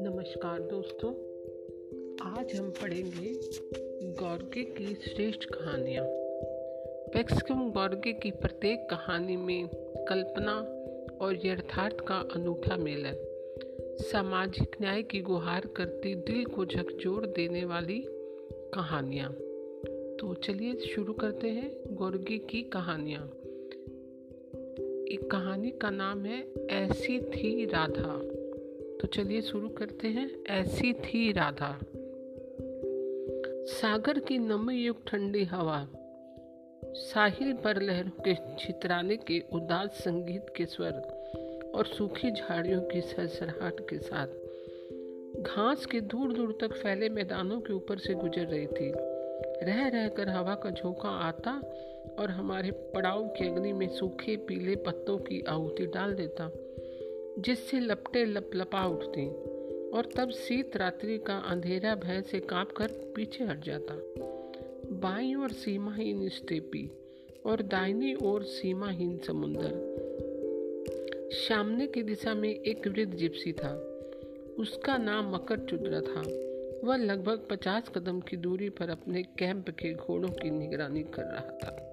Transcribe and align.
नमस्कार 0.00 0.60
दोस्तों, 0.60 1.10
आज 2.32 2.56
हम 2.56 2.70
पढ़ेंगे 2.70 3.34
गौरगे 4.12 4.64
की 4.64 4.94
श्रेष्ठ 4.94 5.44
कहानियाँ। 5.44 6.04
पैक्सकम 7.14 7.70
गौरगे 7.70 8.12
की 8.12 8.30
प्रत्येक 8.30 8.88
कहानी 8.90 9.36
में 9.36 9.68
कल्पना 10.08 10.52
और 11.24 11.46
यथार्थ 11.46 11.96
का 12.00 12.28
अनूठा 12.34 12.76
मेल 12.76 13.06
है। 13.06 13.18
सामाजिक 13.98 14.76
न्याय 14.80 15.02
की 15.02 15.20
गुहार 15.20 15.66
करती 15.66 16.14
दिल 16.14 16.44
को 16.44 16.64
झकझोर 16.64 17.26
देने 17.26 17.64
वाली 17.64 18.04
कहानियाँ। 18.74 19.32
तो 20.16 20.34
चलिए 20.34 20.74
शुरू 20.74 21.12
करते 21.12 21.48
हैं 21.48 21.96
गोरगी 21.96 22.38
की 22.38 22.62
कहानियाँ। 22.62 23.38
एक 25.12 25.30
कहानी 25.30 25.70
का 25.70 25.90
नाम 25.90 26.24
है, 26.24 26.52
ऐसी 26.70 27.18
थी 27.20 27.64
राधा। 27.64 28.18
तो 29.00 29.08
चलिए 29.08 29.42
शुरू 29.42 29.68
करते 29.68 30.08
हैं, 30.08 30.44
ऐसी 30.50 30.92
थी 30.92 31.32
राधा। 31.32 31.78
सागर 33.72 34.18
की 34.18 34.38
नमयुक्त 34.38 35.08
ठंडी 35.08 35.44
हवा, 35.44 35.88
साहिल 36.84 37.52
पर 37.52 37.82
लहरों 37.82 38.22
के 38.28 38.34
छितराने 38.58 39.16
के 39.16 39.42
उदास 39.52 39.90
संगीत 39.90 40.46
के 40.56 40.66
स्वर 40.66 40.92
और 41.74 41.86
सूखी 41.86 42.30
झाड़ियों 42.30 42.80
की 42.82 43.00
सरसराहट 43.00 43.80
के 43.80 43.98
साथ, 43.98 44.26
घास 45.42 45.86
के 45.86 46.00
दूर 46.00 46.32
दूर 46.32 46.58
तक 46.60 46.72
फैले 46.72 47.08
मैदानों 47.08 47.60
के 47.60 47.72
ऊपर 47.72 47.98
से 47.98 48.14
गुजर 48.14 48.46
रही 48.46 48.66
थी। 48.66 48.92
रह 49.66 49.88
रहकर 49.88 50.28
हवा 50.28 50.54
का 50.54 50.70
झोंका 50.70 51.08
आता 51.08 51.60
और 52.18 52.30
हमारे 52.30 52.70
पड़ाव 52.70 53.28
की 53.28 53.48
अग्नि 53.48 53.72
में 53.72 53.88
सूखे 53.88 54.36
पीले 54.36 54.76
पत्तों 54.76 55.18
की 55.18 55.40
आहुति 55.40 55.86
डाल 55.86 56.14
देता, 56.14 56.50
जिससे 57.38 57.80
लपटे 57.80 58.24
लप 58.24 58.50
लपा 58.54 58.86
उठती 58.86 59.28
और 59.90 60.08
तब 60.16 60.30
शीत 60.30 60.76
रात्रि 60.76 61.18
का 61.18 61.38
अंधेरा 61.38 61.94
भय 61.94 62.22
से 62.22 62.40
काँप 62.40 62.72
कर 62.72 62.86
पीछे 62.86 63.44
हट 63.44 63.64
जाता। 63.64 63.94
बाई 64.92 65.34
और 65.34 65.52
सीमाहीन 65.52 66.28
स्टेपी 66.28 66.90
और 67.46 67.62
दाहिनी 67.62 68.14
ओर 68.14 68.42
सीमाहीन 68.42 69.18
समुंदर। 69.18 69.92
सामने 71.32 71.86
की 71.86 72.02
दिशा 72.02 72.34
में 72.34 72.50
एक 72.50 72.88
वृद्ध 72.88 73.14
जिप्सी 73.14 73.52
था। 73.52 73.88
उसका 74.58 74.96
नाम 74.96 75.34
मकर 75.34 75.58
चुद्रा 75.58 76.00
था। 76.00 76.20
वह 76.84 76.96
लगभग 76.96 77.46
पचास 77.50 77.88
कदम 77.88 78.20
की 78.20 78.36
दूरी 78.36 78.68
पर 78.68 78.90
अपने 78.90 79.22
कैंप 79.22 79.70
के 79.70 79.94
घोड़ों 79.94 80.28
की 80.28 80.50
निगरानी 80.50 81.02
कर 81.02 81.22
रहा 81.22 81.58
था। 81.64 81.91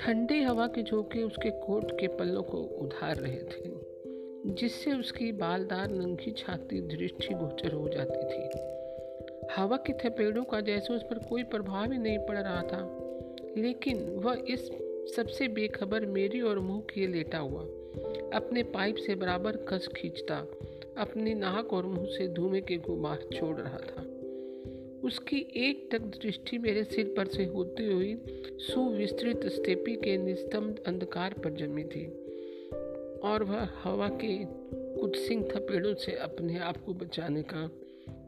ठंडी 0.00 0.42
हवा 0.42 0.66
के 0.66 0.82
झोंके 0.82 1.22
उसके 1.22 1.50
कोट 1.50 1.90
के 2.00 2.06
पल्लों 2.08 2.42
को 2.42 2.58
उधार 2.58 3.16
रहे 3.16 3.38
थे, 3.38 3.70
जिससे 4.54 4.92
उसकी 4.92 5.30
बालदार 5.32 5.90
नंगी 5.90 6.30
छाती 6.30 6.80
दृष्टि 6.80 7.34
गोचर 7.34 7.72
हो 7.72 7.88
जाती 7.88 8.22
थी। 8.24 9.54
हवा 9.56 9.76
के 9.76 9.92
थपेड़ों 9.92 10.44
का 10.44 10.60
जैसे 10.60 10.94
उस 10.94 11.02
पर 11.02 11.18
कोई 11.18 11.42
प्रभाव 11.42 11.92
ही 11.92 11.98
नहीं 11.98 12.18
पड़ 12.18 12.38
रहा 12.38 12.62
था, 12.62 12.80
लेकिन 13.56 14.08
वह 14.24 14.44
इस 14.48 14.70
सबसे 15.16 15.48
बेखबर 15.48 16.06
मेरी 16.06 16.40
और 16.40 16.58
मुँह 16.58 16.80
किए 16.80 17.06
लेटा 17.06 17.38
हुआ, 17.38 17.62
अपने 18.34 18.62
पाइप 18.62 18.96
से 18.96 19.14
बराबर 19.14 19.56
कस 19.68 19.88
खींचता, 19.96 20.36
अपनी 20.98 21.34
नाक 21.34 21.72
और 21.72 21.86
मुँह 21.86 22.06
से 22.06 22.28
धुएँ 22.28 22.60
के 22.60 22.76
गुबार 22.76 23.28
छोड़ 23.32 23.56
रहा 23.56 23.78
था। 23.78 24.07
उसकी 25.04 25.36
एक 25.56 25.90
तक 25.92 25.98
दृष्टि 25.98 26.58
मेरे 26.58 26.84
सिर 26.84 27.14
पर 27.16 27.26
से 27.26 27.44
होती 27.44 27.92
हुई 27.92 28.22
सुविस्तृत 28.58 29.46
स्टेपी 29.46 29.96
के 29.96 30.18
निस्तंभ 30.18 30.76
अंधकार 30.86 31.32
पर 31.32 31.50
जमी 31.50 31.84
थी। 31.84 32.06
और 33.18 33.42
वह 33.42 33.68
हवा 33.82 34.08
के 34.08 34.44
कुछ 35.00 35.16
सिंह 35.16 35.48
थपेड़ों 35.56 35.94
से 35.94 36.12
अपने 36.12 36.58
आप 36.58 36.76
को 36.76 36.94
बचाने 36.94 37.42
का 37.42 37.70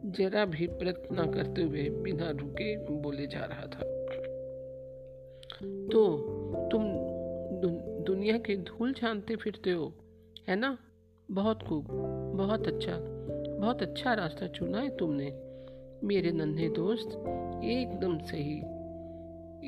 जरा 0.06 0.44
भी 0.44 0.66
प्रयत्न 0.66 1.32
करते 1.32 1.62
हुए 1.62 1.90
बिना 1.90 2.30
रुके 2.30 2.76
बोले 2.76 3.26
जा 3.26 3.44
रहा 3.44 3.66
था। 3.66 4.00
तो 5.86 6.16
तुम 6.72 6.84
दुनिया 8.04 8.38
के 8.38 8.56
धूल 8.56 8.92
छानते 8.92 9.36
फिरते 9.36 9.70
हो, 9.70 9.92
है 10.48 10.56
ना? 10.56 10.78
बहुत 11.30 11.62
खूब, 11.62 11.86
बहुत 12.36 12.66
अच्छा 12.66 12.98
बहुत 13.60 13.82
अच्छा 13.82 14.14
रास्ता 14.14 14.46
चुना 14.46 14.80
है 14.80 14.96
तुमने। 14.96 15.49
मेरे 16.04 16.30
नन्हे 16.32 16.68
दोस्त, 16.68 17.08
एकदम 17.64 18.18
सही 18.18 18.58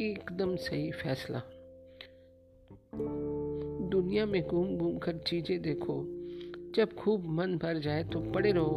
एकदम 0.05 0.57
सही 0.57 0.91
फैसला। 0.91 1.43
दुनिया 3.91 4.27
में 4.27 4.47
घूम 4.49 4.77
घूम 4.77 4.99
कर 4.99 5.19
चीज़ें 5.19 5.63
देखो। 5.63 6.05
जब 6.77 6.95
खूब 6.95 7.27
मन 7.27 7.59
भर 7.59 7.79
जाए 7.79 8.05
तो 8.05 8.21
पड़े 8.21 8.53
रहो 8.53 8.77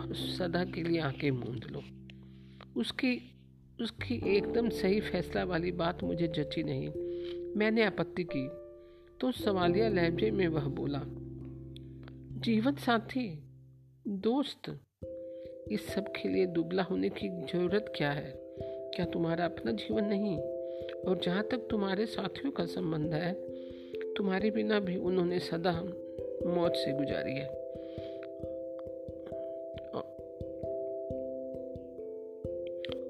और 0.00 0.14
सदा 0.14 0.64
के 0.64 0.82
लिए 0.82 1.00
आँखें 1.00 1.30
मूंद 1.30 1.64
लो। 1.70 1.82
उसकी 2.80 3.34
उसकी 3.82 4.36
एकदम 4.36 4.68
सही 4.68 5.00
फैसला 5.00 5.44
वाली 5.44 5.72
बात 5.72 6.04
मुझे 6.04 6.28
जची 6.28 6.62
नहीं। 6.62 6.88
मैंने 7.56 7.84
आपत्ति 7.84 8.24
की 8.36 8.48
तो 9.20 9.32
सवालिया 9.32 9.88
लहजे 9.88 10.30
में 10.30 10.48
वह 10.48 10.68
बोला 10.68 11.02
जीवन 12.40 12.74
साथी 12.74 13.44
दोस्त 14.08 14.80
इस 15.70 15.86
सब 15.86 16.04
के 16.08 16.28
लिए 16.28 16.46
दुबला 16.46 16.82
होने 16.82 17.08
की 17.08 17.28
ज़रूरत 17.28 17.92
क्या 17.96 18.10
है? 18.10 18.34
क्या 18.94 19.04
तुम्हारा 19.06 19.44
अपना 19.44 19.72
जीवन 19.72 20.04
नहीं? 20.04 20.38
और 21.08 21.20
जहाँ 21.24 21.42
तक 21.42 21.68
तुम्हारे 21.70 22.06
साथियों 22.06 22.52
का 22.52 22.66
संबंध 22.66 23.14
है, 23.14 23.32
तुम्हारे 24.14 24.50
बिना 24.50 24.80
भी 24.80 24.96
उन्होंने 24.96 25.38
सदा 25.38 25.82
मौत 26.50 26.72
से 26.76 26.92
गुजारी 26.92 27.32
है। 27.32 27.46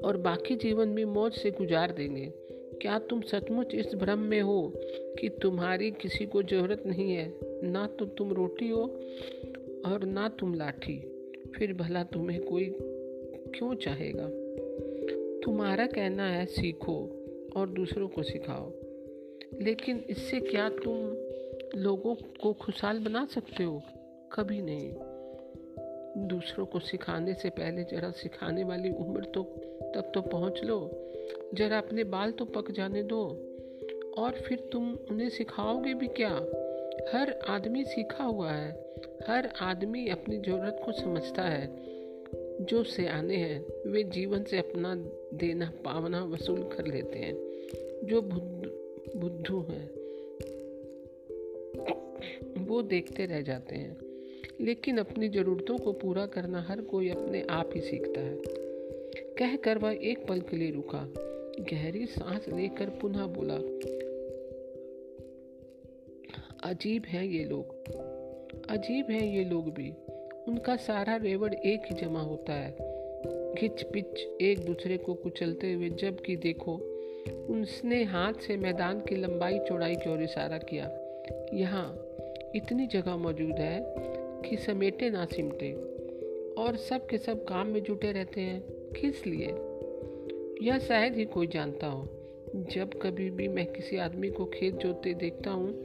और 0.00 0.16
बाकी 0.16 0.56
जीवन 0.56 0.94
भी 0.94 1.04
मौत 1.04 1.32
से 1.32 1.50
गुजार 1.50 1.92
देंगे। 1.92 2.32
क्या 2.82 2.98
तुम 2.98 3.20
सचमुच 3.20 3.74
इस 3.74 3.94
भ्रम 3.94 4.18
में 4.18 4.40
हो 4.40 4.72
कि 5.20 5.28
तुम्हारी 5.28 5.90
किसी 5.90 6.26
को 6.26 6.42
ज़रूरत 6.42 6.82
नहीं 6.86 7.12
है? 7.12 7.32
ना 7.62 7.86
तो 7.86 8.04
तुम 8.04 8.32
रोटी 8.32 8.68
हो 8.68 8.82
और 9.86 10.04
ना 10.04 10.28
तुम 10.28 10.54
लाठी। 10.54 11.15
फिर 11.54 11.72
भला 11.72 12.04
तुम्हें 12.04 12.44
कोई 12.44 12.76
क्यों 13.58 13.74
चाहेगा? 13.74 14.30
तुम्हारा 15.44 15.86
कहना 15.86 16.30
है, 16.30 16.46
सीखो 16.46 17.24
और 17.56 17.68
दूसरों 17.68 18.08
को 18.08 18.22
सिखाओ। 18.22 18.72
लेकिन 19.62 20.04
इससे 20.10 20.40
क्या 20.40 20.68
तुम 20.68 21.16
लोगों 21.80 22.14
को 22.14 22.52
खुशहाल 22.52 22.98
बना 22.98 23.26
सकते 23.26 23.64
हो? 23.64 23.82
कभी 24.32 24.62
नहीं। 24.62 24.94
दूसरों 26.28 26.66
को 26.66 26.78
सिखाने 26.78 27.34
से 27.34 27.50
पहले 27.50 27.84
जरा 27.84 28.10
सिखाने 28.10 28.64
वाली 28.64 28.90
उम्र 28.90 29.24
तो 29.24 29.42
तक 29.94 30.12
तो 30.14 30.22
पहुँच 30.22 30.64
लो। 30.64 30.90
जरा 31.54 31.78
अपने 31.78 32.04
बाल 32.04 32.30
तो 32.30 32.44
पक 32.44 32.70
जाने 32.70 33.02
दो। 33.02 33.42
और 34.18 34.32
फिर 34.32 34.68
तुम 34.72 34.94
उन्हें 35.10 35.28
सिखाओगे 35.28 35.94
भी 35.94 36.06
क्या? 36.06 36.40
हर 37.12 37.38
आदमी 37.48 37.84
सीखा 37.84 38.24
हुआ 38.24 38.52
है। 38.52 38.94
हर 39.28 39.46
आदमी 39.60 40.08
अपनी 40.08 40.38
ज़रूरत 40.38 40.80
को 40.84 40.92
समझता 40.92 41.42
है। 41.42 41.76
जो 42.64 42.84
से 42.84 43.06
आने 43.06 43.36
हैं, 43.36 43.90
वे 43.90 44.04
जीवन 44.04 44.44
से 44.44 44.58
अपना 44.58 44.94
देना, 45.36 45.72
पावना 45.84 46.24
वसूल 46.24 46.62
कर 46.62 46.86
लेते 46.86 47.18
हैं। 47.18 47.34
जो 48.06 48.20
बुद्धू 49.16 49.60
हैं, 49.60 49.90
वो 52.64 52.82
देखते 52.82 53.26
रह 53.26 53.40
जाते 53.40 53.76
हैं। 53.76 53.96
लेकिन 54.60 54.98
अपनी 54.98 55.28
ज़रूरतों 55.28 55.78
को 55.78 55.92
पूरा 55.92 56.26
करना 56.26 56.62
हर 56.62 56.80
कोई 56.80 57.08
अपने 57.08 57.42
आप 57.50 57.70
ही 57.74 57.80
सीखता 57.80 58.20
है। 58.20 58.38
कहकर 59.16 59.78
वह 59.78 59.98
एक 60.02 60.26
पल 60.26 60.40
के 60.40 60.56
लिए 60.56 60.70
रुका। 60.70 61.12
गहरी 61.60 62.06
सांस 62.06 62.48
लेकर 62.48 62.90
पुनः 62.90 63.26
बोला 63.26 63.54
अजीब 66.66 67.02
है 67.06 67.28
ये 67.28 67.44
लोग। 67.44 67.74
अजीब 68.70 69.06
है 69.10 69.36
ये 69.36 69.44
लोग 69.44 69.74
भी। 69.74 69.90
उनका 70.48 70.76
सारा 70.76 71.16
रेवड़ 71.16 71.54
एक 71.54 71.82
ही 71.86 71.94
जमा 71.94 72.20
होता 72.20 72.52
है। 72.52 72.72
खिच 73.54 73.82
पिच 73.82 74.20
एक 74.42 74.64
दूसरे 74.64 74.96
को 74.96 75.14
कुचलते 75.14 75.72
हुए 75.72 75.88
जब 75.88 76.20
कि 76.20 76.36
देखो 76.36 76.76
उसने 77.50 78.04
हाथ 78.04 78.32
से 78.32 78.56
मैदान 78.56 79.00
की 79.00 79.16
लंबाई 79.16 79.58
चौड़ाई 79.58 79.94
की 79.94 80.12
ओर 80.12 80.22
इशारा 80.22 80.58
किया। 80.58 80.84
यहाँ 81.54 82.06
इतनी 82.56 82.86
जगह 82.86 83.16
मौजूद 83.16 83.54
है 83.54 83.94
कि 84.48 84.56
समेटे 84.56 85.10
ना 85.10 85.24
सिमटे। 85.24 85.72
और 86.62 86.76
सब 86.76 87.06
के 87.06 87.18
सब 87.18 87.44
काम 87.44 87.66
में 87.66 87.82
जुटे 87.82 88.12
रहते 88.12 88.40
हैं। 88.40 88.60
किस 89.00 89.26
लिए? 89.26 89.48
यह 90.66 90.78
शायद 90.78 91.14
ही 91.14 91.24
कोई 91.24 91.46
जानता 91.46 91.86
हो। 91.86 92.08
जब 92.56 92.90
कभी 93.02 93.30
भी 93.30 93.48
मैं 93.48 93.66
किसी 93.66 93.96
आदमी 93.96 94.30
को 94.30 94.44
खेत 94.44 94.74
जोतते 94.74 95.14
देखता 95.14 95.50
हूँ 95.50 95.84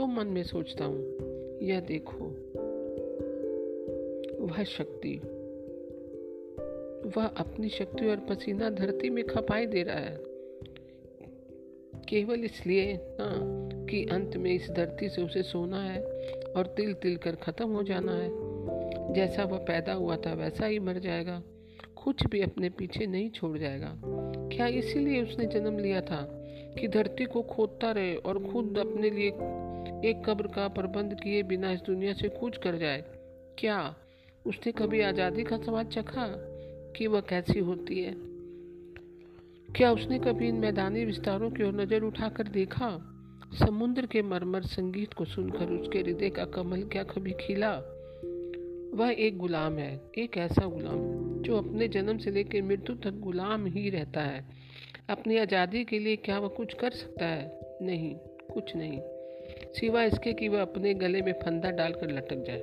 तो 0.00 0.06
मन 0.06 0.26
में 0.26 0.42
सोचता 0.42 0.84
हूँ, 0.84 0.98
यह 1.62 1.80
देखो। 1.80 2.24
वह 4.46 4.64
शक्ति, 4.64 5.16
वह 7.16 7.26
अपनी 7.26 7.68
शक्ति 7.68 8.06
और 8.06 8.16
पसीना 8.16 8.70
धरती 8.70 9.10
में 9.10 9.24
खपाई 9.24 9.66
दे 9.66 9.82
रहा 9.82 9.96
है। 9.96 10.18
केवल 12.08 12.44
इसलिए 12.44 13.00
ना 13.02 13.34
कि 13.86 14.04
अंत 14.04 14.36
में 14.36 14.54
इस 14.54 14.70
धरती 14.70 15.08
से 15.08 15.22
उसे 15.22 15.42
सोना 15.42 15.82
है 15.82 16.02
और 16.56 16.66
तिल 16.66 16.94
तिल 16.94 17.16
कर 17.16 17.34
ख़त्म 17.34 17.68
हो 17.68 17.82
जाना 17.82 18.12
है। 18.12 18.30
जैसा 19.12 19.44
वह 19.44 19.58
पैदा 19.58 19.92
हुआ 19.92 20.16
था, 20.16 20.34
वैसा 20.34 20.66
ही 20.66 20.78
मर 20.78 20.98
जाएगा। 20.98 21.42
कुछ 22.04 22.26
भी 22.26 22.42
अपने 22.42 22.70
पीछे 22.70 23.06
नहीं 23.06 23.30
छोड़ 23.30 23.58
जाएगा। 23.58 24.00
क्या 24.52 24.66
इसीलिए 24.66 25.22
उसने 25.22 25.46
जन्म 25.46 25.78
लिया 25.78 26.00
था 26.00 26.36
कि 26.80 26.88
धरती 26.88 27.24
को 27.24 27.42
खोदता 27.42 27.90
रहे 27.90 28.16
और 28.16 28.52
खुद 28.52 28.78
अपने 28.78 29.10
लिए 29.10 29.59
एक 30.04 30.22
कब्र 30.26 30.46
का 30.46 30.68
प्रबंध 30.68 31.14
किए 31.14 31.42
बिना 31.42 31.72
इस 31.72 31.80
दुनिया 31.80 32.12
से 32.12 32.28
कूच 32.28 32.56
कर 32.56 32.76
जाए। 32.78 33.04
क्या 33.58 33.94
उसने 34.46 34.72
कभी 34.72 35.00
आज़ादी 35.00 35.44
का 35.44 35.56
स्वाद 35.56 35.86
चखा 35.86 36.26
कि 36.96 37.06
वह 37.06 37.20
कैसी 37.20 37.58
होती 37.58 38.02
है? 38.02 38.14
क्या 39.76 39.92
उसने 39.92 40.18
कभी 40.18 40.48
इन 40.48 40.54
मैदानी 40.54 41.04
विस्तारों 41.04 41.50
की 41.50 41.62
ओर 41.62 41.72
नज़र 41.72 42.02
उठाकर 42.02 42.48
देखा? 42.48 43.06
समुद्र 43.58 44.06
के 44.06 44.22
मरमर 44.22 44.62
संगीत 44.62 45.12
को 45.12 45.24
सुनकर 45.24 45.70
उसके 45.80 45.98
हृदय 45.98 46.30
का 46.30 46.44
कमल 46.44 46.82
क्या 46.82 47.02
कभी 47.02 47.30
खिला? 47.30 47.76
वह 48.94 49.10
एक 49.10 49.38
गुलाम 49.38 49.78
है, 49.78 50.00
एक 50.18 50.36
ऐसा 50.36 50.66
गुलाम 50.66 50.98
जो 51.42 51.56
अपने 51.56 51.88
जन्म 51.88 52.18
से 52.18 52.30
लेकर 52.30 52.62
मृत्यु 52.62 52.96
तक 52.96 53.20
गुलाम 53.20 53.66
ही 53.66 53.90
रहता 53.90 54.20
है। 54.20 54.44
अपनी 55.10 55.38
आज़ादी 55.38 55.84
के 55.84 55.98
लिए 55.98 56.16
क्या 56.16 56.38
वह 56.38 56.48
कुछ 56.48 56.74
कर 56.74 56.90
सकता 56.90 57.26
है? 57.26 57.60
नहीं, 57.82 58.14
कुछ 58.54 58.76
नहीं। 58.76 59.00
सिवा 59.74 60.04
इसके 60.04 60.32
कि 60.32 60.48
वह 60.48 60.62
अपने 60.62 60.94
गले 60.94 61.22
में 61.22 61.32
फंदा 61.32 61.70
डालकर 61.70 62.10
लटक 62.10 62.44
जाए। 62.46 62.60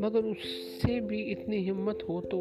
मगर 0.00 0.24
उससे 0.24 1.00
भी 1.00 1.20
इतनी 1.22 1.56
हिम्मत 1.56 1.98
हो 2.08 2.20
तो 2.20 2.40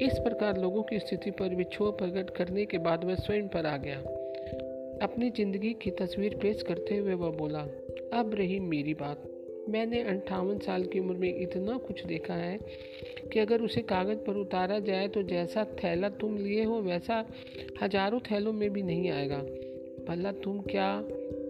इस 0.00 0.18
प्रकार 0.18 0.58
लोगों 0.58 0.82
की 0.82 0.98
स्थिति 0.98 1.30
पर 1.30 1.54
विक्षोभ 1.54 1.96
प्रकट 1.98 2.30
करने 2.36 2.64
के 2.64 2.78
बाद 2.78 3.04
वह 3.04 3.14
स्वयं 3.16 3.48
पर 3.48 3.66
आ 3.66 3.76
गया। 3.76 3.98
अपनी 5.02 5.30
ज़िंदगी 5.30 5.72
की 5.82 5.90
तस्वीर 5.90 6.34
पेश 6.42 6.62
करते 6.62 6.96
हुए 6.96 7.14
वह 7.14 7.30
बोला, 7.30 7.60
अब 8.12 8.34
रही 8.34 8.58
मेरी 8.60 8.94
बात। 8.94 9.30
मैंने 9.68 10.02
अंठावन 10.02 10.58
साल 10.58 10.84
की 10.84 10.98
उम्र 10.98 11.16
में 11.16 11.34
इतना 11.34 11.76
कुछ 11.78 12.04
देखा 12.06 12.34
है 12.34 12.58
कि 13.32 13.38
अगर 13.38 13.60
उसे 13.60 13.80
कागज़ 13.82 14.18
पर 14.18 14.36
उतारा 14.36 14.78
जाए 14.78 15.08
तो 15.08 15.22
जैसा 15.22 15.64
थैला 15.74 16.08
तुम 16.20 16.36
लिए 16.38 16.64
हो, 16.64 16.80
वैसा 16.82 17.24
हज़ारों 17.82 18.20
थैलों 18.20 18.52
में 18.52 18.68
भी 18.70 18.82
नहीं 18.82 19.10
आएगा। 19.10 19.38
भला 20.08 20.32
तुम 20.32 20.60
क्या 20.62 20.88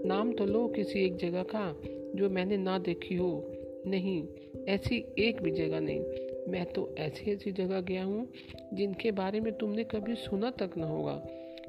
नाम 0.07 0.33
तो 0.33 0.45
लो 0.45 0.69
किसी 0.69 1.05
एक 1.05 1.17
जगह 1.17 1.43
का, 1.43 1.77
जो 2.17 2.31
मैंने 2.31 2.57
ना 2.57 2.79
देखी 2.79 3.15
हो। 3.15 3.51
नहीं, 3.87 4.29
ऐसी 4.69 5.05
एक 5.19 5.43
भी 5.43 5.51
जगह 5.51 5.81
नहीं। 5.81 6.01
मैं 6.49 6.65
तो 6.67 6.95
ऐसी 6.99 7.31
ऐसी 7.31 7.53
जगह 7.53 7.81
गया 7.81 8.05
हूँ, 8.05 8.29
जिनके 8.75 9.11
बारे 9.11 9.41
में 9.41 9.53
तुमने 9.53 9.85
कभी 9.85 10.15
सुना 10.15 10.51
तक 10.51 10.71
ना 10.77 10.87
होगा। 10.87 11.23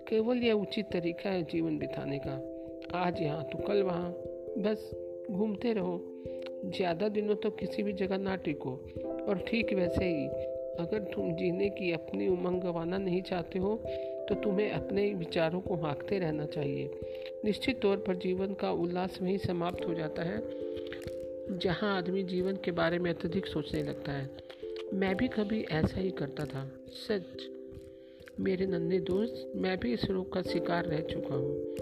केवल 0.10 0.38
यह 0.38 0.54
उचित 0.54 0.86
तरीका 0.86 1.30
है 1.30 1.44
जीवन 1.44 1.78
बिताने 1.78 2.20
का। 2.28 2.42
आज 2.98 3.22
यहाँ 3.22 3.44
तो 3.44 3.58
कल 3.58 3.82
वहाँ। 3.82 4.12
बस, 4.58 4.92
घूमते 5.32 5.74
रहो। 5.74 6.02
ज़्यादा 6.66 7.08
दिनों 7.08 7.36
तो 7.36 7.50
किसी 7.50 7.84
भी 7.84 7.94
जगह 7.94 8.18
ना 8.18 8.36
टिको। 8.36 8.72
और 9.30 9.46
ठीक 9.48 9.74
वैसे 9.74 10.06
ही, 10.06 10.28
अगर 10.80 11.00
तुम 11.00 11.32
जीने 11.34 11.70
की 11.70 11.92
अपनी 11.92 12.28
उमंग 12.28 12.62
गंवाना 12.62 12.98
नहीं 12.98 13.22
चाहते 13.22 13.60
हो 13.60 13.84
तो 14.30 14.36
तुम्हें 14.36 14.72
अपने 14.72 15.14
विचारों 15.14 15.62
को 15.62 15.76
हाँकते 15.76 16.20
रहना 16.20 16.46
चाहिए। 16.46 16.92
निश्चित 17.46 17.82
तौर 17.82 17.98
पर 17.98 18.16
जीवन 18.16 18.54
का 18.54 18.72
उल्लास 18.72 19.20
वहीं 19.22 19.38
समाप्त 19.38 19.88
हो 19.88 19.94
जाता 19.94 20.24
है, 20.24 20.44
जहाँ 21.60 21.98
आदमी 21.98 22.24
जीवन 22.24 22.56
के 22.56 22.72
बारे 22.72 23.00
में 23.00 23.12
अत्यधिक 23.12 23.46
सोचने 23.46 23.84
लगता 23.84 24.12
है। 24.12 24.30
मैं 24.94 25.18
भी 25.18 25.28
कभी 25.28 25.62
ऐसा 25.62 26.00
ही 26.00 26.12
करता 26.12 26.46
था। 26.46 26.72
सच, 26.90 27.50
मेरे 28.40 28.66
नन्हे 28.66 29.00
दोस्त, 29.00 29.52
मैं 29.56 29.80
भी 29.80 29.94
इस 29.94 30.06
रोग 30.06 30.34
का 30.34 30.42
शिकार 30.42 30.86
रह 30.86 31.02
चुका 31.02 31.36
हूँ। 31.36 31.76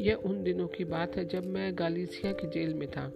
यह 0.00 0.14
उन 0.14 0.44
दिनों 0.44 0.68
की 0.68 0.84
बात 0.84 1.16
है 1.16 1.24
जब 1.28 1.46
मैं 1.46 1.78
गालिसिया 1.78 2.32
की 2.32 2.48
जेल 2.48 2.74
में 2.74 2.90
था। 2.90 3.12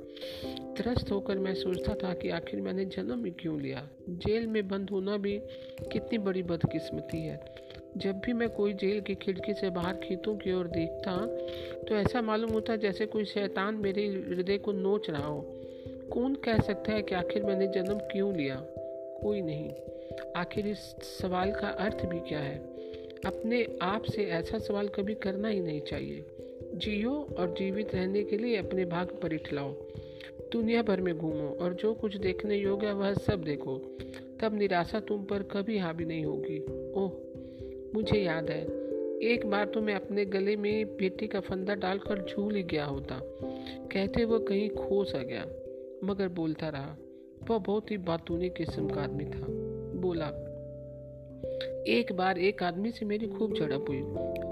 त्रस्त 0.77 1.11
होकर 1.11 1.39
मैं 1.39 1.55
सोचता 1.55 1.95
था 1.95 2.15
कि 2.15 2.31
आखिर 2.31 2.61
मैंने 2.61 2.85
जन्म 2.85 3.25
ही 3.25 3.31
क्यों 3.31 3.61
लिया? 3.61 3.89
जेल 4.09 4.47
में 4.47 4.69
बंद 4.69 4.91
होना 4.91 5.17
भी 5.17 5.39
कितनी 5.93 6.19
बड़ी 6.19 6.43
बदकिस्मती 6.43 7.19
है। 7.19 7.64
जब 7.97 8.21
भी 8.21 8.33
मैं 8.33 8.49
कोई 8.49 8.73
जेल 8.73 9.01
की 9.01 9.15
खिड़की 9.15 9.55
से 9.55 9.71
बाहर 9.71 9.95
खेतों 9.95 10.37
की 10.37 10.53
ओर 10.53 10.67
देखता 10.67 11.27
तो 11.89 11.95
ऐसा 11.95 12.23
मालूम 12.23 12.51
होता 12.51 12.77
जैसे 12.77 13.07
कोई 13.07 13.25
शैतान 13.25 13.75
मेरे 13.75 14.07
हृदय 14.07 14.59
को 14.59 14.73
नोच 14.73 15.11
रहा 15.11 15.27
हो। 15.27 15.41
कौन 16.13 16.35
कह 16.35 16.59
सकता 16.59 16.93
है 16.93 17.03
कि 17.03 17.15
आखिर 17.15 17.45
मैंने 17.45 17.67
जन्म 17.67 17.99
क्यों 17.99 18.37
लिया? 18.37 18.67
कोई 19.23 19.41
नहीं। 19.41 19.71
आखिर 20.37 20.67
इस 20.67 20.79
सवाल 21.03 21.53
का 21.53 21.69
अर्थ 21.69 22.05
भी 22.05 22.21
क्या 22.21 22.39
है? 22.39 22.59
अपने 23.27 23.67
आप 23.83 24.05
से 24.05 24.25
ऐसा 24.25 24.59
सवाल 24.59 24.89
कभी 24.89 25.15
करना 25.15 25.49
ही 25.49 25.61
नहीं 25.61 25.81
चाहिए। 25.81 26.25
जियो 26.75 27.29
और 27.39 27.55
जीवित 27.59 27.95
रहने 27.95 28.25
के 28.25 28.37
लिए 28.39 28.57
अपने 28.57 28.85
भाग 28.85 29.07
पर 29.07 29.33
इठलाओ 29.33 29.73
दुनिया 30.53 30.83
भर 30.83 31.01
में 31.01 31.19
घूमो 31.19 31.59
और 31.61 31.75
जो 31.75 31.95
कुछ 31.95 32.17
देखने 32.17 32.57
योग्य 32.57 32.93
वह 32.93 33.15
सब 33.15 33.45
देखो। 33.45 33.79
तब 34.41 34.55
निराशा 34.55 35.01
तुम 35.01 35.25
पर 35.25 35.43
कभी 35.43 35.79
हावी 35.79 36.05
नहीं 36.05 36.25
होगी। 36.25 36.59
ओह! 36.93 37.11
मुझे 37.95 38.19
याद 38.19 38.51
है। 38.51 38.63
एक 39.23 39.47
बार 39.47 39.65
तो 39.65 39.81
मैं 39.81 39.95
अपने 39.95 40.25
गले 40.25 40.57
में 40.57 40.87
बेटी 40.87 41.27
का 41.27 41.41
फंदा 41.41 41.75
डालकर 41.75 42.27
झूल 42.31 42.55
ही 42.55 42.63
गया 42.63 42.85
होता। 42.85 43.21
कहते 43.93 44.25
वह 44.25 44.39
कहीं 44.39 44.71
खो 44.71 45.05
सा 45.05 45.19
गया। 45.19 45.47
मगर 46.05 46.29
बोलता 46.29 46.69
रहा, 46.69 46.97
वह 47.51 47.59
बहुत 47.59 47.91
ही 47.91 47.99
बातूनी 47.99 48.49
किस्म 48.49 48.89
का 48.89 49.03
आदमी 49.03 49.25
था। 49.25 49.47
बोला, 50.01 50.27
एक 51.87 52.13
बार 52.13 52.39
एक 52.39 52.63
आदमी 52.63 52.91
से 52.91 53.07
मेरी 53.07 53.27
खूब 53.27 53.55
झड़प 53.55 53.85
हुई। 53.89 54.01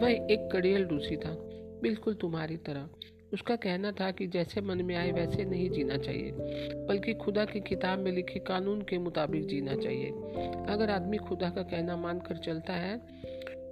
वह 0.02 0.10
एक 0.10 0.48
कड़ियल 0.52 0.84
रूसी 0.86 1.16
था, 1.16 1.34
बिल्कुल 1.82 2.14
तुम्हारी 2.14 2.56
तरह। 2.56 2.88
उसका 3.32 3.56
कहना 3.56 3.92
था 3.92 4.10
कि 4.10 4.26
जैसे 4.26 4.60
मन 4.60 4.82
में 4.82 4.96
आए 4.96 5.12
वैसे 5.12 5.44
नहीं 5.44 5.70
जीना 5.70 5.96
चाहिए, 5.96 6.32
बल्कि 6.88 7.14
खुदा 7.14 7.44
की 7.44 7.60
किताब 7.60 7.98
में 7.98 8.12
लिखे 8.12 8.40
कानून 8.40 8.82
के 8.82 8.98
मुताबिक 8.98 9.46
जीना 9.46 9.76
चाहिए। 9.76 10.10
अगर 10.68 10.90
आदमी 10.90 11.16
खुदा 11.16 11.50
का 11.50 11.62
कहना 11.62 11.96
मानकर 11.96 12.36
चलता 12.36 12.72
है 12.72 13.00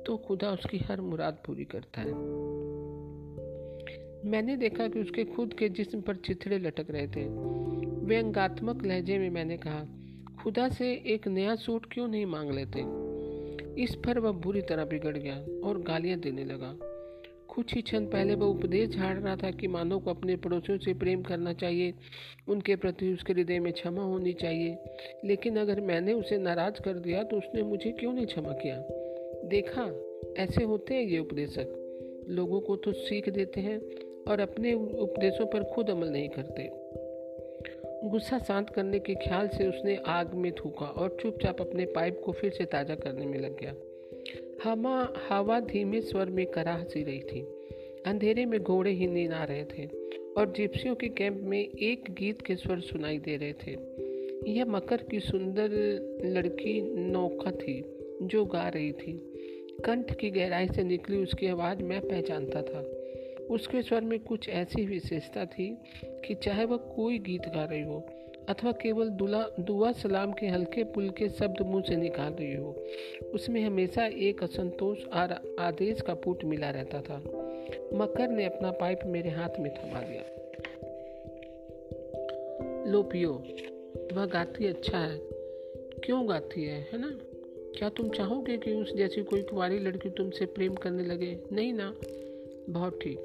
तो 0.06 0.16
खुदा 0.16 0.50
उसकी 0.50 0.78
हर 0.78 1.00
मुराद 1.00 1.38
पूरी 1.46 1.64
करता 1.64 2.00
है। 2.00 2.12
मैंने 4.24 4.56
देखा 4.56 4.88
कि 4.88 5.00
उसके 5.00 5.24
खुद 5.24 5.54
के 5.54 5.68
जिस्म 5.68 6.00
पर 6.00 6.16
चिथड़े 6.16 6.58
लटक 6.58 6.90
रहे 6.90 7.06
थे। 7.06 7.28
व्यंगात्मक 8.06 8.86
लहजे 8.86 9.18
में 9.18 9.30
मैंने 9.30 9.56
कहा, 9.56 9.86
खुदा 10.42 10.68
से 10.68 10.92
एक 10.92 11.28
नया 11.28 11.54
सूट 11.56 11.86
क्यों 11.92 12.08
नहीं 12.08 12.26
मांग 12.26 12.50
लेते? 12.50 12.80
इस 13.82 13.94
पर 13.94 14.18
वह 14.18 14.32
बुरी 14.32 14.62
तरह 14.62 14.84
बिगड़ 14.84 15.16
गया 15.16 15.68
और 15.68 15.82
गालियाँ 15.82 16.18
देने 16.18 16.44
लगा। 16.44 16.76
कुछ 17.48 17.74
ही 17.74 17.82
क्षण 17.82 18.04
पहले 18.04 18.34
वह 18.34 18.46
उपदेश 18.46 18.90
झाड़ 18.90 19.18
रहा 19.18 19.36
था 19.36 19.50
कि 19.50 19.68
मानव 19.68 20.00
को 20.00 20.10
अपने 20.10 20.36
पड़ोसियों 20.36 20.78
से 20.78 20.94
प्रेम 20.94 21.22
करना 21.22 21.52
चाहिए, 21.52 21.94
उनके 22.48 22.76
प्रति 22.76 23.12
उसके 23.12 23.32
हृदय 23.32 23.58
में 23.58 23.72
क्षमा 23.72 24.02
होनी 24.02 24.32
चाहिए। 24.32 24.78
लेकिन 25.24 25.56
अगर 25.56 25.80
मैंने 25.80 26.12
उसे 26.12 26.38
नाराज़ 26.38 26.82
कर 26.82 26.92
दिया 26.92 27.22
तो 27.22 27.38
उसने 27.38 27.62
मुझे 27.62 27.92
क्यों 27.92 28.12
नहीं 28.12 28.26
क्षमा 28.26 28.52
किया? 28.52 28.99
देखा, 29.50 29.84
ऐसे 30.38 30.64
होते 30.64 30.94
हैं 30.94 31.02
ये 31.02 31.18
उपदेशक। 31.18 31.76
लोगों 32.28 32.60
को 32.60 32.76
तो 32.76 32.92
सीख 32.92 33.28
देते 33.28 33.60
हैं 33.60 33.78
और 34.28 34.40
अपने 34.40 34.74
उपदेशों 34.74 35.46
पर 35.46 35.64
खुद 35.64 35.90
अमल 35.90 36.08
नहीं 36.08 36.28
करते। 36.28 36.68
गुस्सा 38.10 38.38
शांत 38.38 38.70
करने 38.70 38.98
के 38.98 39.14
ख्याल 39.14 39.48
से 39.48 39.66
उसने 39.66 39.96
आग 40.06 40.34
में 40.34 40.52
थूका 40.52 40.86
और 40.86 41.16
चुपचाप 41.22 41.60
अपने 41.60 41.84
पाइप 41.86 42.20
को 42.24 42.32
फिर 42.32 42.50
से 42.50 42.64
ताज़ा 42.64 42.94
करने 42.94 43.26
में 43.26 43.38
लग 43.38 43.60
गया। 43.60 43.74
हवा 44.64 45.14
हवा 45.28 45.60
धीमे 45.60 46.00
स्वर 46.00 46.26
में 46.26 46.46
कराह 46.46 46.84
सी 46.84 47.02
रही 47.04 47.20
थी। 47.20 47.40
अंधेरे 48.06 48.44
में 48.46 48.60
घोड़े 48.60 48.90
ही 48.90 49.06
नींद 49.06 49.32
आ 49.32 49.44
रहे 49.44 49.64
थे 49.64 49.86
और 50.36 50.52
जिप्सियों 50.56 50.94
के 50.94 51.08
कैंप 51.08 51.40
में 51.42 51.58
एक 51.58 52.04
गीत 52.10 52.42
के 52.42 52.56
स्वर 52.56 52.80
सुनाई 52.80 53.18
दे 53.18 53.36
रहे 53.36 53.52
थे। 53.52 53.76
यह 54.50 54.64
मकर 54.64 54.96
की 54.96 55.20
सुंदर 55.20 55.70
लड़की 56.24 56.80
नौका 57.10 57.50
थी 57.50 57.82
जो 58.22 58.44
गा 58.44 58.68
रही 58.68 58.92
थी। 58.92 59.29
कंठ 59.80 60.14
की 60.14 60.30
गहराई 60.30 60.68
से 60.68 60.82
निकली 60.84 61.16
उसकी 61.16 61.46
आवाज़ 61.46 61.82
मैं 61.82 62.00
पहचानता 62.00 62.62
था। 62.62 62.80
उसके 63.50 63.82
स्वर 63.82 64.00
में 64.00 64.18
कुछ 64.20 64.48
ऐसी 64.48 64.84
विशेषता 64.86 65.44
थी 65.44 65.68
कि 66.04 66.34
चाहे 66.34 66.64
वह 66.64 66.76
कोई 66.76 67.18
गीत 67.18 67.42
गा 67.42 67.64
रही 67.64 67.82
हो, 67.82 68.00
अथवा 68.48 68.72
केवल 68.72 69.08
दुला 69.08 69.44
दुआ 69.60 69.92
सलाम 69.92 70.32
के 70.32 70.46
हल्के 70.46 70.84
पुल 70.84 71.08
के 71.10 71.28
शब्द 71.28 71.62
मुँह 71.62 71.82
से 71.82 71.96
निकाल 71.96 72.32
रही 72.32 72.54
हो, 72.54 72.74
उसमें 73.34 73.60
हमेशा 73.62 74.06
एक 74.06 74.42
असंतोष 74.42 75.04
और 75.06 75.56
आदेश 75.60 76.00
का 76.00 76.14
पुट 76.14 76.44
मिला 76.44 76.70
रहता 76.70 77.00
था। 77.00 77.18
मकर 77.94 78.28
ने 78.28 78.44
अपना 78.44 78.70
पाइप 78.70 79.00
मेरे 79.06 79.30
हाथ 79.30 79.60
में 79.60 79.72
थमा 79.74 80.00
दिया 80.00 80.22
लो 82.86 83.02
पियो, 83.02 83.32
वह 84.12 84.26
गाती 84.26 84.66
अच्छा 84.66 84.98
है। 84.98 85.18
क्यों 86.04 86.28
गाती 86.28 86.64
है 86.64 86.80
है 86.92 86.98
ना? 87.00 87.10
क्या 87.78 87.88
तुम 87.88 88.08
चाहोगे 88.08 88.56
कि 88.56 88.72
उस 88.72 88.94
जैसी 88.94 89.22
कोई 89.22 89.42
कुंवारी 89.42 89.78
लड़की 89.78 90.10
तुमसे 90.10 90.46
प्रेम 90.46 90.74
करने 90.74 91.02
लगे? 91.02 91.38
नहीं 91.52 91.72
ना। 91.72 91.94
बहुत 92.68 92.98
ठीक। 93.02 93.18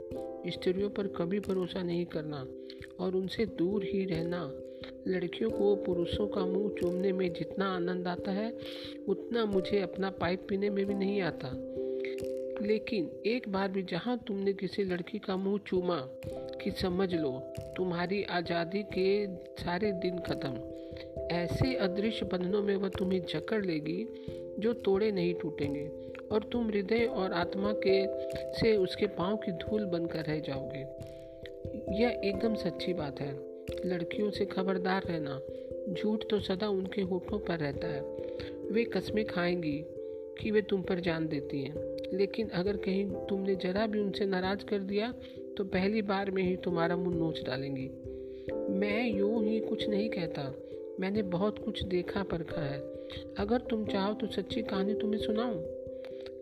स्त्रियों 0.48 0.90
पर 0.90 1.08
कभी 1.08 1.40
भरोसा 1.40 1.84
नहीं 1.84 2.06
करना 2.06 2.48
और 3.00 3.16
उनसे 3.16 3.46
दूर 3.46 3.84
ही 3.84 4.06
रहना। 4.06 4.52
लड़कियों 5.08 5.50
को 5.50 5.75
पुरुषों 5.75 6.28
का 6.28 6.46
मुँह 6.46 6.70
चूमने 6.82 7.12
में 7.12 7.34
जितना 7.34 7.75
आनंद 7.75 8.08
आता 8.08 8.32
है, 8.32 8.58
उतना 9.08 9.46
मुझे 9.46 9.80
अपना 9.80 10.10
पाइप 10.10 10.46
पीने 10.50 10.70
में 10.70 10.86
भी 10.86 10.94
नहीं 10.94 11.22
आता। 11.22 11.52
लेकिन 12.62 13.12
एक 13.25 13.50
बार 13.50 13.70
भी 13.70 13.84
जहाँ 13.84 14.24
तुमने 14.28 14.54
किसी 14.54 14.84
लड़की 14.84 15.20
का 15.20 15.38
मुँह 15.38 15.60
चूमा 15.68 16.10
कि 16.64 16.72
समझ 16.72 17.14
लो, 17.16 17.54
तुम्हारी 17.78 18.24
आज़ादी 18.24 18.84
के 18.84 19.28
सारे 19.64 19.92
दिन 19.92 20.20
खत्म। 20.20 20.85
ऐसे 21.32 21.75
अदृश्य 21.75 22.25
बंधनों 22.25 22.62
में 22.62 22.75
वह 22.75 22.89
तुम्हें 22.89 23.25
जकड़ 23.25 23.65
लेगी, 23.65 24.08
जो 24.60 24.74
तोड़े 24.74 25.12
नहीं 25.12 25.34
टूटेंगे, 25.34 25.91
और 26.32 26.50
तुम 26.51 26.67
हृदय 26.67 27.05
और 27.05 27.34
आत्मा 27.34 27.74
के 27.88 28.08
से 28.53 28.77
उसके 28.77 29.08
पाँव 29.08 29.38
की 29.38 29.51
धूल 29.51 29.86
बनकर 29.86 30.20
रह 30.20 30.39
जाओगे। 30.39 30.86
यह 32.03 32.22
एकदम 32.25 32.55
सच्ची 32.55 32.94
बात 32.94 33.20
है। 33.22 33.39
लड़कियों 33.86 34.32
से 34.32 34.46
खबरदार 34.46 35.03
रहना, 35.05 35.41
झूठ 35.94 36.24
तो 36.29 36.39
सदा 36.39 36.70
उनके 36.70 37.01
होठों 37.01 37.39
पर 37.39 37.60
रहता 37.60 37.88
है। 37.88 38.01
वे 38.72 38.84
कस्में 38.84 39.25
खाएँगी 39.25 39.86
कि 40.41 40.51
वे 40.51 40.62
तुम 40.62 40.82
पर 40.82 41.00
जान 41.00 41.27
देती 41.27 41.62
हैं। 41.62 41.96
लेकिन 42.13 42.50
अगर 42.50 42.77
कहीं 42.77 43.12
तुमने 43.12 43.55
जरा 43.55 43.88
भी 43.88 44.00
उनसे 44.00 44.25
नाराज़ 44.25 44.65
कर 44.65 44.79
दिया 44.79 45.13
तो 45.58 45.63
पहली 45.63 46.01
बार 46.01 46.32
में 46.32 46.44
ही 46.44 46.55
तुम्हारा 46.55 46.96
मुँह 46.96 47.15
नोच 47.15 47.44
डालेंगी। 47.44 47.91
मैं 48.74 49.10
यूँ 49.10 49.46
ही 49.46 49.60
कुछ 49.60 49.89
नहीं 49.89 50.10
कहता। 50.10 50.55
मैंने 51.00 51.22
बहुत 51.22 51.60
कुछ 51.66 51.84
देखा 51.84 52.24
परखा 52.24 52.62
है। 52.62 52.80
अगर 53.40 53.62
तुम 53.62 53.86
चाहो 53.86 54.14
तो 54.14 54.28
सच्ची 54.28 54.62
कहानी 54.62 54.94
तुम्हें 54.94 55.20
सुनाऊं। 55.20 55.62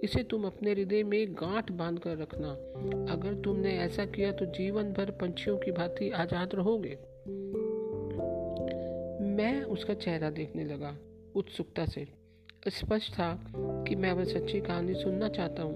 इसे 0.04 0.24
तुम 0.24 0.46
अपने 0.46 0.72
हृदय 0.72 1.04
में 1.04 1.34
गांठ 1.34 1.72
बाँध 1.72 2.00
कर 2.00 2.18
रखना। 2.18 2.52
अगर 3.14 3.34
तुमने 3.34 3.78
ऐसा 3.78 4.06
किया 4.06 4.32
तो 4.32 4.46
जीवन 4.46 4.94
भर 4.94 5.12
पंछियों 5.12 5.58
की 5.58 5.72
भांति 5.72 6.10
आज़ाद 6.10 6.56
रहोगे। 6.56 6.98
मैं 9.36 9.64
उसका 9.64 9.94
चेहरा 9.94 10.30
देखने 10.30 10.64
लगा, 10.64 10.98
उत्सुकता 11.36 11.86
से। 11.86 12.08
स्पष्ट 12.70 13.14
था 13.14 13.44
कि 13.88 13.96
मैं 13.96 14.14
वह 14.14 14.24
सच्ची 14.24 14.62
कहानी 14.62 14.94
सुनना 14.94 15.30
चाहता 15.30 15.64
हूँ। 15.64 15.76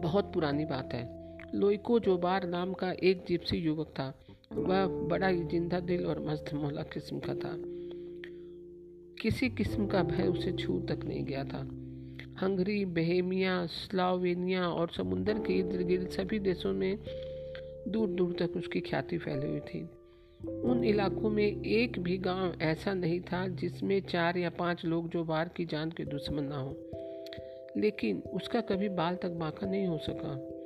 बहुत 0.00 0.32
पुरानी 0.34 0.64
बात 0.64 0.94
है। 0.94 1.06
लोइको 1.54 1.98
जोबार 1.98 2.46
नाम 2.46 2.72
का 2.72 2.92
एक 2.92 3.24
जिप्सी 3.28 3.56
युवक 3.56 3.88
था। 3.88 4.14
वह 4.52 4.86
बड़ा 4.86 5.26
ही 5.26 5.44
ज़िंदा 5.44 5.80
दिल 5.80 6.06
और 6.06 6.20
मस्त 6.20 6.54
मोहला 6.54 6.82
किस्म 6.82 7.18
का 7.18 7.34
था। 7.34 7.54
किसी 9.22 9.50
किस्म 9.50 9.86
का 9.86 10.02
भय 10.02 10.22
उसे 10.22 10.52
छू 10.52 10.80
तक 10.80 11.00
नहीं 11.04 11.24
गया 11.24 11.44
था। 11.44 11.58
हंगरी, 12.42 12.84
बहेमिया, 12.84 13.66
स्लावेनिया 13.66 14.68
और 14.68 14.88
समुंदर 14.96 15.34
के 15.34 15.52
इर्द 15.52 15.82
गिर्द 15.86 16.08
सभी 16.08 16.38
देशों 16.38 16.72
में 16.72 16.98
दूर 17.88 18.08
दूर 18.08 18.36
तक 18.38 18.56
उसकी 18.56 18.80
ख्याति 18.80 19.18
फैली 19.18 19.46
हुई 19.46 19.60
थी। 19.60 19.88
उन 20.46 20.84
इलाकों 20.84 21.30
में 21.30 21.64
एक 21.64 21.98
भी 21.98 22.18
गाँव 22.18 22.54
ऐसा 22.62 22.94
नहीं 22.94 23.20
था 23.20 23.48
जिसमें 23.48 24.00
चार 24.00 24.38
या 24.38 24.50
पाँच 24.50 24.84
लोग 24.84 25.08
जो 25.08 25.24
बार 25.24 25.50
की 25.56 25.64
जान 25.64 25.90
के 25.90 26.04
दुश्मन 26.04 26.44
ना 26.44 26.56
हो। 26.56 26.76
लेकिन 27.76 28.22
उसका 28.34 28.60
कभी 28.60 28.88
बाल 28.88 29.16
तक 29.16 29.30
बांका 29.30 29.66
नहीं 29.66 29.86
हो 29.86 29.98
सका। 29.98 30.57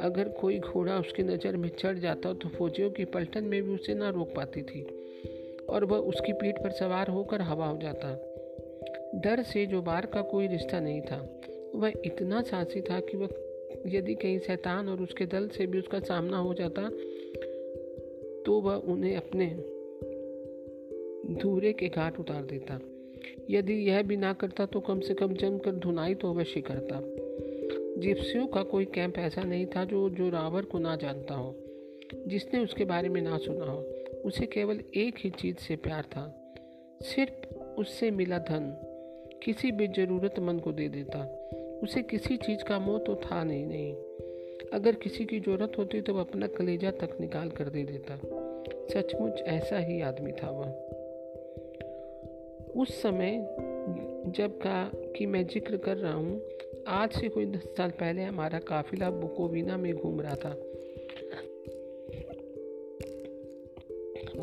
अगर 0.00 0.28
कोई 0.40 0.58
घोड़ा 0.60 0.98
उसकी 0.98 1.22
नज़र 1.22 1.56
में 1.56 1.68
चढ़ 1.78 1.98
जाता 1.98 2.32
तो 2.32 2.48
फौजियों 2.48 2.90
की 2.90 3.04
पलटन 3.04 3.44
में 3.44 3.62
भी 3.62 3.74
उसे 3.74 3.94
ना 3.94 4.08
रोक 4.10 4.34
पाती 4.36 4.62
थी, 4.62 4.82
और 5.68 5.84
वह 5.84 5.98
उसकी 5.98 6.32
पीठ 6.32 6.62
पर 6.62 6.70
सवार 6.70 7.08
होकर 7.08 7.42
हवा 7.42 7.66
हो 7.66 7.78
जाता। 7.82 8.12
डर 9.16 9.42
से 9.42 9.66
जो 9.66 9.82
बार 9.82 10.06
का 10.06 10.22
कोई 10.22 10.46
रिश्ता 10.46 10.80
नहीं 10.80 11.00
था, 11.00 11.18
वह 11.74 11.92
इतना 12.04 12.42
साहसी 12.42 12.80
था 12.80 13.00
कि 13.00 13.16
वह 13.16 13.28
यदि 13.86 14.14
कहीं 14.14 14.38
शैतान 14.38 14.88
और 14.88 15.02
उसके 15.02 15.26
दल 15.26 15.48
से 15.48 15.66
भी 15.66 15.78
उसका 15.78 16.00
सामना 16.00 16.38
हो 16.38 16.54
जाता 16.54 16.88
तो 18.46 18.60
वह 18.60 18.74
उन्हें 18.92 19.16
अपने 19.16 19.46
धूरे 21.34 21.72
के 21.72 21.88
घाट 21.88 22.18
उतार 22.20 22.42
देता। 22.42 22.78
यदि 23.50 23.74
यह 23.88 24.02
भी 24.02 24.16
ना 24.16 24.32
करता 24.32 24.66
तो 24.66 24.80
कम 24.80 25.00
से 25.00 25.14
कम 25.14 25.34
जमकर 25.34 25.74
धुनाई 25.76 26.14
तो 26.14 26.30
अवश्य 26.30 26.60
करता। 26.60 27.00
जिप्सियों 27.98 28.46
का 28.46 28.62
कोई 28.62 28.84
कैंप 28.84 29.18
ऐसा 29.18 29.42
नहीं 29.42 29.66
था 29.66 29.84
जो 29.84 30.10
जो 30.10 30.28
रावर 30.30 30.62
को 30.62 30.78
ना 30.78 30.96
जानता 30.96 31.34
हो, 31.34 31.54
जिसने 32.26 32.60
उसके 32.60 32.84
बारे 32.84 33.08
में 33.08 33.22
ना 33.22 33.38
सुना 33.38 33.64
हो। 33.64 33.78
उसे 34.24 34.46
केवल 34.46 34.80
एक 34.96 35.14
ही 35.18 35.30
चीज़ 35.30 35.56
से 35.56 35.76
प्यार 35.76 36.02
था, 36.02 36.54
सिर्फ़ 37.02 37.54
उससे 37.54 38.10
मिला 38.10 38.38
धन। 38.38 38.80
किसी 39.42 39.72
भी 39.72 39.88
ज़रूरतमंद 39.88 40.60
को 40.60 40.72
दे 40.72 40.88
देता। 40.88 41.40
उसे 41.82 42.02
किसी 42.02 42.36
चीज़ 42.36 42.64
का 42.64 42.78
मोह 42.78 42.98
तो 42.98 43.14
था 43.14 43.44
नहीं 43.44 43.66
नहीं। 43.66 43.94
अगर 44.72 44.94
किसी 44.94 45.24
की 45.24 45.40
ज़रूरत 45.40 45.72
होती 45.78 46.00
तो 46.00 46.14
वह 46.14 46.20
अपना 46.20 46.46
कलेजा 46.46 46.90
तक 46.90 47.16
निकाल 47.20 47.50
कर 47.50 47.68
दे 47.68 47.84
देता। 47.84 48.16
सचमुच 48.94 49.40
ऐसा 49.40 49.78
ही 49.78 50.00
आदमी 50.00 50.32
था 50.32 50.50
वह। 50.50 50.72
उस 52.82 53.02
समय 53.02 53.56
जब 54.26 54.58
का 54.58 54.90
कि 54.94 55.26
मैं 55.26 55.46
ज़िक्र 55.46 55.76
कर 55.76 55.96
रहा 55.96 56.14
हूँ 56.14 56.40
आज 56.88 57.12
से 57.12 57.28
कोई 57.28 57.46
दस 57.46 57.62
साल 57.76 57.90
पहले 57.90 58.22
हमारा 58.22 58.58
काफिला 58.58 59.10
बुकोविना 59.10 59.76
में 59.76 59.94
घूम 59.94 60.20
रहा 60.20 60.34
था। 60.34 60.50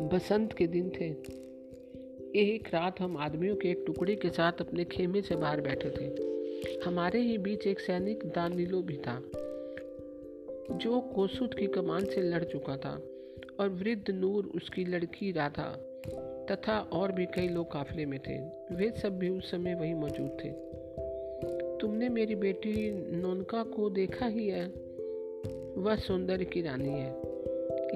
बसंत 0.08 0.52
के 0.52 0.66
दिन 0.66 0.90
थे। 0.90 1.08
एक 2.40 2.68
रात 2.74 3.00
हम 3.00 3.16
आदमियों 3.16 3.56
के 3.56 3.68
एक 3.68 3.84
टुकड़े 3.86 4.16
के 4.16 4.30
साथ 4.30 4.52
अपने 4.60 4.84
खेमे 4.84 5.22
से 5.22 5.36
बाहर 5.36 5.60
बैठे 5.60 5.90
थे। 5.90 6.80
हमारे 6.80 7.20
ही 7.20 7.38
बीच 7.38 7.66
एक 7.66 7.80
सैनिक 7.80 8.24
दानिलो 8.26 8.82
भी 8.82 8.96
था, 8.96 9.20
जो 10.76 11.00
कोसुद 11.00 11.54
की 11.54 11.66
कमान 11.66 12.04
से 12.04 12.20
लड़ 12.20 12.44
चुका 12.44 12.76
था 12.76 13.02
और 13.60 13.68
वृद्ध 13.68 14.10
नूर 14.10 14.46
उसकी 14.46 14.84
लड़की 14.84 15.32
राधा 15.32 15.76
तथा 16.50 16.80
और 16.92 17.12
भी 17.12 17.26
कई 17.26 17.48
लोग 17.48 17.72
काफिले 17.72 18.06
में 18.06 18.20
थे। 18.20 18.38
वे 18.74 18.90
सब 18.90 19.18
भी 19.18 19.28
उस 19.28 19.50
समय 19.50 19.74
वहीं 19.74 19.94
मौजूद 19.94 20.38
थे। 20.44 20.81
तुमने 21.82 22.08
मेरी 22.08 22.34
बेटी 22.34 22.90
नोनका 23.16 23.62
को 23.62 23.90
देखा 23.90 24.26
ही 24.26 24.48
है। 24.48 24.66
वह 25.76 25.96
सौंदर्य 25.96 26.44
की 26.44 26.62
रानी 26.62 26.88
है। 26.88 27.22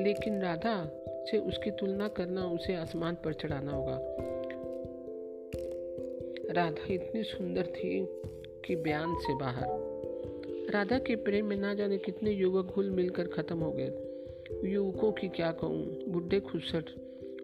लेकिन 0.04 0.42
राधा 0.42 1.04
से 1.30 1.38
उसकी 1.38 1.70
तुलना 1.70 2.08
करना, 2.08 2.46
उसे 2.46 2.74
आसमान 2.74 3.14
पर 3.14 3.32
चढ़ाना 3.32 3.72
होगा। 3.72 4.16
राधा 6.50 6.94
इतनी 6.94 7.22
सुंदर 7.22 7.66
थी 7.66 8.06
कि 8.66 8.76
बयान 8.76 9.14
से 9.14 9.34
बाहर। 9.34 9.66
राधा 10.70 10.98
के 10.98 11.16
प्रेम 11.16 11.46
में 11.46 11.56
ना 11.56 11.74
जाने 11.74 11.98
कितने 11.98 12.30
युवक 12.30 12.66
घुल 12.66 12.90
मिलकर 12.90 13.26
खत्म 13.26 13.58
हो 13.58 13.72
गए। 13.72 13.92
युवकों 14.64 15.12
की 15.12 15.28
क्या 15.28 15.52
कहूँ? 15.52 16.04
बुढ़े 16.08 16.40
खुसट 16.40 16.84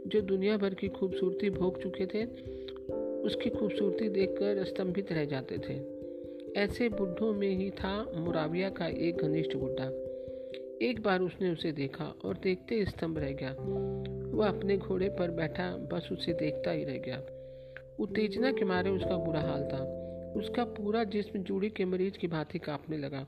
जो 0.07 0.21
दुनिया 0.21 0.57
भर 0.57 0.75
की 0.75 0.89
खूबसूरती 0.89 1.51
भोग 1.51 1.83
चुके 1.83 2.07
थे, 2.07 2.25
उसकी 3.23 3.51
खूबसूरती 3.51 4.09
देखकर 4.09 4.65
स्तंभित 4.65 5.13
रह 5.13 5.25
जाते 5.25 5.59
थे। 5.59 6.02
ऐसे 6.57 6.89
बुढ़ों 6.89 7.33
में 7.33 7.51
ही 7.51 7.71
था 7.71 8.13
मुराविया 8.17 8.71
का 8.71 8.87
एक 8.87 9.17
घनिष्ठ 9.17 9.57
बुढ़ा 9.57 9.85
एक 10.83 11.03
बार 11.03 11.21
उसने 11.21 11.51
उसे 11.51 11.73
देखा 11.73 12.15
और 12.25 12.39
देखते 12.43 12.85
स्तंभ 12.85 13.19
रह 13.19 13.33
गया। 13.33 13.51
वह 14.37 14.49
अपने 14.49 14.79
घोड़े 14.79 15.09
पर 15.09 15.31
बैठा, 15.31 15.77
बस 15.77 16.09
उसे 16.13 16.33
देखता 16.33 16.71
ही 16.71 16.85
रह 16.85 16.99
गया। 16.99 17.23
उत्तेजना 18.01 18.53
के 18.53 18.65
मारे 18.65 18.91
उसका 18.91 19.17
बुरा 19.17 19.41
हाल 19.41 19.65
था। 19.65 20.03
उसका 20.37 20.65
पूरा 20.65 21.05
जिस्म 21.05 21.39
जूड़ी 21.39 21.71
के 21.71 21.85
मरीज़ 21.85 22.19
की 22.19 22.27
भांति 22.27 22.59
कांपने 22.59 22.99
लगा। 22.99 23.27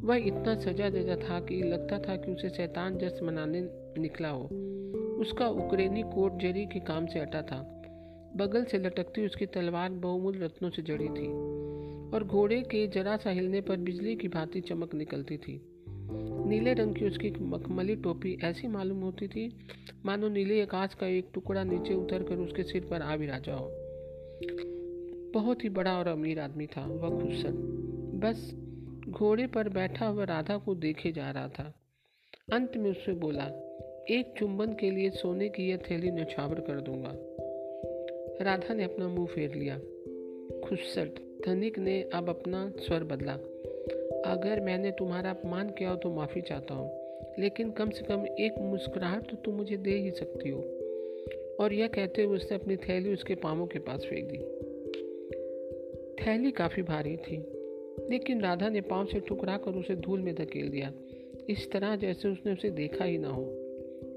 वह 0.00 0.16
इतना 0.16 0.54
सजा 0.54 0.90
दजा 0.90 1.16
था 1.16 1.40
कि 1.40 1.62
लगता 1.62 1.98
था 1.98 2.16
कि 2.16 2.32
उसे 2.32 2.50
शैतान 2.50 2.98
जस 2.98 3.20
मनाने 3.22 3.68
निकला 3.98 4.28
हो। 4.28 4.44
उसका 5.20 5.48
उक्रेनी 5.48 6.02
कोट 6.02 6.38
जरी 6.38 6.66
के 6.66 6.80
काम 6.80 7.06
से 7.06 7.18
अटा 7.18 7.42
था। 7.42 7.82
बगल 8.36 8.64
से 8.64 8.78
लटकती 8.78 9.26
उसकी 9.26 9.46
तलवार 9.46 9.90
बहुमूल्य 9.90 10.44
रत्नों 10.44 10.70
से 10.70 10.82
जड़ी 10.82 11.08
थी। 11.08 11.56
और 12.14 12.24
घोड़े 12.24 12.62
के 12.62 12.86
जरा 12.86 13.16
सा 13.16 13.30
हिलने 13.30 13.60
पर 13.60 13.76
बिजली 13.76 14.16
की 14.16 14.28
भांति 14.28 14.60
चमक 14.60 14.94
निकलती 14.94 15.36
थी। 15.36 15.60
नीले 16.48 16.74
रंग 16.74 16.94
की 16.94 17.06
उसकी 17.06 17.30
मखमली 17.30 17.96
टोपी 17.96 18.38
ऐसी 18.44 18.68
मालूम 18.68 19.00
होती 19.00 19.28
थी, 19.28 19.56
मानो 20.04 20.28
नीले 20.28 20.62
आकाश 20.62 20.94
का 20.94 21.06
एक 21.06 21.28
टुकड़ा 21.34 21.64
नीचे 21.64 21.94
उतर 21.94 22.22
कर 22.22 22.36
उसके 22.36 22.62
सिर 22.62 22.84
पर 22.90 23.02
आ 23.02 23.16
भी 23.16 23.26
राजा 23.26 23.54
हो 23.54 23.82
बहुत 25.34 25.64
ही 25.64 25.68
बड़ा 25.68 25.98
और 25.98 26.08
अमीर 26.08 26.40
आदमी 26.40 26.66
था, 26.66 26.86
वह 26.86 27.20
खुशर 27.20 27.52
बस 28.14 28.54
घोड़े 29.08 29.46
पर 29.46 29.68
बैठा 29.68 30.06
हुआ 30.06 30.24
राधा 30.24 30.56
को 30.56 30.74
देखे 30.74 31.12
जा 31.12 31.30
रहा 31.30 31.48
था। 31.48 31.74
अंत 32.52 32.76
में 32.76 32.90
उससे 32.90 33.12
बोला, 33.12 33.44
एक 34.10 34.34
चुंबन 34.38 34.72
के 34.72 34.90
लिए 34.90 35.10
सोने 35.10 35.48
की 35.48 35.70
यह 35.70 35.76
थैली 35.76 36.10
नछावर 36.10 36.60
कर 36.60 36.80
दूँगा। 36.80 37.12
राधा 38.44 38.74
ने 38.74 38.84
अपना 38.84 39.08
मुँह 39.08 39.26
फेर 39.26 39.54
लिया। 39.54 39.78
खुशट 40.68 41.25
धनिक 41.44 41.78
ने 41.78 42.02
अब 42.14 42.28
अपना 42.28 42.72
स्वर 42.78 43.04
बदला। 43.04 43.32
अगर 44.26 44.60
मैंने 44.60 44.90
तुम्हारा 44.90 45.30
अपमान 45.30 45.68
किया 45.68 45.90
हो 45.90 45.96
तो 45.96 46.10
माफ़ी 46.10 46.40
चाहता 46.40 46.74
हूँ, 46.74 46.90
लेकिन 47.38 47.70
कम 47.70 47.90
से 47.90 48.04
कम 48.04 48.26
एक 48.40 48.58
मुस्कुराहट 48.60 49.30
तो 49.30 49.36
तुम 49.36 49.54
मुझे 49.54 49.76
दे 49.76 49.90
ही 49.90 50.10
सकती 50.10 50.48
हो। 50.48 50.60
और 51.60 51.72
यह 51.72 51.86
कहते 51.86 52.22
हुए 52.22 52.36
उसने 52.36 52.56
अपनी 52.56 52.76
थैली 52.76 53.12
उसके 53.12 53.34
पामों 53.34 53.66
के 53.66 53.78
पास 53.78 54.06
फेंक 54.10 54.30
दी। 54.30 54.38
थैली 56.24 56.50
काफ़ी 56.50 56.82
भारी 56.82 57.16
थी, 57.16 57.36
लेकिन 58.10 58.40
राधा 58.40 58.68
ने 58.68 58.80
पाँव 58.80 59.06
से 59.06 59.20
ठुकरा 59.20 59.56
कर 59.56 59.70
उसे 59.70 59.96
धूल 59.96 60.20
में 60.20 60.34
धकेल 60.34 60.68
दिया। 60.68 60.92
इस 61.48 61.70
तरह 61.70 61.96
जैसे 61.96 62.28
उसने 62.28 62.52
उसे 62.52 62.70
देखा 62.70 63.04
ही 63.04 63.18
ना 63.18 63.28
हो। 63.28 63.42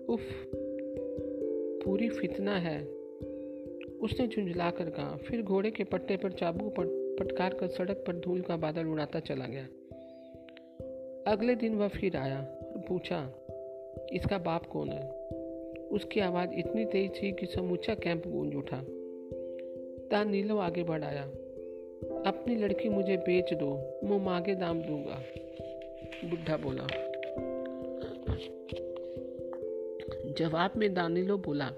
उफ, 0.09 0.21
पूरी 1.85 2.09
फितना 2.09 2.57
है, 2.57 2.79
उसने 3.99 4.27
झुंझला 4.27 4.69
कर 4.71 4.89
कहा। 4.89 5.15
फिर 5.17 5.41
घोड़े 5.41 5.71
के 5.71 5.83
पट्टे 5.83 6.17
पर 6.17 6.31
चाबू 6.31 6.69
पटकार 7.19 7.53
कर 7.53 7.67
सड़क 7.67 8.03
पर 8.07 8.15
धूल 8.15 8.41
का 8.41 8.57
बादल 8.57 8.87
उड़ाता 8.87 9.19
चला 9.19 9.45
गया। 9.45 9.63
अगले 11.27 11.55
दिन 11.55 11.75
वह 11.75 11.87
फिर 11.87 12.17
आया 12.17 12.39
और 12.39 12.83
पूछा, 12.87 13.19
इसका 14.13 14.37
बाप 14.37 14.65
कौन 14.65 14.89
है? 14.89 15.07
उसकी 15.91 16.19
आवाज़ 16.19 16.53
इतनी 16.53 16.85
तेज 16.85 17.11
थी 17.13 17.31
कि 17.31 17.45
समूचा 17.45 17.95
कैंप 17.95 18.27
गूंज 18.27 18.55
उठा। 18.55 18.81
ता 20.11 20.23
नीलो 20.23 20.57
आगे 20.57 20.83
बढ़ाया, 20.83 21.23
अपनी 22.25 22.55
लड़की 22.55 22.89
मुझे 22.89 23.17
बेच 23.17 23.53
दो, 23.53 23.69
मुँह 24.03 24.23
मांगे 24.23 24.55
दाम 24.55 24.81
दूँगा। 24.81 25.21
बुढ़ा 26.25 26.57
बोला। 26.57 26.87
जवाब 30.39 30.73
में 30.77 30.93
दानिलो 30.93 31.37
बोला, 31.37 31.69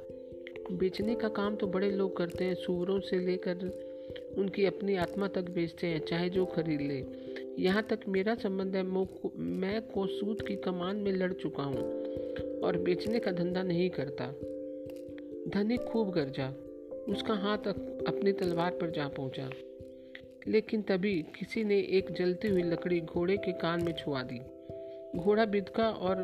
बेचने 0.71 1.15
का 1.15 1.27
काम 1.29 1.55
तो 1.55 1.67
बड़े 1.67 1.89
लोग 1.89 2.15
करते 2.17 2.43
हैं, 2.45 2.55
सूरों 2.55 2.99
से 2.99 3.19
लेकर 3.19 3.69
उनकी 4.37 4.65
अपनी 4.65 4.95
आत्मा 4.95 5.27
तक 5.27 5.41
बेचते 5.41 5.87
हैं, 5.87 6.05
चाहे 6.05 6.29
जो 6.29 6.45
खरीद 6.45 6.81
ले। 6.81 7.05
यहाँ 7.63 7.83
तक 7.83 7.99
मेरा 8.07 8.35
संबंध 8.35 8.75
है, 8.75 8.83
मैं 9.37 9.81
कोसूद 9.81 10.41
की 10.41 10.55
कमान 10.55 10.95
में 10.95 11.11
लड़ 11.11 11.33
चुका 11.33 11.63
हूँ 11.63 12.03
और 12.59 12.77
बेचने 12.77 13.19
का 13.19 13.31
धंधा 13.31 13.63
नहीं 13.63 13.89
करता। 13.89 14.25
धनिक 15.47 15.81
खूब 15.81 16.11
गरजा, 16.11 16.53
उसका 17.09 17.33
हाथ 17.33 17.57
अपनी 18.07 18.31
तलवार 18.31 18.71
पर 18.71 18.91
जा 18.91 19.07
पहुँचा। 19.07 19.49
लेकिन 20.47 20.81
तभी 20.81 21.25
किसी 21.39 21.63
ने 21.63 21.79
एक 21.79 22.11
जलती 22.11 22.47
हुई 22.47 22.63
लकड़ी 22.63 23.01
घोड़े 23.01 23.37
के 23.37 23.51
कान 23.51 23.83
में 23.83 23.93
छुआ 23.93 24.23
दी। 24.23 24.39
घोड़ा 25.19 25.45
बिदका 25.45 25.89
और 25.89 26.15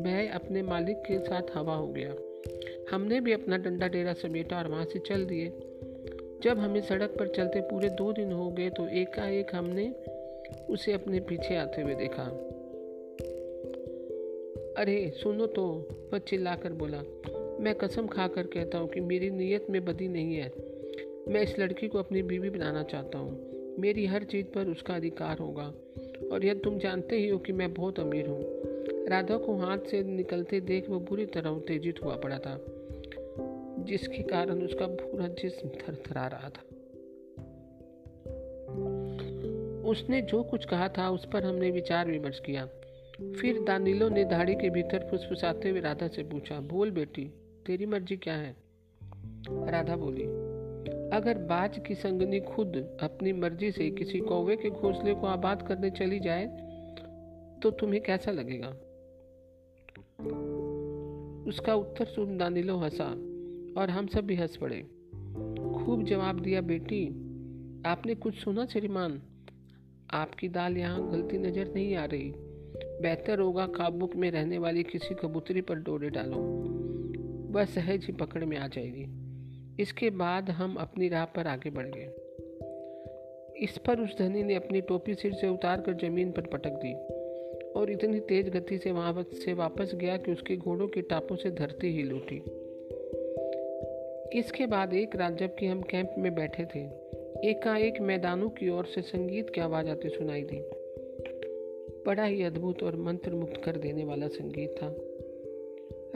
वह 0.00 0.32
अपने 0.32 0.62
मालिक 0.62 0.96
के 0.96 1.18
साथ 1.18 1.42
हवा 1.54 1.74
हो 1.74 1.86
गया। 1.86 2.14
हमने 2.92 3.20
भी 3.20 3.32
अपना 3.32 3.56
डंडा 3.56 3.88
डेरा 3.88 4.12
समेटा 4.12 4.58
और 4.58 4.68
वहाँ 4.68 4.84
से 4.84 4.98
चल 4.98 5.24
दिए। 5.24 5.48
जब 6.42 6.58
हमें 6.58 6.80
सड़क 6.80 7.10
पर 7.10 7.28
चलते 7.28 7.60
पूरे 7.60 7.88
दो 7.88 8.12
दिन 8.12 8.32
हो 8.32 8.50
गए 8.50 8.70
तो 8.70 8.88
एकाएक 8.88 9.46
हमने 9.54 9.94
उसे 10.70 10.92
अपने 10.92 11.20
पीछे 11.20 11.56
आते 11.56 11.82
हुए 11.82 11.94
देखा। 11.94 12.22
अरे, 14.82 15.10
सुनो 15.10 15.46
तो 15.46 15.88
वह 16.12 16.18
चिल्लाकर 16.18 16.72
बोला, 16.72 16.98
मैं 17.60 17.74
कसम 17.74 18.06
खाकर 18.06 18.42
कहता 18.42 18.78
हूँ 18.78 18.88
कि 18.88 19.00
मेरी 19.00 19.30
नीयत 19.30 19.66
में 19.70 19.84
बदी 19.84 20.08
नहीं 20.08 20.34
है। 20.34 20.52
मैं 21.28 21.42
इस 21.42 21.58
लड़की 21.58 21.88
को 21.88 21.98
अपनी 21.98 22.22
बीवी 22.22 22.50
बनाना 22.50 22.82
चाहता 22.82 23.18
हूँ। 23.18 23.48
मेरी 23.78 24.06
हर 24.06 24.24
चीज़ 24.24 24.46
पर 24.46 24.66
उसका 24.66 24.94
अधिकार 24.94 25.38
होगा। 25.38 25.74
और 26.32 26.44
यह 26.44 26.54
तुम 26.54 26.78
जानते 26.78 27.16
ही 27.16 27.28
हो 27.28 27.38
कि 27.38 27.52
मैं 27.52 27.74
बहुत 27.74 28.00
अमीर 28.00 28.26
हूँ। 28.26 28.44
राधा 29.08 29.36
को 29.36 29.56
हाथ 29.56 29.78
से 29.78 30.02
निकलते 30.02 30.60
देख 30.60 30.90
वह 30.90 30.98
बुरी 30.98 31.26
तरह 31.26 31.50
उत्तेजित 31.50 32.02
हुआ 32.04 32.16
पड़ा 32.16 32.38
था। 32.38 32.77
जिसके 33.84 34.22
कारण 34.22 34.62
उसका 34.62 34.86
पूरा 34.86 35.28
जिस्म 35.28 35.68
थरथरा 35.68 36.26
रहा 36.26 36.48
था। 36.48 36.62
उसने 39.88 40.20
जो 40.22 40.42
कुछ 40.42 40.64
कहा 40.64 40.88
था, 40.88 41.10
उस 41.10 41.28
पर 41.32 41.44
हमने 41.44 41.70
विचार 41.70 42.10
विमर्श 42.10 42.40
किया। 42.40 42.66
फिर 43.40 43.62
दानिलो 43.64 44.08
ने 44.08 44.24
दाढ़ी 44.24 44.54
के 44.54 44.70
भीतर 44.70 45.08
फुसफुसाते 45.10 45.70
हुए 45.70 45.80
राधा 45.80 46.08
से 46.08 46.22
पूछा, 46.22 46.60
बोल 46.60 46.90
बेटी, 46.90 47.24
तेरी 47.66 47.86
मर्ज़ी 47.86 48.16
क्या 48.16 48.34
है? 48.34 48.56
राधा 49.48 49.96
बोली, 49.96 50.24
अगर 51.12 51.38
बाज 51.38 51.78
की 51.86 51.94
संगनी 51.94 52.40
खुद 52.40 52.98
अपनी 53.02 53.32
मर्ज़ी 53.32 53.70
से 53.70 53.90
किसी 53.90 54.18
कौवे 54.18 54.56
के 54.56 54.70
घोंसले 54.70 55.14
को 55.14 55.26
आबाद 55.26 55.62
करने 55.62 55.90
चली 55.90 56.20
जाए 56.20 56.46
तो 57.62 57.70
तुम्हें 57.70 58.02
कैसा 58.02 58.30
लगेगा? 58.30 58.68
उसका 61.48 61.74
उत्तर 61.74 62.04
सुन 62.04 62.38
दानिलो 62.38 62.76
हंसा। 62.76 63.27
और 63.78 63.90
हम 63.90 64.06
सब 64.06 64.26
भी 64.26 64.34
हंस 64.34 64.56
पड़े। 64.56 64.82
खूब 65.74 66.04
जवाब 66.04 66.40
दिया, 66.40 66.60
बेटी, 66.60 67.06
आपने 67.86 68.14
कुछ 68.14 68.34
सुना 68.34 68.66
श्रीमान 68.66 69.22
आपकी 70.10 70.48
दाल 70.48 70.76
यहाँ 70.76 71.10
गलती 71.10 71.38
नज़र 71.38 71.72
नहीं 71.74 71.96
आ 71.96 72.04
रही। 72.04 72.32
बेहतर 73.02 73.40
होगा 73.40 73.66
काबुक 73.66 74.16
में 74.16 74.30
रहने 74.30 74.58
वाली 74.58 74.82
किसी 74.82 75.14
कबूतरी 75.14 75.60
पर 75.60 75.74
डोरे 75.74 76.10
डालो। 76.10 76.40
वह 77.52 77.64
सहज 77.64 78.04
ही 78.06 78.12
पकड़ 78.12 78.44
में 78.44 78.56
आ 78.56 78.66
जाएगी। 78.66 79.06
इसके 79.82 80.10
बाद 80.10 80.50
हम 80.50 80.74
अपनी 80.74 81.08
राह 81.08 81.24
पर 81.24 81.46
आगे 81.46 81.70
बढ़ 81.70 81.86
गए 81.86 82.14
इस 83.62 83.78
पर 83.78 84.00
उस 84.00 84.18
धनी 84.18 84.42
ने 84.42 84.54
अपनी 84.54 84.80
टोपी 84.80 85.14
सिर 85.14 85.32
से 85.32 85.48
उतार 85.48 85.80
कर 85.80 85.94
ज़मीन 85.94 86.32
पर 86.32 86.42
पटक 86.42 86.80
दी 86.84 86.94
और 87.72 87.90
इतनी 87.90 88.20
तेज 88.20 88.48
गति 88.48 88.78
से 88.78 88.92
वहाँ 88.92 89.22
से 89.22 89.52
वापस 89.52 89.94
गया 89.94 90.16
कि 90.16 90.32
उसके 90.32 90.56
घोड़ों 90.56 90.88
के 90.88 91.02
टापों 91.02 91.36
से 91.36 91.50
धरती 91.50 91.86
ही 91.86 92.02
लूटी। 92.02 92.38
इसके 94.32 94.66
बाद 94.66 94.94
एक 94.94 95.16
रात 95.16 95.32
जबकि 95.32 95.66
हम 95.66 95.82
कैंप 95.82 96.14
में 96.18 96.34
बैठे 96.34 96.64
थे, 96.64 96.80
एकाएक 97.50 98.00
मैदानों 98.00 98.48
की 98.48 98.68
ओर 98.68 98.84
से 98.84 99.02
संगीत 99.02 99.50
की 99.50 99.60
आवाज़ 99.60 99.88
आती 99.88 100.08
सुनाई 100.08 100.42
दी। 100.42 100.62
बड़ा 102.06 102.24
ही 102.24 102.42
अद्भुत 102.42 102.82
और 102.82 102.96
मंत्र 102.96 103.30
मुक्त 103.30 103.56
कर 103.64 103.76
देने 103.76 104.04
वाला 104.04 104.28
संगीत 104.28 104.74
था। 104.82 104.96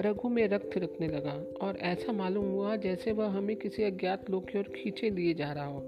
रघु 0.01 0.29
में 0.29 0.49
रक्त 0.49 0.79
रखने 0.79 1.09
लगा 1.09 1.67
और 1.67 1.77
ऐसा 1.77 2.13
मालूम 2.13 2.45
हुआ 2.45 2.77
जैसे 2.77 3.13
वह 3.13 3.27
हमें 3.27 3.57
किसी 3.57 3.83
अज्ञात 3.83 4.31
लोक 4.31 4.47
की 4.47 4.59
ओर 4.59 4.65
खींचे 4.65 5.11
लिए 5.11 5.35
जा 5.35 5.53
रहा 5.53 5.67
हो। 5.67 5.79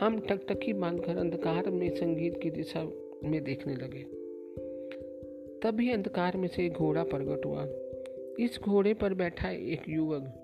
हम 0.00 0.20
टकटकी 0.20 0.72
बांधकर 0.72 1.16
अंधकार 1.16 1.70
में 1.70 1.90
संगीत 1.90 2.40
की 2.42 2.50
दिशा 2.50 2.84
में 3.24 3.44
देखने 3.44 3.74
लगे। 3.74 4.02
तभी 5.60 5.92
अंधकार 5.92 6.36
में 6.36 6.48
से 6.48 6.66
एक 6.66 6.72
घोड़ा 6.72 7.04
प्रकट 7.04 7.46
हुआ। 7.46 7.66
इस 8.44 8.60
घोड़े 8.62 8.94
पर 8.94 9.14
बैठा 9.14 9.50
एक 9.50 9.82
युवक 9.88 10.42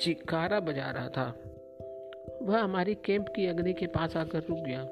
चिकारा 0.00 0.60
बजा 0.60 0.90
रहा 0.90 1.08
था। 1.08 1.42
वह 2.42 2.58
हमारी 2.58 2.94
कैंप 2.94 3.28
की 3.28 3.46
अग्नि 3.46 3.72
के 3.72 3.86
पास 3.86 4.16
आकर 4.16 4.38
रुक 4.38 4.58
गया। 4.58 4.84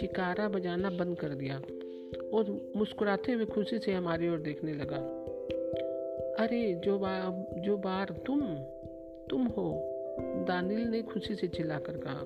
चिकारा 0.00 0.48
बजाना 0.48 0.90
बंद 0.90 1.18
कर 1.18 1.28
दिया 1.28 1.56
और 2.34 2.72
मुस्कुराते 2.76 3.32
हुए 3.32 3.44
खुशी 3.44 3.78
से 3.78 3.92
हमारी 3.92 4.28
ओर 4.28 4.38
देखने 4.38 4.72
लगा। 4.72 4.96
अरे, 6.44 6.74
जो 6.74 6.98
बार 6.98 7.46
जो 7.60 7.76
बार 7.76 8.14
तुम 8.26 8.40
तुम 9.30 9.46
हो, 9.46 9.82
दानिल 10.48 10.80
ने 10.80 11.02
खुशी 11.02 11.34
से 11.34 11.48
चिल्लाकर 11.48 11.98
कहा। 12.06 12.24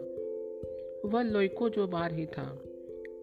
वह 1.09 1.22
लोइको 1.22 1.68
जो 1.68 1.87
बार 1.87 2.12
ही 2.12 2.26
था, 2.26 2.62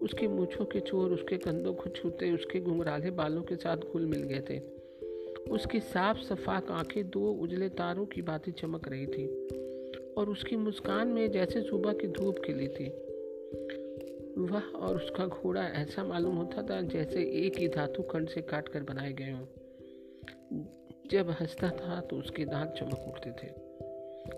उसके 0.02 0.28
मूछों 0.28 0.64
के 0.64 0.80
चोर, 0.80 1.10
उसके 1.10 1.36
कंधों 1.36 1.74
को 1.74 1.90
छूते, 1.90 2.32
उसके 2.32 2.60
घुंघराले 2.60 3.10
बालों 3.10 3.42
के 3.42 3.56
साथ 3.56 3.76
घुल 3.76 4.06
मिल 4.06 4.22
गए 4.22 4.40
थे। 4.50 4.77
उसकी 5.50 5.80
साफ़ 5.80 6.18
सफाक 6.18 6.70
आँखें 6.70 7.10
दो 7.10 7.32
उजले 7.32 7.68
तारों 7.68 8.06
की 8.06 8.22
बातें 8.22 8.52
चमक 8.52 8.88
रही 8.88 9.06
थी 9.06 9.26
और 10.18 10.28
उसकी 10.28 10.56
मुस्कान 10.56 11.08
में 11.08 11.30
जैसे 11.30 11.62
सुबह 11.62 11.92
की 11.92 12.08
धूप 12.08 12.38
खिली 12.38 12.68
थी। 12.68 12.88
वह 14.38 14.60
और 14.60 14.96
उसका 14.96 15.26
घोड़ा 15.26 15.62
ऐसा 15.62 16.04
मालूम 16.04 16.36
होता 16.36 16.62
था 16.62 16.80
जैसे 16.80 17.22
एक 17.46 17.58
ही 17.58 17.68
धातु 17.68 18.02
खंड 18.02 18.28
से 18.28 18.42
काट 18.42 18.68
कर 18.68 18.82
बनाए 18.82 19.12
गए 19.12 19.30
हों। 19.30 19.46
जब 21.10 21.30
हंसता 21.30 21.70
था 21.70 22.00
तो 22.00 22.16
उसके 22.16 22.44
दांत 22.44 22.70
चमक 22.70 23.04
उठते 23.08 23.30
थे। 23.30 23.50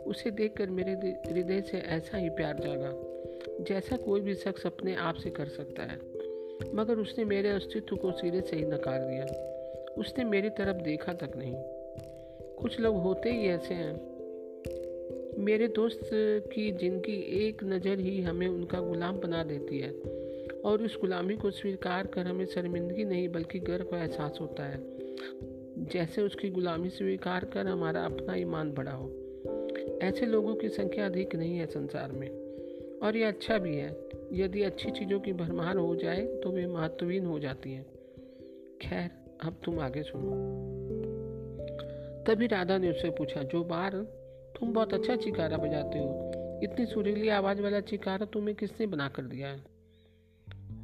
उसे 0.02 0.30
देखकर 0.30 0.70
मेरे 0.70 0.92
हृदय 1.26 1.60
से 1.60 1.78
ऐसा 1.78 2.16
ही 2.16 2.28
प्यार 2.28 2.58
जागा, 2.58 2.92
जैसा 3.64 3.96
कोई 3.96 4.20
भी 4.20 4.34
शख्स 4.34 4.66
अपने 4.66 4.94
आप 4.94 5.14
से 5.14 5.30
कर 5.30 5.48
सकता 5.48 5.82
है। 5.82 5.98
मगर 6.74 6.98
उसने 6.98 7.24
मेरे 7.24 7.48
अस्तित्व 7.48 7.96
को 7.96 8.12
सिरे 8.12 8.40
से 8.40 8.56
ही 8.56 8.64
नकार 8.64 8.98
दिया। 9.00 9.26
उसने 9.98 10.24
मेरी 10.24 10.50
तरफ़ 10.50 10.76
देखा 10.76 11.12
तक 11.12 11.36
नहीं। 11.36 11.54
कुछ 12.54 12.80
लोग 12.80 12.96
होते 12.96 13.30
ही 13.30 13.48
ऐसे 13.48 13.74
हैं। 13.74 14.10
मेरे 15.38 15.68
दोस्त 15.68 16.10
की 16.52 16.70
जिनकी 16.72 17.12
एक 17.46 17.64
नज़र 17.64 17.98
ही 17.98 18.20
हमें 18.22 18.46
उनका 18.48 18.80
गुलाम 18.80 19.20
बना 19.20 19.42
देती 19.42 19.78
है, 19.78 19.90
और 20.64 20.82
उस 20.82 20.98
गुलामी 21.00 21.36
को 21.36 21.50
स्वीकार 21.50 22.06
कर 22.06 22.26
हमें 22.26 22.44
शर्मिंदगी 22.46 23.04
नहीं, 23.04 23.28
बल्कि 23.28 23.58
गर्व 23.58 23.84
का 23.84 24.02
एहसास 24.02 24.38
होता 24.40 24.64
है। 24.64 24.80
जैसे 25.84 26.22
उसकी 26.22 26.50
गुलामी 26.50 26.88
स्वीकार 26.88 27.44
कर 27.44 27.66
हमारा 27.66 28.04
अपना 28.04 28.34
ईमान 28.34 28.72
बढ़ा 28.72 28.92
हो। 28.92 29.10
ऐसे 30.02 30.26
लोगों 30.26 30.54
की 30.54 30.68
संख्या 30.68 31.06
अधिक 31.06 31.34
नहीं 31.36 31.56
है 31.56 31.66
संसार 31.66 32.12
में, 32.12 32.28
और 33.02 33.16
ये 33.16 33.24
अच्छा 33.24 33.58
भी 33.58 33.76
है। 33.76 33.96
यदि 34.32 34.62
अच्छी 34.62 34.90
चीज़ों 34.90 35.20
की 35.20 35.32
भरमार 35.32 35.76
हो 35.76 35.96
जाए 35.96 36.26
तो 36.42 36.50
वे 36.50 36.66
महत्वहीन 36.66 37.26
हो 37.26 37.38
जाती 37.38 37.72
हैं। 37.72 37.86
खैर 38.82 39.10
अब 39.44 39.60
तुम 39.64 39.80
आगे 39.80 40.02
सुनो। 40.02 40.30
तभी 42.24 42.46
राधा 42.46 42.78
ने 42.78 42.90
उससे 42.90 43.10
पूछा, 43.10 43.42
जो 43.42 43.64
बार 43.64 43.90
तुम 44.60 44.72
बहुत 44.72 44.94
अच्छा 44.94 45.16
चिकारा 45.16 45.56
बजाते 45.56 45.98
हो, 45.98 46.32
इतनी 46.62 46.86
सुरीली 46.86 47.28
आवाज़ 47.28 47.62
वाला 47.62 47.80
चिकारा 47.80 48.26
तुम्हें 48.26 48.56
किसने 48.56 48.86
बना 48.86 49.08
कर 49.08 49.22
दिया 49.22 49.48
है? 49.48 49.64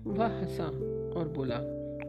वह 0.05 0.27
हंसा 0.27 0.65
और 1.19 1.29
बोला, 1.37 1.57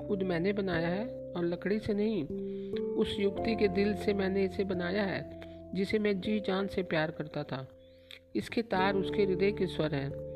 खुद 0.07 0.23
मैंने 0.23 0.53
बनाया 0.53 0.87
है 0.87 1.31
और 1.31 1.45
लकड़ी 1.45 1.79
से 1.79 1.93
नहीं, 1.93 2.23
उस 2.71 3.17
युक्ति 3.19 3.55
के 3.55 3.67
दिल 3.67 3.95
से 3.95 4.13
मैंने 4.13 4.43
इसे 4.43 4.63
बनाया 4.63 5.03
है, 5.03 5.41
जिसे 5.75 5.99
मैं 5.99 6.21
जी 6.21 6.39
जान 6.39 6.67
से 6.67 6.83
प्यार 6.83 7.11
करता 7.11 7.43
था। 7.43 7.67
इसके 8.35 8.61
तार 8.61 8.95
उसके 8.95 9.23
हृदय 9.23 9.51
के 9.51 9.67
स्वर 9.67 9.95
हैं। 9.95 10.26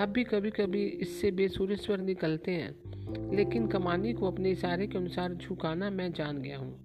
अब 0.00 0.08
भी 0.08 0.24
कभी 0.24 0.50
कभी 0.50 0.86
इससे 0.86 1.30
बेसुरे 1.30 1.76
स्वर 1.76 1.98
निकलते 1.98 2.50
हैं, 2.50 3.36
लेकिन 3.36 3.66
कमानी 3.66 4.12
को 4.12 4.26
अपने 4.26 4.50
इशारे 4.50 4.86
के 4.86 4.98
अनुसार 4.98 5.34
झुकाना 5.34 5.90
मैं 5.90 6.12
जान 6.12 6.42
गया 6.42 6.58
हूँ। 6.58 6.80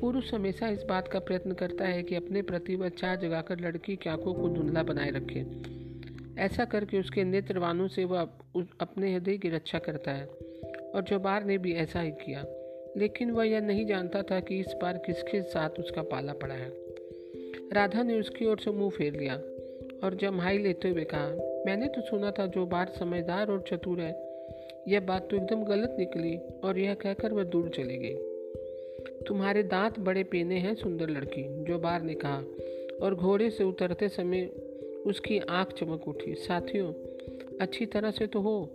पुरुष 0.00 0.34
हमेशा 0.34 0.68
इस 0.68 0.82
बात 0.82 1.08
का 1.08 1.18
प्रयत्न 1.18 1.52
करता 1.52 1.84
है 1.84 2.02
कि 2.02 2.14
अपने 2.14 2.42
प्रति 2.42 2.76
वह 2.76 2.88
चाह 2.88 3.14
जगाकर 3.16 3.60
लड़की 3.60 3.96
की 3.96 4.10
आँखों 4.10 4.34
को 4.34 4.48
धुंधला 4.48 4.82
बनाए 4.82 5.10
रखे। 5.10 5.46
ऐसा 6.42 6.64
करके 6.64 7.00
उसके 7.00 7.24
नेत्रवानों 7.24 7.88
से 7.88 8.04
वह 8.04 8.20
अपने 8.80 9.14
हृदय 9.14 9.38
की 9.38 9.48
रक्षा 9.48 9.78
करता 9.78 10.10
है, 10.10 10.26
और 10.94 11.04
जोबार 11.08 11.44
ने 11.44 11.58
भी 11.58 11.72
ऐसा 11.72 12.00
ही 12.00 12.10
किया। 12.10 12.44
लेकिन 12.96 13.30
वह 13.30 13.44
यह 13.44 13.60
नहीं 13.60 13.86
जानता 13.86 14.22
था 14.22 14.40
कि 14.40 14.60
इस 14.60 14.74
बार 14.82 14.98
किसके 14.98 15.42
साथ 15.42 15.70
उसका 15.70 16.02
पाला 16.02 16.32
पड़ा 16.32 16.54
है। 16.54 16.68
राधा 17.72 18.02
ने 18.02 18.20
उसकी 18.20 18.46
ओर 18.46 18.58
से 18.58 18.70
मुँह 18.70 18.90
फेर 18.90 19.20
लिया। 19.20 19.42
और 20.04 20.14
जमहाई 20.14 20.58
लेते 20.58 20.88
हुए 20.88 21.04
कहा, 21.04 21.26
मैंने 21.66 21.88
तो 21.88 22.00
सुना 22.00 22.30
था 22.30 22.46
जो 22.46 22.66
बार 22.66 22.92
समझदार 22.98 23.50
और 23.50 23.64
चतुर 23.68 24.00
है, 24.00 24.26
यह 24.88 25.00
बात 25.00 25.28
तो 25.30 25.36
एकदम 25.36 25.64
गलत 25.64 25.96
निकली 25.98 26.36
और 26.36 26.78
यह 26.78 26.94
कहकर 26.94 27.32
वह 27.32 27.44
दूर 27.44 27.68
चली 27.68 27.96
गई। 27.96 28.14
तुम्हारे 29.26 29.62
दांत 29.62 29.98
बड़े 29.98 30.24
पीने 30.24 30.58
हैं, 30.58 30.74
सुंदर 30.74 31.08
लड़की, 31.08 31.64
जो 31.64 31.78
बार 31.78 32.02
ने 32.02 32.14
कहा, 32.14 32.44
और 33.02 33.14
घोड़े 33.14 33.50
से 33.50 33.64
उतरते 33.64 34.08
समय 34.08 34.46
उसकी 35.06 35.38
आँख 35.38 35.72
चमक 35.72 36.08
उठी, 36.08 36.34
साथियों, 36.34 36.92
अच्छी 37.60 37.86
तरह 37.86 38.10
से 38.10 38.26
तो 38.26 38.40
हो, 38.40 38.70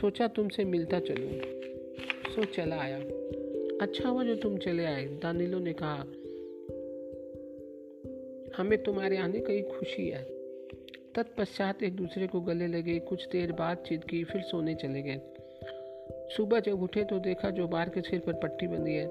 सोचा 0.00 0.28
तुमसे 0.28 0.64
मिलता 0.64 1.00
चलूँ। 1.00 1.40
सो 2.34 2.44
चला 2.44 2.76
आया। 2.76 2.98
अच्छा 3.80 4.08
हुआ 4.08 4.24
जो 4.24 4.34
तुम 4.34 4.56
चले 4.56 4.84
आए, 4.84 5.04
दानिलो 5.04 5.58
ने 5.58 5.72
कहा, 5.72 6.04
हमें 8.56 8.82
तुम्हारे 8.82 9.16
आने 9.16 9.40
की 9.40 9.62
खुशी 9.62 10.08
है। 10.08 10.33
तत्पश्चात 11.16 11.82
एक 11.82 11.96
दूसरे 11.96 12.26
को 12.26 12.40
गले 12.40 12.66
लगे। 12.66 12.98
कुछ 12.98 13.28
देर 13.28 13.52
बातचीत 13.52 14.04
की, 14.04 14.24
फिर 14.24 14.42
सोने 14.42 14.74
चले 14.74 15.02
गए। 15.02 15.20
सुबह 16.36 16.60
जब 16.60 16.82
उठे 16.82 17.04
तो 17.04 17.18
देखा 17.18 17.50
जो 17.50 17.68
बार 17.68 17.88
के 17.88 18.00
सिर 18.00 18.20
पर 18.20 18.32
पट्टी 18.32 18.66
बंधी 18.66 18.94
है। 18.94 19.08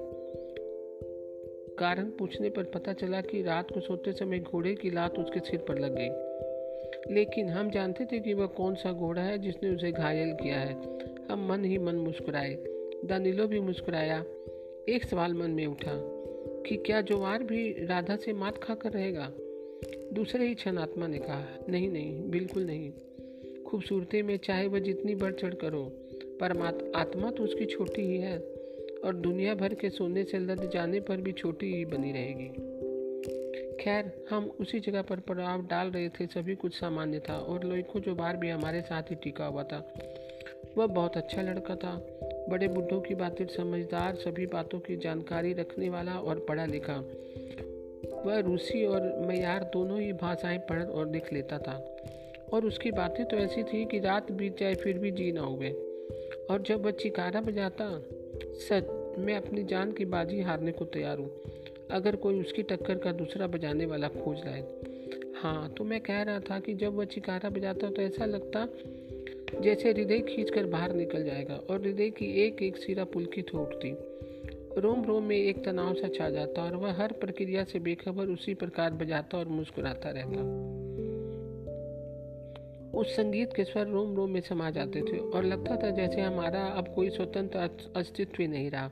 कारण 1.76 2.10
पूछने 2.10 2.50
पर 2.50 2.64
पता 2.64 2.92
चला 2.92 3.20
कि 3.20 3.42
रात 3.42 3.70
को 3.70 3.80
सोते 3.80 4.12
समय 4.12 4.38
घोड़े 4.38 4.74
की 4.74 4.90
लात 4.90 5.18
उसके 5.18 5.40
सिर 5.40 5.60
पर 5.60 5.78
लग 5.78 5.94
गई। 5.98 6.34
लेकिन 7.14 7.48
हम 7.48 7.70
जानते 7.70 8.04
थे 8.04 8.20
कि 8.20 8.34
वह 8.34 8.46
कौन 8.46 8.74
सा 8.74 8.92
घोड़ा 8.92 9.22
है 9.22 9.38
जिसने 9.38 9.70
उसे 9.70 9.92
घायल 9.92 10.34
किया 10.34 10.58
है। 10.58 10.82
हम 11.30 11.48
मन 11.48 11.64
ही 11.64 11.78
मन 11.78 11.94
मुस्कुराए। 11.94 12.54
दानिलो 13.04 13.46
भी 13.46 13.60
मुस्कुराया। 13.60 14.24
एक 14.88 15.04
सवाल 15.10 15.34
मन 15.34 15.50
में 15.50 15.66
उठा 15.66 15.92
कि 16.66 16.76
क्या 16.76 17.00
जोवार 17.00 17.42
भी 17.42 17.86
राधा 17.86 18.16
से 18.16 18.32
मात 18.32 18.58
खाकर 18.58 18.90
रहेगा? 18.90 19.32
दूसरे 20.12 20.46
ही 20.46 20.54
क्षण 20.54 20.78
आत्मा 20.78 21.06
ने 21.06 21.18
कहा, 21.18 21.44
नहीं 21.68 21.88
नहीं, 21.88 22.30
बिल्कुल 22.30 22.62
नहीं। 22.62 22.92
खूबसूरती 23.64 24.22
में 24.22 24.36
चाहे 24.36 24.66
वह 24.66 24.78
जितनी 24.78 25.14
बढ़ 25.14 25.32
चढ़ 25.32 25.54
करो, 25.54 25.82
पर 26.40 26.56
आत्मा 26.96 27.30
तो 27.30 27.44
उसकी 27.44 27.64
छोटी 27.64 28.02
ही 28.02 28.18
है 28.18 28.38
और 29.04 29.14
दुनिया 29.14 29.54
भर 29.54 29.74
के 29.74 29.90
सोने 29.90 30.24
से 30.24 30.38
लद 30.38 30.70
जाने 30.74 31.00
पर 31.00 31.16
भी 31.16 31.32
छोटी 31.32 31.74
ही 31.74 31.84
बनी 31.84 32.12
रहेगी। 32.12 32.48
खैर, 33.80 34.26
हम 34.30 34.44
उसी 34.60 34.80
जगह 34.80 35.02
पर 35.02 35.20
प्रभाव 35.20 35.66
डाल 35.66 35.90
रहे 35.90 36.08
थे, 36.08 36.26
सभी 36.26 36.54
कुछ 36.54 36.80
सामान्य 36.80 37.18
था 37.28 37.38
और 37.38 37.64
लोइको 37.64 38.00
जो 38.00 38.14
बार 38.14 38.36
भी 38.36 38.50
हमारे 38.50 38.80
साथ 38.80 39.02
ही 39.02 39.14
टिका 39.14 39.46
हुआ 39.46 39.62
था। 39.62 39.94
वह 40.76 40.86
बहुत 40.86 41.16
अच्छा 41.16 41.42
लड़का 41.42 41.74
था, 41.74 42.06
बड़े 42.48 42.68
बुढ़ों 42.68 43.00
की 43.00 43.14
बातें 43.14 43.46
समझदार, 43.46 44.14
सभी 44.14 44.46
बातों 44.46 44.78
की 44.78 44.96
जानकारी 44.96 45.52
रखने 45.52 45.88
वाला 45.88 46.12
और 46.12 46.44
पढ़ा 46.48 46.66
लिखा। 46.66 47.04
वह 48.26 48.38
रूसी 48.38 48.84
और 48.84 49.18
मैार 49.18 49.64
दोनों 49.64 50.00
ही 50.00 50.12
भाषाएँ 50.12 50.58
पढ़ 50.58 50.82
और 50.82 51.10
लिख 51.10 51.32
लेता 51.32 51.58
था। 51.58 51.96
और 52.52 52.64
उसकी 52.64 52.90
बातें 52.90 53.26
तो 53.26 53.36
ऐसी 53.36 53.62
थी 53.62 53.84
कि 53.84 53.98
रात 53.98 54.32
बीत 54.32 54.58
जाए, 54.58 54.74
फिर 54.74 54.98
भी 54.98 55.10
जी 55.10 55.32
ना 55.32 55.40
हुए। 55.40 55.70
और 56.50 56.62
जब 56.62 56.84
वह 56.84 56.90
चिकारा 56.90 57.40
बजाता, 57.40 58.02
सच, 58.44 59.14
मैं 59.18 59.34
अपनी 59.34 59.64
जान 59.64 59.92
की 59.92 60.04
बाजी 60.04 60.40
हारने 60.40 60.72
को 60.72 60.84
तैयार 60.84 61.18
हूँ। 61.18 61.40
अगर 61.90 62.16
कोई 62.16 62.40
उसकी 62.40 62.62
टक्कर 62.62 62.98
का 62.98 63.12
दूसरा 63.12 63.46
बजाने 63.46 63.86
वाला 63.86 64.08
खोज 64.08 64.38
लाए। 64.38 64.64
हाँ 65.36 65.74
तो 65.78 65.84
मैं 65.84 66.00
कह 66.00 66.22
रहा 66.22 66.40
था 66.40 66.60
कि 66.60 66.74
जब 66.74 66.94
वह 66.94 67.04
चिकारा 67.04 67.50
बजाता 67.50 67.90
तो 67.90 68.02
ऐसा 68.02 68.24
लगता 68.24 68.68
जैसे 69.60 69.90
हृदय 69.90 70.18
खींचकर 70.18 70.66
बाहर 70.66 70.92
निकल 70.92 71.24
जाएगा 71.24 71.54
और 71.54 71.80
हृदय 71.80 72.10
की 72.10 72.42
एक 72.42 72.62
एक 72.62 72.76
सिरा 72.76 73.04
पुलकित 73.04 73.54
हो 73.54 73.62
उठती। 73.62 73.96
रोम 74.78 75.04
रोम 75.04 75.22
में 75.22 75.36
एक 75.36 75.64
तनाव 75.64 75.94
सा 75.94 76.08
छा 76.08 76.30
जाता 76.30 76.62
और 76.62 76.76
वह 76.76 76.92
हर 76.92 77.12
प्रक्रिया 77.12 77.64
से 77.64 77.78
बेखबर 77.78 78.26
उसी 78.26 78.54
प्रकार 78.54 78.92
बजाता 78.92 79.38
और 79.38 79.48
मुस्कुराता 79.48 80.10
रहता। 80.10 80.40
उस 82.98 83.16
संगीत 83.16 83.52
के 83.56 83.64
स्वर 83.64 83.86
रोम 83.86 84.14
रोम 84.16 84.30
में 84.30 84.40
समा 84.40 84.70
जाते 84.70 85.02
थे 85.02 85.18
और 85.18 85.44
लगता 85.44 85.76
था 85.76 85.90
जैसे 85.90 86.20
हमारा 86.20 86.64
अब 86.66 86.88
कोई 86.94 87.10
स्वतंत्र 87.10 87.58
अस्तित्व 87.96 88.42
ही 88.42 88.48
नहीं 88.48 88.70
रहा। 88.70 88.90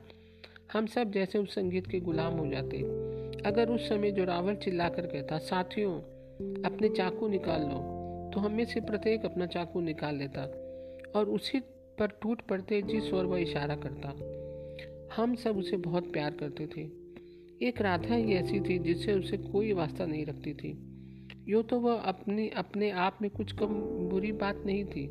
हम 0.73 0.85
सब 0.85 1.11
जैसे 1.11 1.39
उस 1.39 1.55
संगीत 1.55 1.87
के 1.87 1.99
गुलाम 1.99 2.33
हो 2.33 2.45
जाते। 2.47 2.77
अगर 3.45 3.69
उस 3.69 3.89
समय 3.89 4.11
जो 4.11 4.23
रावल 4.23 4.55
चिल्लाकर 4.55 5.05
कहता, 5.05 5.37
साथियों, 5.37 5.93
अपने 6.65 6.89
चाकू 6.89 7.27
निकाल 7.27 7.61
लो 7.61 7.79
तो 8.33 8.39
हमें 8.39 8.65
से 8.65 8.81
प्रत्येक 8.81 9.25
अपना 9.25 9.45
चाकू 9.45 9.81
निकाल 9.81 10.15
लेता 10.15 10.41
और 11.15 11.29
उसी 11.29 11.59
पर 11.99 12.07
टूट 12.21 12.41
पड़ते 12.41 12.81
जिस 12.81 13.13
और 13.13 13.25
वह 13.25 13.41
इशारा 13.41 13.75
करता। 13.75 14.13
हम 15.15 15.35
सब 15.35 15.57
उसे 15.57 15.77
बहुत 15.77 16.11
प्यार 16.13 16.31
करते 16.31 16.65
थे। 16.67 16.81
एक 17.67 17.81
राधा 17.81 18.15
ही 18.15 18.33
ऐसी 18.33 18.59
थी 18.59 18.79
जिससे 18.79 19.13
उसे 19.13 19.37
कोई 19.37 19.73
वास्ता 19.73 20.05
नहीं 20.05 20.25
रखती 20.25 20.53
थी। 20.53 20.71
यो 21.47 21.61
तो 21.61 21.79
वह 21.79 21.93
अपनी, 21.93 22.49
अपने 22.49 22.89
आप 22.91 23.17
में 23.21 23.29
कुछ 23.31 23.51
कम 23.51 23.67
बुरी 24.09 24.31
बात 24.31 24.63
नहीं 24.65 24.85
थी, 24.85 25.09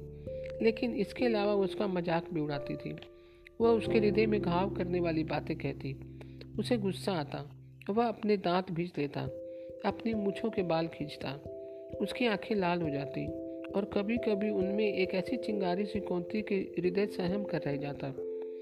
लेकिन 0.63 0.95
इसके 0.95 1.25
अलावा 1.25 1.55
उसका 1.55 1.87
मज़ाक 1.87 2.33
भी 2.35 2.41
उड़ाती 2.41 2.77
थी। 2.77 2.97
वह 3.61 3.69
उसके 3.69 3.99
हृदय 3.99 4.27
में 4.27 4.41
घाव 4.43 4.75
करने 4.75 5.01
वाली 5.01 5.25
बातें 5.25 5.57
कहती। 5.57 5.95
उसे 6.59 6.77
गुस्सा 6.77 7.13
आता, 7.13 7.51
वह 7.91 8.07
अपने 8.07 8.37
दांत 8.37 8.71
भीज 8.71 8.93
लेता 8.99 9.21
अपनी 9.87 10.15
मूछों 10.15 10.51
के 10.51 10.63
बाल 10.63 10.87
खींचता, 10.87 11.33
उसकी 12.01 12.27
आँखें 12.27 12.55
लाल 12.57 12.83
हो 12.83 12.91
जाती, 12.91 13.27
और 13.73 13.91
कभी 13.95 14.17
कभी 14.17 14.51
उनमें 14.51 14.93
एक 14.95 15.15
ऐसी 15.15 15.37
चिंगारी 15.37 15.85
सी 15.85 16.01
कौनती 16.01 16.43
कि 16.43 16.61
हृदय 16.79 17.07
सहम 17.07 17.45
कर 17.45 17.59
रह 17.59 17.77
जाता। 17.77 18.15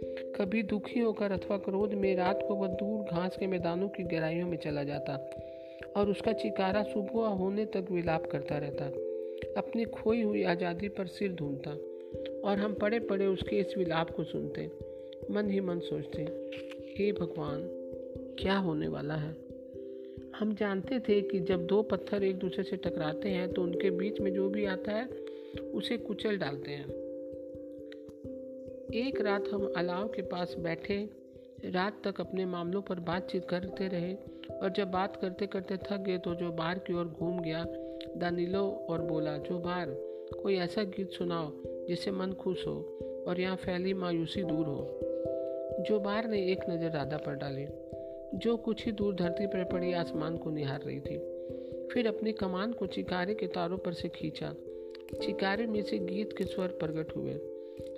कभी 0.03 0.63
दुखी 0.63 1.01
होकर 1.01 1.33
अथवा 1.33 1.57
क्रोध 1.57 1.95
में 1.95 2.17
रात 2.17 2.45
को 2.49 2.55
वह 2.55 2.69
दूर 2.69 3.15
घास 3.15 3.37
के 3.41 3.47
मैदानों 3.47 3.89
की 3.89 4.03
गहराइयों 4.03 4.49
में 4.49 4.59
चला 4.59 4.85
जाता 4.85 5.31
और 5.97 6.11
उसका 6.11 6.33
चिकारा 6.33 6.83
सुबह 6.83 7.27
होने 7.27 7.65
तक 7.65 7.87
विलाप 7.91 8.27
करता 8.27 8.59
रहता। 8.59 8.85
अपनी 9.57 9.85
खोई 9.85 10.23
हुई 10.23 10.43
आज़ादी 10.43 10.89
पर 10.89 11.07
सिर 11.07 11.33
ढूंढता 11.33 11.71
और 12.49 12.59
हम 12.59 12.75
पड़े 12.75 13.01
पड़े 13.01 13.27
उसके 13.27 13.57
इस 13.57 13.75
विलाप 13.79 14.11
को 14.11 14.25
सुनते, 14.25 14.71
मन 15.31 15.51
ही 15.51 15.61
मन 15.61 15.79
सोचते, 15.79 16.23
हे 16.99 17.13
भगवान, 17.13 17.63
क्या 18.39 18.57
होने 18.57 18.89
वाला 18.89 19.15
है? 19.15 19.37
हम 20.39 20.55
जानते 20.55 20.99
थे 20.99 21.21
कि 21.21 21.41
जब 21.41 21.67
दो 21.67 21.83
पत्थर 21.83 22.23
एक 22.23 22.37
दूसरे 22.37 22.65
से 22.65 22.77
टकराते 22.77 23.29
हैं 23.29 23.53
तो 23.53 23.63
उनके 23.63 23.91
बीच 23.91 24.21
में 24.21 24.35
जो 24.35 24.49
भी 24.49 24.65
आता 24.65 24.93
है, 24.93 25.09
उसे 25.75 25.97
कुचल 25.97 26.37
डालते 26.37 26.71
हैं। 26.71 27.10
एक 28.94 29.20
रात 29.20 29.44
हम 29.53 29.72
अलाव 29.76 30.09
के 30.09 30.22
पास 30.22 30.55
बैठे, 30.59 30.96
रात 31.64 32.00
तक 32.05 32.20
अपने 32.20 32.46
मामलों 32.46 32.81
पर 32.83 33.00
बातचीत 33.00 33.44
करते 33.44 33.88
रहे 33.88 34.14
और 34.53 34.70
जब 34.70 34.90
बात 34.90 35.16
करते 35.16 35.46
करते 35.46 35.76
थक 35.76 35.98
गए 35.98 36.18
तो 36.18 36.35
जो 36.35 36.50
बार 36.53 36.79
की 36.79 36.94
ओर 36.94 37.05
घूम 37.05 37.40
गया, 37.40 37.64
दानिलो 38.16 38.87
और 38.90 39.03
बोला, 39.03 39.37
जो 39.38 39.59
बार 39.59 39.90
कोई 40.42 40.57
ऐसा 40.57 40.83
गीत 40.83 41.11
सुनाओ 41.11 41.53
जिससे 41.88 42.11
मन 42.11 42.33
खुश 42.33 42.66
हो 42.66 42.98
और 43.29 43.40
यहाँ 43.40 43.57
फैली 43.57 43.94
मायूसी 43.94 44.42
दूर 44.42 44.66
हो। 44.66 45.85
जो 45.88 46.00
बार 46.00 46.29
ने 46.29 46.53
एक 46.53 46.59
नज़र 46.70 46.90
राधा 46.90 47.16
पर 47.16 47.35
डाली, 47.35 47.66
जो 48.38 48.57
कुछ 48.57 48.85
ही 48.87 48.92
दूर 48.92 49.14
धरती 49.14 49.46
पर 49.46 49.64
पड़ी 49.64 49.92
आसमान 49.92 50.37
को 50.37 50.50
निहार 50.50 50.81
रही 50.87 51.00
थी। 51.00 51.18
फिर 51.88 52.09
अपनी 52.09 52.33
कमान 52.33 52.72
को 52.72 52.87
चिकारे 52.87 53.35
के 53.35 53.46
तारों 53.46 53.79
पर 53.79 53.92
से 53.92 54.09
खींचा, 54.09 54.55
चिकारे 55.22 55.66
में 55.66 55.83
से 55.83 55.98
गीत 55.98 56.37
के 56.38 56.44
स्वर 56.44 56.68
प्रकट 56.68 57.16
हुए। 57.16 57.38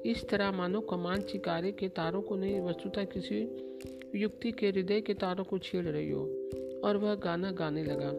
इस 0.07 0.29
तरह 0.29 0.53
मानो 0.53 0.81
कमान 0.81 1.21
चिकारे 1.21 1.73
के 1.73 1.89
तारों 1.89 2.23
को 2.23 2.37
नहीं, 2.37 2.61
वस्तुतः 2.61 3.05
किसी 3.05 3.69
युक्ति 4.15 4.53
के 4.53 4.69
हृदय 4.69 5.01
के 5.01 5.15
तारों 5.15 5.45
को 5.45 5.59
छेड़ 5.59 5.87
रही 5.87 6.11
हो, 6.11 6.23
और 6.85 6.97
वह 6.97 7.15
गाना 7.15 7.53
गाने 7.53 7.85
लगा। 7.85 8.13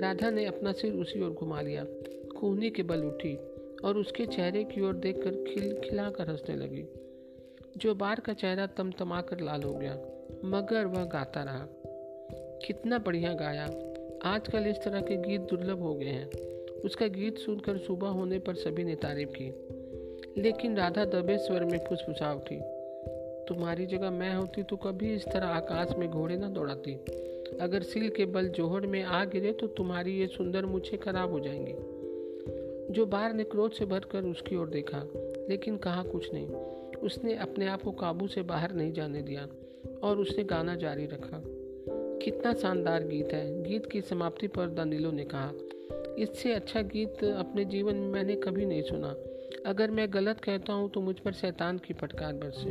राधा 0.00 0.30
ने 0.30 0.46
अपना 0.46 0.72
सिर 0.72 0.92
उसी 0.92 1.22
ओर 1.22 1.30
घुमा 1.30 1.60
लिया। 1.60 1.86
खूनी 2.36 2.70
के 2.70 2.82
बल 2.82 3.04
उठी, 3.04 3.38
और 3.84 3.98
उसके 3.98 4.26
चेहरे 4.26 4.64
की 4.64 4.80
ओर 4.80 4.94
देखकर 4.94 5.30
खिल 5.30 5.74
खिला 5.74 6.10
कर 6.10 6.30
हंसने 6.30 6.56
लगी। 6.56 6.84
जो 7.76 7.94
बार 7.94 8.20
का 8.20 8.32
चेहरा 8.32 8.66
तमतमा 8.66 9.20
कर 9.20 9.40
लाल 9.40 9.62
हो 9.62 9.74
गया, 9.74 9.94
मगर 10.44 10.84
वह 10.84 11.04
गाता 11.04 11.42
रहा। 11.42 11.68
कितना 12.66 12.98
बढ़िया 12.98 13.32
गाया। 13.32 13.64
आजकल 14.24 14.66
इस 14.66 14.76
तरह 14.84 15.00
के 15.00 15.16
गीत 15.16 15.40
दुर्लभ 15.40 15.78
हो 15.78 15.94
गए 15.94 16.04
हैं। 16.04 16.30
उसका 16.84 17.06
गीत 17.06 17.38
सुनकर 17.38 17.78
सुबह 17.78 18.08
होने 18.08 18.38
पर 18.38 18.54
सभी 18.54 18.84
ने 18.84 18.94
तारीफ़ 18.94 19.30
की। 19.30 19.73
लेकिन 20.38 20.76
राधा 20.76 21.04
दबे 21.04 21.38
स्वर 21.38 21.64
में 21.64 21.78
फुसफुसा 21.78 22.32
उठी 22.34 22.60
तुम्हारी 23.48 23.86
जगह 23.86 24.10
मैं 24.10 24.34
होती 24.34 24.62
तो 24.62 24.76
कभी 24.76 25.14
इस 25.14 25.24
तरह 25.24 25.46
आकाश 25.46 25.94
में 25.98 26.08
घोड़े 26.10 26.36
न 26.36 26.52
दौड़ाती। 26.52 26.94
अगर 27.60 27.82
सिल 27.82 28.08
के 28.08 28.24
बल 28.26 28.48
जोहड़ 28.48 28.86
में 28.86 29.02
आ 29.02 29.24
गिरे 29.24 29.52
तो 29.52 29.66
तुम्हारी 29.66 30.12
ये 30.12 30.26
सुंदर 30.26 30.66
मुझे 30.66 30.96
खराब 30.96 31.30
हो 31.30 31.40
जाएँगी। 31.40 32.92
जो 32.92 33.06
बार 33.06 33.32
ने 33.32 33.44
क्रोध 33.44 33.72
से 33.72 33.86
भरकर 33.86 34.22
उसकी 34.22 34.56
ओर 34.56 34.68
देखा, 34.68 35.02
लेकिन 35.48 35.76
कहा 35.76 36.02
कुछ 36.02 36.32
नहीं। 36.34 36.46
उसने 36.96 37.36
अपने 37.36 37.66
आप 37.66 37.82
को 37.82 37.92
काबू 37.92 38.26
से 38.26 38.42
बाहर 38.42 38.72
नहीं 38.72 38.92
जाने 38.92 39.22
दिया 39.22 39.48
और 40.02 40.18
उसने 40.18 40.44
गाना 40.44 40.74
जारी 40.74 41.06
रखा। 41.06 41.42
कितना 42.24 42.54
शानदार 42.54 43.04
गीत 43.04 43.32
है। 43.32 43.62
गीत 43.62 43.86
की 43.86 44.00
समाप्ति 44.00 44.46
पर 44.46 44.68
दानिलो 44.68 45.10
ने 45.10 45.24
कहा, 45.24 45.52
इससे 46.18 46.52
अच्छा 46.52 46.82
गीत 46.82 47.24
अपने 47.24 47.64
जीवन 47.64 47.94
में 47.94 48.08
मैंने 48.08 48.36
कभी 48.36 48.66
नहीं 48.66 48.82
सुना। 48.82 49.14
अगर 49.66 49.90
मैं 49.90 50.12
गलत 50.12 50.40
कहता 50.40 50.72
हूँ 50.72 50.90
तो 50.90 51.00
मुझ 51.00 51.18
पर 51.18 51.32
शैतान 51.32 51.78
की 51.78 51.94
फटकार 51.94 52.32
बरसे। 52.32 52.70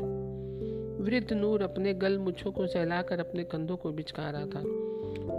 वृद्ध 1.03 1.33
नूर 1.33 1.61
अपने 1.61 1.93
गल 1.93 2.17
मुछों 2.17 2.51
को 2.51 2.67
सहलाकर 2.67 3.19
अपने 3.19 3.43
कंधों 3.43 3.77
को 3.77 3.91
बिचका 3.91 4.29
रहा 4.29 4.45
था। 4.45 4.63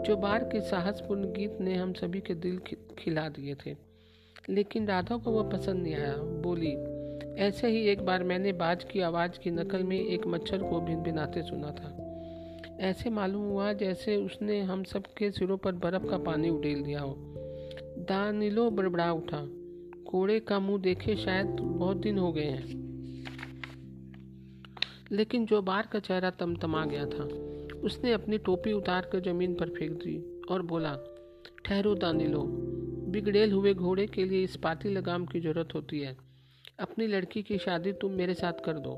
जो 0.03 0.17
बार 0.17 0.45
के 0.45 0.61
साहसपूर्ण 0.61 1.33
गीत 1.33 1.59
ने 1.61 1.75
हम 1.75 1.93
सभी 1.93 2.21
के 2.21 2.35
दिल 2.35 2.59
खिला 2.99 3.29
दिए 3.29 3.55
थे। 3.55 3.77
लेकिन 4.51 4.87
राधा 4.87 5.17
को 5.17 5.31
वह 5.31 5.51
पसंद 5.51 5.83
नहीं 5.83 5.95
आया। 5.95 6.17
बोली, 6.17 6.77
ऐसे 7.41 7.69
ही 7.69 7.89
एक 7.89 8.07
बार 8.07 8.25
मैंने 8.25 8.53
बाज 8.53 8.85
की 8.85 9.01
आवाज़ 9.01 9.39
की 9.39 9.51
नकल 9.51 9.83
में 9.83 10.07
एक 10.07 10.27
मच्छर 10.27 10.59
को 10.59 10.81
भिन 10.81 11.03
भिनाते 11.03 11.43
सुना 11.43 11.71
था। 11.71 12.01
ऐसे 12.81 13.11
मालूम 13.11 13.49
हुआ 13.49 13.73
जैसे 13.73 14.17
उसने 14.17 14.61
हम 14.61 14.85
सब 14.85 15.03
के 15.03 15.31
सिरों 15.31 15.57
पर 15.57 15.73
बर्फ़ 15.73 16.07
का 16.07 16.19
पानी 16.19 16.51
उडेल 16.51 16.83
दिया 16.83 17.01
हो। 17.01 17.15
दानिलो 17.99 18.71
बड़बड़ा 18.71 19.13
उठा। 19.13 19.49
कोड़े 20.07 20.41
का 20.41 20.61
मुँह 20.61 20.83
देखे 20.83 21.17
शायद 21.17 21.47
बहुत 21.47 21.97
दिन 21.97 22.19
हो 22.19 22.33
गए 22.33 22.45
हैं। 22.45 22.85
लेकिन 25.13 25.47
जो 25.47 25.63
बार 25.63 25.89
का 25.93 25.99
चेहरा 25.99 26.31
तमतमा 26.31 26.85
गया 26.85 27.07
था, 27.07 27.25
उसने 27.79 28.13
अपनी 28.13 28.39
टोपी 28.39 28.73
उतार 28.73 29.09
कर 29.13 29.21
ज़मीन 29.21 29.55
पर 29.55 29.69
फेंक 29.69 29.93
दी 29.93 30.43
और 30.51 30.63
बोला, 30.63 30.99
ठहरो 31.65 31.95
दानिलो, 31.95 32.43
बिगड़ेल 33.09 33.53
हुए 33.53 33.75
घोड़े 33.75 34.07
के 34.07 34.25
लिए 34.25 34.45
इस 34.45 34.57
पाती 34.57 34.89
लगाम 34.89 35.27
की 35.27 35.41
ज़रूरत 35.41 35.69
होती 35.75 36.01
है। 36.01 36.17
अपनी 36.81 37.07
लड़की 37.07 37.43
की 37.43 37.59
शादी 37.59 37.93
तुम 37.93 38.13
मेरे 38.13 38.35
साथ 38.35 38.53
कर 38.53 38.73
दो। 38.73 38.97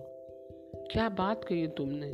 क्या 0.92 1.09
बात 1.09 1.45
कही 1.45 1.66
तुमने? 1.66 2.12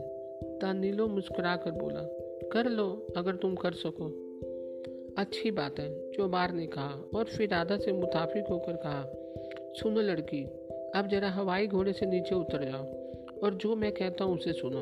दानिलो 0.59 1.09
मुस्कुरा 1.09 1.57
कर 1.57 1.71
बोला, 1.71 2.01
कर 2.49 2.71
लो, 2.71 3.07
अगर 3.17 3.37
तुम 3.37 3.55
कर 3.55 3.73
सको। 3.73 4.32
अच्छी 5.19 5.51
बात 5.51 5.79
है 5.81 6.13
जो 6.13 6.29
बार 6.29 6.53
ने 6.53 6.67
कहा 6.67 7.11
और 7.15 7.25
फिर 7.25 7.49
राधा 7.49 7.77
से 7.77 7.93
मुताफिक 7.93 8.45
होकर 8.51 8.77
कहा, 8.77 9.05
सुनो 9.73 10.01
लड़की, 10.01 10.43
अब 10.97 11.09
जरा 11.09 11.31
हवाई 11.31 11.67
घोड़े 11.67 11.93
से 11.93 12.07
नीचे 12.07 12.35
उतर 12.35 12.65
जाओ 12.65 12.85
और 13.41 13.55
जो 13.55 13.77
मैं 13.77 13.93
कहता 13.93 14.25
हूँ 14.25 14.39
उसे 14.39 14.53
सुनो। 14.53 14.81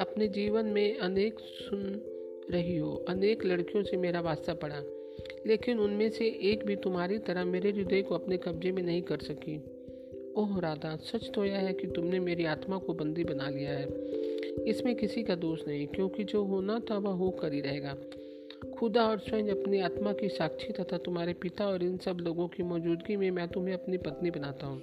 अपने 0.00 0.28
जीवन 0.28 0.66
में 0.66 0.98
अनेक 0.98 1.38
सुन 1.38 2.02
रही 2.50 2.76
हो, 2.76 3.04
अनेक 3.08 3.44
लड़कियों 3.44 3.84
से 3.84 3.96
मेरा 3.96 4.20
वास्ता 4.20 4.54
पड़ा, 4.54 4.80
लेकिन 5.46 5.78
उनमें 5.78 6.10
से 6.10 6.26
एक 6.42 6.66
भी 6.66 6.76
तुम्हारी 6.76 7.18
तरह 7.18 7.44
मेरे 7.44 7.70
हृदय 7.70 8.02
को 8.02 8.14
अपने 8.14 8.36
कब्जे 8.36 8.72
में 8.72 8.82
नहीं 8.82 9.02
कर 9.02 9.18
सकी। 9.18 9.56
ओह 10.36 10.60
राधा, 10.60 10.96
सच 10.96 11.30
तो 11.34 11.44
यह 11.44 11.56
है 11.56 11.72
कि 11.72 11.86
तुमने 11.86 12.20
मेरी 12.20 12.44
आत्मा 12.44 12.78
को 12.78 12.94
बंदी 12.94 13.24
बना 13.24 13.48
लिया 13.48 13.70
है। 13.70 13.86
इसमें 14.64 14.94
किसी 14.94 15.22
का 15.22 15.34
दोष 15.34 15.60
नहीं, 15.68 15.86
क्योंकि 15.86 16.24
जो 16.24 16.44
होना 16.44 16.80
था 16.90 16.98
वह 16.98 17.12
हो 17.12 17.30
कर 17.30 17.52
ही 17.52 17.60
रहेगा। 17.60 17.96
खुदा 18.78 19.04
और 19.08 19.18
स्वयं 19.18 19.48
अपनी 19.48 19.80
आत्मा 19.80 20.12
की 20.12 20.28
साक्षी 20.28 20.72
तथा 20.72 20.98
तुम्हारे 20.98 21.32
पिता 21.32 21.66
और 21.66 21.82
इन 21.82 21.96
सब 21.96 22.16
लोगों 22.20 22.48
की 22.48 22.62
मौजूदगी 22.62 23.16
में 23.16 23.30
मैं 23.30 23.48
तुम्हें 23.48 23.74
अपनी 23.74 23.98
पत्नी 23.98 24.30
बनाता 24.30 24.66
हूँ। 24.66 24.82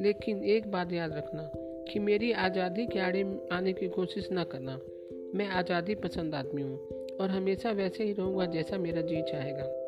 लेकिन 0.00 0.44
एक 0.44 0.70
बात 0.70 0.92
याद 0.92 1.12
रखना 1.12 1.50
कि 1.92 1.98
मेरी 1.98 2.32
आज़ादी 2.32 2.86
के 2.86 2.98
आड़े 2.98 3.40
आने 3.52 3.72
की 3.72 3.88
कोशिश 3.88 4.28
न 4.32 4.44
करना। 4.44 4.78
मैं 5.34 5.48
आज़ादी 5.48 5.94
पसंद 5.94 6.34
आदमी 6.34 6.62
हूँ 6.62 6.78
और 7.20 7.30
हमेशा 7.30 7.70
वैसे 7.70 8.04
ही 8.04 8.12
रहूँगा 8.12 8.46
जैसा 8.46 8.78
मेरा 8.78 9.00
जी 9.00 9.22
चाहेगा। 9.22 9.82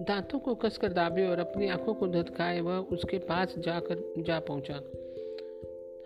दांतों 0.00 0.38
को 0.38 0.54
कसकर 0.54 0.92
दाबे 0.92 1.26
और 1.26 1.38
अपनी 1.38 1.68
आँखों 1.68 1.94
को 1.94 2.06
धधकाए, 2.06 2.60
वह 2.60 2.76
उसके 2.76 3.18
पास 3.18 3.54
जाकर 3.58 4.14
जा 4.18 4.38
पहुँचा। 4.38 4.80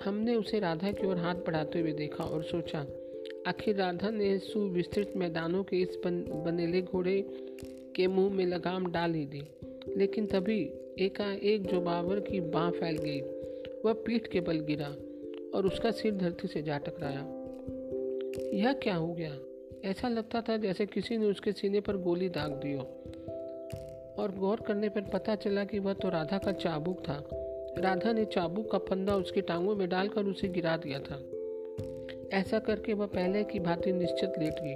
हमने 0.05 0.35
उसे 0.35 0.61
राधा 0.61 0.93
की 0.93 1.07
ओर 1.07 1.17
हाथ 1.17 1.35
बढ़ाते 1.35 1.81
हुए 1.81 1.93
देखा 1.93 2.25
और 2.25 2.43
सोचा 2.43 2.87
आखिर 3.47 3.77
राधा 3.77 4.11
ने 4.11 4.39
सुविस्तृत 4.39 5.13
मैदानों 5.17 5.65
के 5.65 5.77
इस 5.77 5.99
बन, 6.05 6.43
बनेले 6.45 6.83
घोड़े 6.83 7.27
के 7.97 8.07
मुँह 8.07 8.35
में 8.35 8.47
लगाम 8.47 8.93
डाल 8.93 9.15
ही 9.15 9.27
दी। 9.27 9.43
लेकिन 9.97 10.27
तभी 10.27 10.71
एकाएक 10.99 11.67
जो 11.67 11.81
बाबर 11.81 12.21
की 12.21 12.41
बाँ 12.41 12.71
फैल 12.71 12.97
गई 12.97 13.21
वह 13.85 13.93
पीठ 13.93 14.27
के 14.27 14.41
बल 14.41 14.61
गिरा 14.61 14.97
और 15.55 15.67
उसका 15.67 15.91
सिर 15.91 16.15
धरती 16.15 16.49
से 16.49 16.63
जा 16.63 16.79
टकराया। 16.79 17.21
यह 18.59 18.73
क्या 18.73 18.95
हो 18.95 19.15
गया? 19.15 19.39
ऐसा 19.85 20.09
लगता 20.09 20.41
था 20.41 20.57
जैसे 20.57 20.87
किसी 20.87 21.17
ने 21.17 21.27
उसके 21.27 21.53
सीने 21.53 21.81
पर 21.81 21.97
गोली 21.97 22.29
दाग 22.29 22.53
दी 22.53 22.73
हो। 22.73 22.83
और 24.19 24.35
गौर 24.39 24.61
करने 24.61 24.89
पर 24.89 25.01
पता 25.01 25.35
चला 25.35 25.65
कि 25.65 25.79
वह 25.79 25.93
तो 25.93 26.09
राधा 26.09 26.39
का 26.39 26.53
चाबुक 26.53 26.99
था। 27.01 27.29
राधा 27.79 28.13
ने 28.13 28.25
चाबुक 28.25 28.71
का 28.73 28.79
फंदा 28.79 29.17
उसकी 29.17 29.41
टांगों 29.41 29.77
में 29.77 29.89
डालकर 29.89 30.25
उसे 30.25 30.49
गिरा 30.49 30.77
दिया 30.77 30.99
था। 30.99 31.23
ऐसा 32.33 32.59
करके 32.59 32.93
वह 32.93 33.07
पहले 33.07 33.45
की 33.45 33.59
भांति 33.59 33.93
निश्चित 33.93 34.33
लेट 34.39 34.55
गई। 34.61 34.75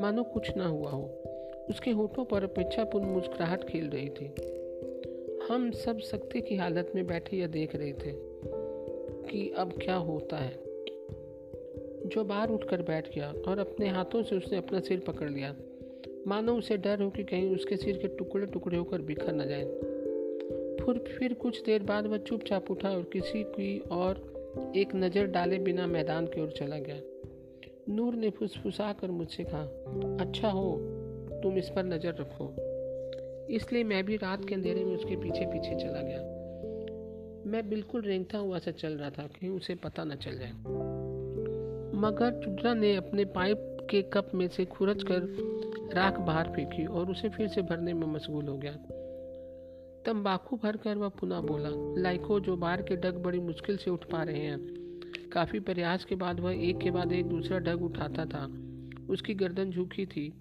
मानो 0.00 0.22
कुछ 0.22 0.56
ना 0.56 0.66
हुआ 0.66 0.90
हो। 0.90 1.22
उसके 1.70 1.90
होठों 1.90 2.24
पर 2.24 2.44
अपेक्षापूर्ण 2.44 3.06
मुस्कुराहट 3.06 3.64
खेल 3.64 3.90
रही 3.94 4.08
थी। 4.08 4.34
हम 5.50 5.70
सब 5.70 5.98
सख्ती 5.98 6.40
की 6.40 6.56
हालत 6.56 6.92
में 6.94 7.06
बैठे 7.06 7.36
या 7.36 7.46
देख 7.46 7.76
रहे 7.76 7.92
थे 7.92 8.12
कि 9.28 9.54
अब 9.58 9.72
क्या 9.72 9.94
होता 9.94 10.36
है। 10.36 10.58
जो 12.06 12.24
बाहर 12.24 12.50
उठकर 12.50 12.82
बैठ 12.82 13.14
गया 13.14 13.34
और 13.48 13.58
अपने 13.58 13.88
हाथों 13.88 14.22
से 14.22 14.36
उसने 14.36 14.58
अपना 14.58 14.80
सिर 14.80 15.00
पकड़ 15.00 15.30
लिया। 15.30 15.56
मानो 16.26 16.54
उसे 16.54 16.76
डर 16.76 17.02
हो 17.02 17.10
कि 17.10 17.24
कहीं 17.24 17.54
उसके 17.54 17.76
सिर 17.76 17.96
के 17.96 18.08
टुकड़े 18.08 18.46
टुकड़े 18.46 18.78
होकर 18.78 19.00
बिखर 19.00 19.32
न 19.32 19.48
जाए। 19.48 19.64
फिर 20.76 20.98
फिर 20.98 21.34
कुछ 21.34 21.62
देर 21.62 21.82
बाद 21.82 22.06
वह 22.06 22.18
चुपचाप 22.18 22.70
उठा 22.70 22.90
और 22.90 23.02
किसी 23.02 23.42
की 23.42 23.78
और 23.78 24.29
एक 24.50 24.94
नज़र 24.94 25.26
डाले 25.26 25.58
बिना 25.58 25.86
मैदान 25.86 26.26
की 26.26 26.40
ओर 26.40 26.50
चला 26.50 26.78
गया। 26.78 27.00
नूर 27.88 28.14
ने 28.14 28.30
फुसफुसा 28.30 28.92
कर 28.92 29.10
मुझसे 29.10 29.44
कहा 29.44 29.62
अच्छा 30.24 30.48
हो, 30.48 30.76
तुम 31.42 31.58
इस 31.58 31.68
पर 31.68 31.84
नज़र 31.84 32.14
रखो। 32.14 32.54
इसलिए 33.54 33.84
मैं 33.84 34.04
भी 34.04 34.16
रात 34.16 34.48
के 34.48 34.54
अंधेरे 34.54 34.84
में 34.84 34.94
उसके 34.94 35.16
पीछे 35.16 35.46
पीछे 35.46 35.74
चला 35.74 36.02
गया। 36.02 36.18
मैं 37.50 37.68
बिल्कुल 37.68 38.02
रेंगता 38.02 38.38
हुआ 38.38 38.58
सा 38.58 38.70
चल 38.70 38.92
रहा 38.92 39.10
था 39.10 39.22
कहीं 39.22 39.50
उसे 39.50 39.74
पता 39.74 40.04
न 40.04 40.14
चल 40.14 40.38
जाए। 40.38 40.52
मगर 42.00 42.40
चुड्रा 42.44 42.74
ने 42.74 42.96
अपने 42.96 43.24
पाइप 43.24 43.86
के 43.90 44.02
कप 44.02 44.30
में 44.34 44.48
से 44.48 44.64
खुरच 44.64 45.02
कर 45.02 45.20
राख 45.94 46.18
बाहर 46.18 46.48
फेंकी 46.48 46.86
और 46.86 47.10
उसे 47.10 47.28
फिर 47.28 47.48
से 47.48 47.62
भरने 47.62 47.92
में 47.92 48.06
मशगूल 48.06 48.48
हो 48.48 48.56
गया। 48.56 48.72
तम्बाकू 50.06 50.56
भरकर 50.56 50.96
वह 50.96 51.08
पुनः 51.08 51.40
बोला, 51.40 52.02
लाइको, 52.02 52.40
जो 52.40 52.56
बार 52.56 52.82
के 52.82 52.96
डग 52.96 53.14
बड़ी 53.14 53.38
मुश्किल 53.38 53.76
से 53.76 53.90
उठ 53.90 54.04
पा 54.04 54.22
रहे 54.22 54.40
हैं। 54.40 54.80
काफ़ी 55.32 55.60
प्रयास 55.60 56.04
के 56.04 56.14
बाद 56.14 56.40
वह 56.40 56.68
एक 56.68 56.78
के 56.78 56.90
बाद 56.90 57.12
एक 57.12 57.26
दूसरा 57.26 57.58
डग 57.58 57.82
उठाता 57.82 58.24
था। 58.24 58.46
उसकी 59.10 59.34
गर्दन 59.34 59.70
झुकी 59.70 60.06
थी 60.06 60.32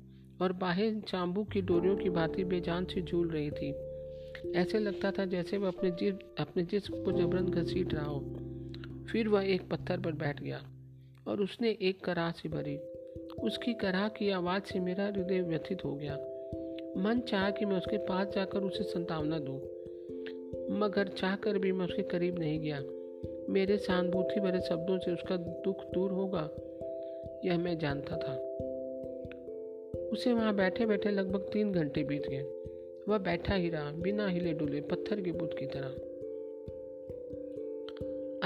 और 0.41 0.53
बाहें 0.53 1.01
चांबू 1.01 1.43
की 1.43 1.61
डोरियों 1.61 1.97
की 1.97 2.09
भांति 2.09 2.43
बेजान 2.43 2.85
से 2.85 3.01
झूल 3.01 3.29
रही 3.29 3.51
थी। 3.51 3.73
ऐसे 4.51 4.79
लगता 4.79 5.11
था 5.11 5.25
जैसे 5.25 5.57
वह 5.57 5.67
अपने 5.67 5.91
जिस 5.91 6.15
अपने 6.39 6.63
जिस्म 6.63 7.03
को 7.03 7.11
जबरन 7.11 7.45
घसीट 7.45 7.93
रहा 7.93 8.05
हो। 8.05 8.19
फिर 9.11 9.27
वह 9.27 9.43
एक 9.43 9.69
पत्थर 9.69 9.99
पर 9.99 10.11
बैठ 10.11 10.43
गया 10.43 10.63
और 11.27 11.41
उसने 11.41 11.77
एक 11.81 12.03
कराह 12.03 12.31
से 12.31 12.49
भरी। 12.49 12.77
उसकी 13.43 13.73
कराह 13.73 14.09
की 14.09 14.29
आवाज़ 14.29 14.63
से 14.63 14.79
मेरा 14.79 15.05
हृदय 15.05 15.41
व्यथित 15.41 15.85
हो 15.85 15.95
गया। 15.95 16.28
मन 16.97 17.19
चाह 17.19 17.49
कि 17.51 17.65
मैं 17.65 17.77
उसके 17.77 17.97
पास 17.97 18.27
जाकर 18.27 18.59
उसे 18.59 18.83
संतावना 18.83 19.39
दूँ, 19.39 19.57
मगर 20.79 21.07
चाह 21.07 21.35
कर 21.35 21.57
भी 21.57 21.71
मैं 21.71 21.85
उसके 21.85 22.03
करीब 22.03 22.39
नहीं 22.39 22.59
गया। 22.59 22.79
मेरे 23.49 23.77
सहानुभूति 23.77 24.39
भरे 24.39 24.59
शब्दों 24.61 24.97
से 24.99 25.11
उसका 25.11 25.37
दुख 25.37 25.83
दूर 25.93 26.11
होगा 26.11 26.49
यह 27.45 27.57
मैं 27.57 27.77
जानता 27.77 28.17
था। 28.17 28.35
उसे 30.09 30.33
वहाँ 30.33 30.55
बैठे 30.55 30.85
बैठे 30.85 31.11
लगभग 31.11 31.49
तीन 31.53 31.71
घंटे 31.71 32.03
बीत 32.03 32.27
गए। 32.29 32.43
वह 33.07 33.17
बैठा 33.17 33.55
ही 33.55 33.69
रहा 33.69 33.91
बिना 33.91 34.27
हिले 34.27 34.53
डुले 34.53 34.81
पत्थर 34.81 35.21
के 35.21 35.31
बुत 35.31 35.55
की 35.59 35.65
तरह। 35.65 35.89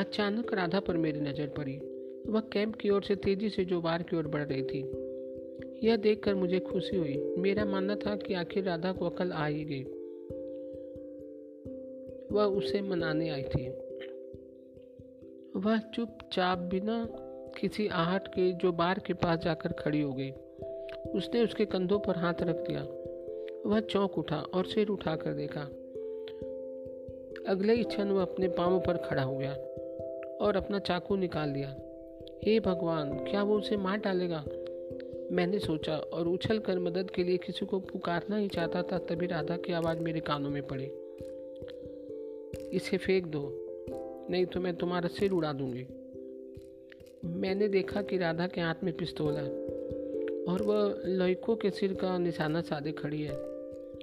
अचानक 0.02 0.54
राधा 0.54 0.80
पर 0.80 0.98
मेरी 0.98 1.20
नज़र 1.20 1.48
पड़ी। 1.48 1.78
वह 2.28 2.40
कैंप 2.40 2.76
की 2.76 2.90
ओर 2.90 3.04
से 3.04 3.16
तेज़ी 3.16 3.50
से 3.50 3.66
जो 3.66 3.82
बार 3.82 4.04
की 4.04 4.18
ओर 4.18 4.28
बढ़ 4.28 4.44
रही 4.44 4.64
थी। 4.64 5.03
यह 5.84 5.96
देखकर 5.96 6.36
मुझे 6.36 6.60
खुशी 6.60 6.96
हुई। 6.96 7.36
मेरा 7.38 7.66
मानना 7.66 7.96
था 7.96 8.16
कि 8.16 8.34
आखिर 8.34 8.64
राधा 8.64 8.92
को 8.92 9.06
अकल 9.06 9.32
आ 9.32 9.46
ही 9.46 9.64
गई। 9.66 9.84
वह 12.32 12.44
उसे 12.44 12.82
मनाने 12.82 13.30
आई 13.30 13.44
थी। 13.44 13.70
वह 15.60 15.78
चुपचाप 15.78 16.58
बिना 16.58 17.08
किसी 17.60 17.88
आहट 17.88 18.28
के 18.28 18.52
जो 18.52 18.72
बार 18.72 19.00
के 19.00 19.14
पास 19.14 19.40
जाकर 19.40 19.72
खड़ी 19.72 20.02
हो 20.02 20.14
गई। 20.14 20.32
उसने 21.16 21.44
उसके 21.44 21.66
कंधों 21.66 22.00
पर 22.00 22.16
हाथ 22.16 22.34
रख 22.42 22.56
दिया 22.56 22.84
वह 23.70 23.80
चौंक 23.80 24.18
उठा 24.18 24.36
और 24.36 24.66
सिर 24.66 24.88
उठाकर 24.88 25.34
देखा। 25.34 25.62
अगले 27.48 27.74
ही 27.74 27.84
क्षण 27.84 28.10
वह 28.10 28.22
अपने 28.22 28.48
पांवों 28.48 28.80
पर 28.80 28.98
खड़ा 28.98 29.24
हो 29.24 29.38
गया 29.38 29.54
और 30.42 30.56
अपना 30.56 30.80
चाकू 30.80 31.16
निकाल 31.16 31.50
लिया 31.50 31.76
हे 32.44 32.60
भगवान, 32.60 33.18
क्या 33.18 33.44
वो 33.44 33.58
उसे 33.58 33.78
मार 33.78 33.98
डालेगा? 33.98 34.44
मैंने 35.32 35.60
सोचा 35.60 35.98
और 35.98 36.28
उछल 36.28 36.60
कर 36.60 36.80
मदद 36.80 37.10
के 37.12 37.24
लिए 37.24 37.38
किसी 37.38 37.66
को 37.66 37.80
पुकारना 37.80 38.38
ही 38.38 38.48
चाहता 38.48 38.84
था, 38.84 38.98
तभी 38.98 39.28
राधा 39.28 39.58
की 39.58 39.74
आवाज़ 39.74 40.00
मेरे 40.00 40.20
कानों 40.20 40.50
में 40.50 40.64
पड़ी। 40.68 40.92
इसे 42.78 42.98
फेंक 42.98 43.26
दो, 43.26 43.44
नहीं 44.30 44.46
तो 44.46 44.60
मैं 44.60 44.76
तुम्हारा 44.76 45.08
सिर 45.08 45.32
उड़ा 45.32 45.54
दूँगी। 45.54 45.86
मैंने 47.26 47.68
देखा 47.68 48.02
कि 48.02 48.18
राधा 48.18 48.48
के 48.48 48.62
हाथ 48.62 48.84
में 48.84 48.94
पिस्तौल 48.94 49.34
है 49.34 49.50
और 50.46 50.62
वह 50.62 51.02
लड़कों 51.06 51.56
के 51.56 51.70
सिर 51.70 51.94
का 51.94 52.18
निशाना 52.18 52.62
साधे 52.62 52.92
खड़ी 52.92 53.22
है। 53.22 53.38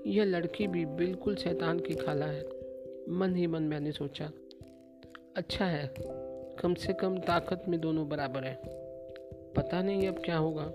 यह 0.06 0.24
लड़की 0.24 0.66
भी 0.66 0.85
बिल्कुल 0.85 1.37
शैतान 1.37 1.80
की 1.80 1.94
खाला 1.94 2.26
है, 2.26 2.46
मन 3.09 3.35
ही 3.37 3.46
मन 3.46 3.62
मैंने 3.62 3.92
सोचा। 3.92 4.33
अच्छा 5.37 5.64
है, 5.64 5.94
कम 6.61 6.74
से 6.74 6.92
कम 6.92 7.18
ताकत 7.18 7.64
में 7.68 7.80
दोनों 7.80 8.09
बराबर 8.09 8.44
है। 8.44 8.54
पता 9.56 9.83
नहीं 9.83 10.09
अब 10.09 10.22
क्या 10.24 10.37
होगा। 10.37 10.72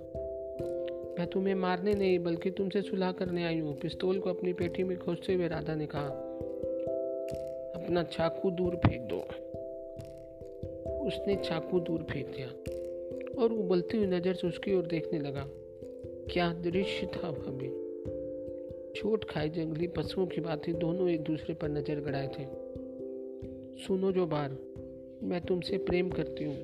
मैं 1.18 1.28
तुम्हें 1.28 1.56
मारने 1.56 1.94
नहीं, 1.94 2.18
बल्कि 2.20 2.50
तुमसे 2.52 2.82
सुलह 2.82 3.12
करने 3.12 3.44
आई 3.46 3.60
हूँ। 3.60 3.76
पिस्तौल 3.80 4.20
को 4.20 4.30
अपनी 4.30 4.54
पेटी 4.54 4.84
में 4.84 4.98
खोजते 4.98 5.34
हुए 5.34 5.48
राधा 5.48 5.76
ने 5.76 5.86
कहा, 5.86 6.08
अपना 7.76 8.04
चाकू 8.04 8.52
दूर 8.52 8.76
फेंक 8.76 9.02
दो। 9.02 9.20
उसने 11.06 11.36
चाकू 11.36 11.80
दूर 11.80 12.04
फेंक 12.04 12.28
दिया 12.28 12.48
और 13.42 13.54
उबलती 13.54 13.98
हुई 13.98 14.08
नज़र 14.08 14.34
से 14.34 14.48
उसकी 14.48 14.74
ओर 14.74 14.86
देखने 14.86 15.20
लगा। 15.20 15.46
क्या 16.34 16.52
दृश्य 16.54 17.08
था 17.08 17.32
भाभी 17.32 17.68
छोट 18.94 19.24
खाए 19.24 19.50
जंगली 19.50 19.88
पशुओं 19.88 20.26
की 20.26 20.42
बातें 20.42 20.74
दोनों 20.80 21.10
एक 21.10 21.24
दूसरे 21.24 21.54
पर 21.54 21.70
नज़र 21.70 22.00
गड़ाए 22.00 22.28
थे। 22.28 22.46
सुनो 23.84 24.12
जो 24.12 24.26
बार, 24.26 24.58
मैं 25.24 25.42
तुमसे 25.42 25.78
प्रेम 25.78 26.10
करती 26.10 26.44
हूँ, 26.44 26.56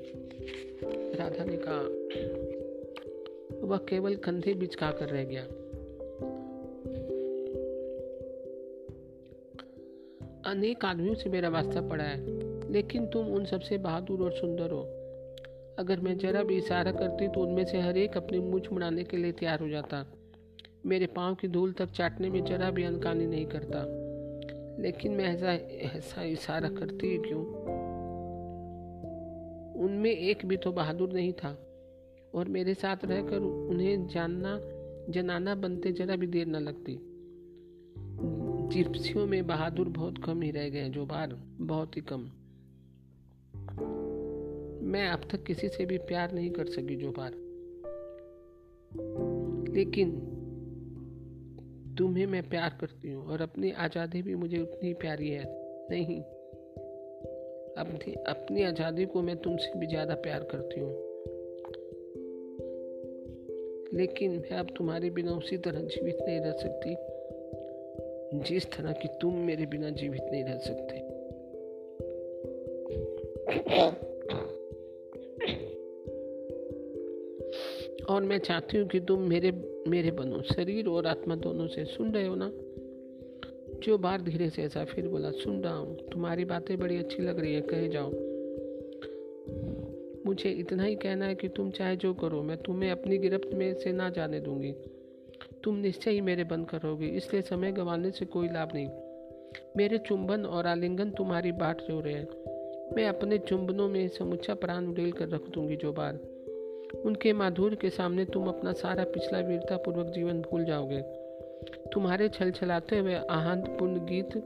राधा 1.16 1.44
ने 1.44 1.58
कहा। 1.58 2.51
वह 3.62 3.78
केवल 3.78 4.16
कंधे 4.16 4.54
बिचका 4.54 4.92
कर 4.92 5.10
रह 5.10 5.24
गया। 5.24 5.44
अनेक 10.52 10.86
आदमियों 10.86 11.16
से 11.16 11.30
मेरा 11.30 11.50
वास्ता 11.50 11.82
पड़ा 11.82 12.04
है, 12.04 12.18
लेकिन 12.72 13.08
तुम 13.08 13.28
उन 13.28 13.46
सबसे 13.46 13.78
बहादुर 13.78 14.22
और 14.22 14.32
सुंदर 14.32 14.72
हो। 14.72 14.82
अगर 15.80 16.00
मैं 16.00 16.18
जरा 16.18 16.44
भी 16.44 16.58
इशारा 16.58 16.92
करती 16.92 17.28
तो 17.28 17.42
उनमें 17.42 17.66
से 17.66 17.80
हर 17.80 17.98
एक 17.98 18.18
अपनी 18.18 18.40
मुझ 18.40 18.68
मुड़ाने 18.72 19.04
के 19.04 19.18
लिए 19.18 19.32
तैयार 19.32 19.60
हो 19.60 19.68
जाता। 19.68 20.06
मेरे 20.86 21.06
पाँव 21.06 21.36
की 21.36 21.48
धूल 21.48 21.74
तक 21.74 21.92
चाटने 21.92 22.30
में 22.30 22.46
जरा 22.46 22.72
भी 22.72 22.84
अनकानी 22.84 23.26
नहीं 23.26 23.46
करता। 23.46 23.86
लेकिन 24.82 25.12
मैं 25.12 25.26
ऐसा 25.26 25.54
ऐसा 25.98 26.24
इशारा 26.24 26.70
करती 26.70 27.18
क्यों? 27.18 27.42
उनमें 29.84 30.12
एक 30.12 30.46
भी 30.46 30.58
तो 30.58 30.72
बहादुर 30.72 31.14
नहीं 31.14 31.34
था। 31.34 31.71
और 32.36 32.48
मेरे 32.48 32.74
साथ 32.74 32.98
रहकर 33.06 33.38
उन्हें 33.38 34.08
जानना, 34.08 34.60
जनाना 35.10 35.56
बनते 35.56 35.92
जरा 35.92 36.16
भी 36.16 36.28
देर 36.28 36.48
न 36.48 36.56
लगती। 36.56 36.98
जिप्सियों 38.74 39.28
में 39.28 39.48
बहादुर 39.48 39.90
बहुत 39.90 40.24
कम 40.26 40.42
ही 40.42 40.52
रह 40.52 40.70
गए 40.70 40.90
जो 40.90 41.06
बार 41.06 41.40
बहुत 41.62 41.98
ही 41.98 42.02
कम। 42.02 42.22
मैं 44.92 45.08
अब 45.08 45.28
तक 45.32 45.44
किसी 45.44 45.68
से 45.68 45.86
भी 45.86 45.98
प्यार 45.98 46.32
नहीं 46.32 46.52
कर 46.52 46.66
सकी, 46.66 46.96
जो 46.96 47.12
बार। 47.12 47.32
लेकिन 49.76 50.12
तुम्हें 51.98 52.26
मैं 52.28 52.50
प्यार 52.50 52.78
करती 52.82 53.12
हूँ, 53.12 53.26
और 53.28 53.42
अपनी 53.42 53.72
आज़ादी 53.72 54.22
भी 54.22 54.36
मुझे 54.36 54.60
उतनी 54.60 54.94
प्यारी 54.94 55.30
है 55.30 55.44
नहीं। 55.92 56.22
अपनी 57.78 58.14
अपनी 58.14 58.64
आज़ादी 58.64 59.06
को 59.06 59.22
मैं 59.22 59.38
तुमसे 59.38 59.80
भी 59.80 59.88
ज़्यादा 59.88 60.16
प्यार 60.16 60.44
करती 60.44 60.80
हूँ। 60.80 61.11
लेकिन 63.94 64.32
मैं 64.32 64.58
अब 64.58 64.68
तुम्हारे 64.78 65.10
बिना 65.10 65.32
उसी 65.32 65.58
तरह 65.58 65.80
जीवित 65.80 66.18
नहीं 66.22 66.40
रह 66.40 66.52
सकती, 66.52 66.96
जिस 68.54 68.66
तरह 68.72 68.92
की 68.92 69.08
तुम 69.08 69.36
मेरे 69.36 69.66
बिना 69.66 69.90
जीवित 69.90 70.22
नहीं 70.32 70.44
रह 70.44 70.58
सकते। 70.58 71.12
और 78.04 78.22
मैं 78.22 78.38
चाहती 78.38 78.78
हूँ 78.78 78.88
कि 78.88 79.00
तुम 79.00 79.20
मेरे 79.20 79.52
मेरे 79.88 80.12
बनो, 80.12 80.42
शरीर 80.42 80.88
और 80.88 81.08
आत्मा 81.08 81.36
दोनों 81.36 81.68
से 81.68 81.86
सुन 81.86 82.12
रहे 82.12 82.28
हो 82.28 82.36
ना? 82.36 82.52
जो 83.84 83.98
बार 83.98 84.22
धीरे 84.22 84.50
से 84.50 84.64
ऐसा 84.64 84.86
फिर 84.86 85.08
बोला, 85.08 85.32
सुन 85.32 85.64
रहा 85.64 85.74
हूँ, 85.74 85.96
तुम्हारी 85.96 86.46
बातें 86.46 86.80
बड़ी 86.80 86.98
अच्छी 86.98 87.24
लग 87.24 87.40
रही 87.40 87.54
है, 87.54 87.62
कहे 87.62 87.88
जाओ। 87.88 88.12
मुझे 90.32 90.50
इतना 90.50 90.84
ही 90.84 90.96
कहना 90.96 91.26
है 91.26 91.36
कि 91.36 91.48
तुम 91.48 91.72
चाहे 91.72 91.96
जो 91.96 92.14
करो, 92.14 92.42
मैं 92.44 92.58
तुम्हें 92.58 92.92
अपनी 92.92 93.18
गिरफ्त 93.18 93.54
में 93.54 93.74
से 93.74 93.92
ना 93.92 94.10
जाने 94.10 94.40
दूँगी। 94.40 94.72
तुम 95.64 95.76
निश्चय 95.76 96.12
ही 96.12 96.22
मेरे 96.22 96.44
बंद 96.44 96.70
करोगे 96.70 97.08
इसलिए 97.08 97.42
समय 97.42 97.72
गंवाने 97.72 98.12
से 98.12 98.26
कोई 98.26 98.48
लाभ 98.48 98.70
नहीं। 98.74 98.90
मेरे 99.78 99.98
चुंबन 99.98 100.46
और 100.46 100.68
आलिंगन 100.68 101.10
तुम्हारी 101.10 101.52
बाट 101.52 101.82
जो 101.82 102.00
रहे 102.00 102.14
हैं। 102.14 102.28
मैं 102.96 103.08
अपने 103.08 103.38
चुंबनों 103.38 103.90
में 103.90 104.08
समूचा 104.08 104.54
प्राण 104.54 104.88
उड़ेल 104.88 105.12
कर 105.12 105.28
रख 105.28 105.50
दूँगी 105.50 105.76
जो 105.76 105.94
बार। 105.94 106.20
उनके 107.06 107.34
माधुर 107.34 107.76
के 107.76 107.90
सामने 107.90 108.26
तुम 108.26 108.48
अपना 108.48 108.74
सारा 108.74 109.04
पिछला 109.04 109.40
वीरतापूर्वक 109.40 110.06
जीवन 110.06 110.42
भूल 110.42 110.66
जाओगे। 110.66 111.02
तुम्हारे 111.94 112.30
छल 112.30 112.52
छलाते 112.52 112.98
हुए 112.98 113.14
आहतपूर्ण 113.14 114.06
गीत, 114.06 114.38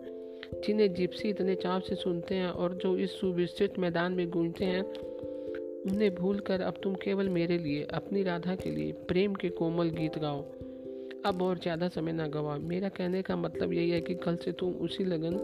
जिन्हें 0.68 0.94
जिप्सी 0.94 1.30
इतने 1.30 1.56
चाव 1.56 1.80
से 1.80 1.96
सुनते 1.96 2.36
हैं 2.36 2.50
और 2.50 2.74
जो 2.74 2.98
इस 2.98 3.20
सुविस्तृत 3.20 3.74
मैदान 3.80 4.14
में 4.14 4.30
गूंजते 4.30 4.66
हैं 4.66 4.84
उन्हें 5.86 6.16
भूल 6.16 6.40
कर 6.40 6.62
अब 6.62 6.74
तुम 6.84 6.96
केवल 6.96 7.30
मेरे 7.30 7.58
लिए, 7.58 7.84
अपनी 7.84 8.24
राधा 8.24 8.56
के 8.56 8.72
लिए, 8.72 8.92
प्रेम 8.92 9.34
के 9.34 9.50
कोमल 9.50 9.90
गीत 9.90 10.18
गाओ। 10.18 10.42
अब 11.26 11.42
और 11.42 11.60
ज़्यादा 11.60 11.88
समय 11.88 12.12
ना 12.12 12.28
गवाओ 12.28 12.60
मेरा 12.60 12.90
कहने 12.90 13.22
का 13.22 13.36
मतलब 13.36 13.74
यही 13.74 13.90
है 13.90 14.02
कि 14.02 14.16
कल 14.16 14.36
से 14.36 14.52
तुम 14.52 14.74
उसी 14.74 15.04
लगन 15.04 15.38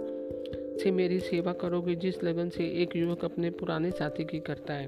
से 0.83 0.91
मेरी 0.91 1.19
सेवा 1.19 1.53
करोगे, 1.53 1.95
जिस 1.95 2.23
लगन 2.23 2.49
से 2.49 2.63
एक 2.63 2.95
युवक 2.95 3.25
अपने 3.25 3.49
पुराने 3.49 3.91
साथी 3.91 4.23
की 4.23 4.39
करता 4.39 4.73
है। 4.73 4.87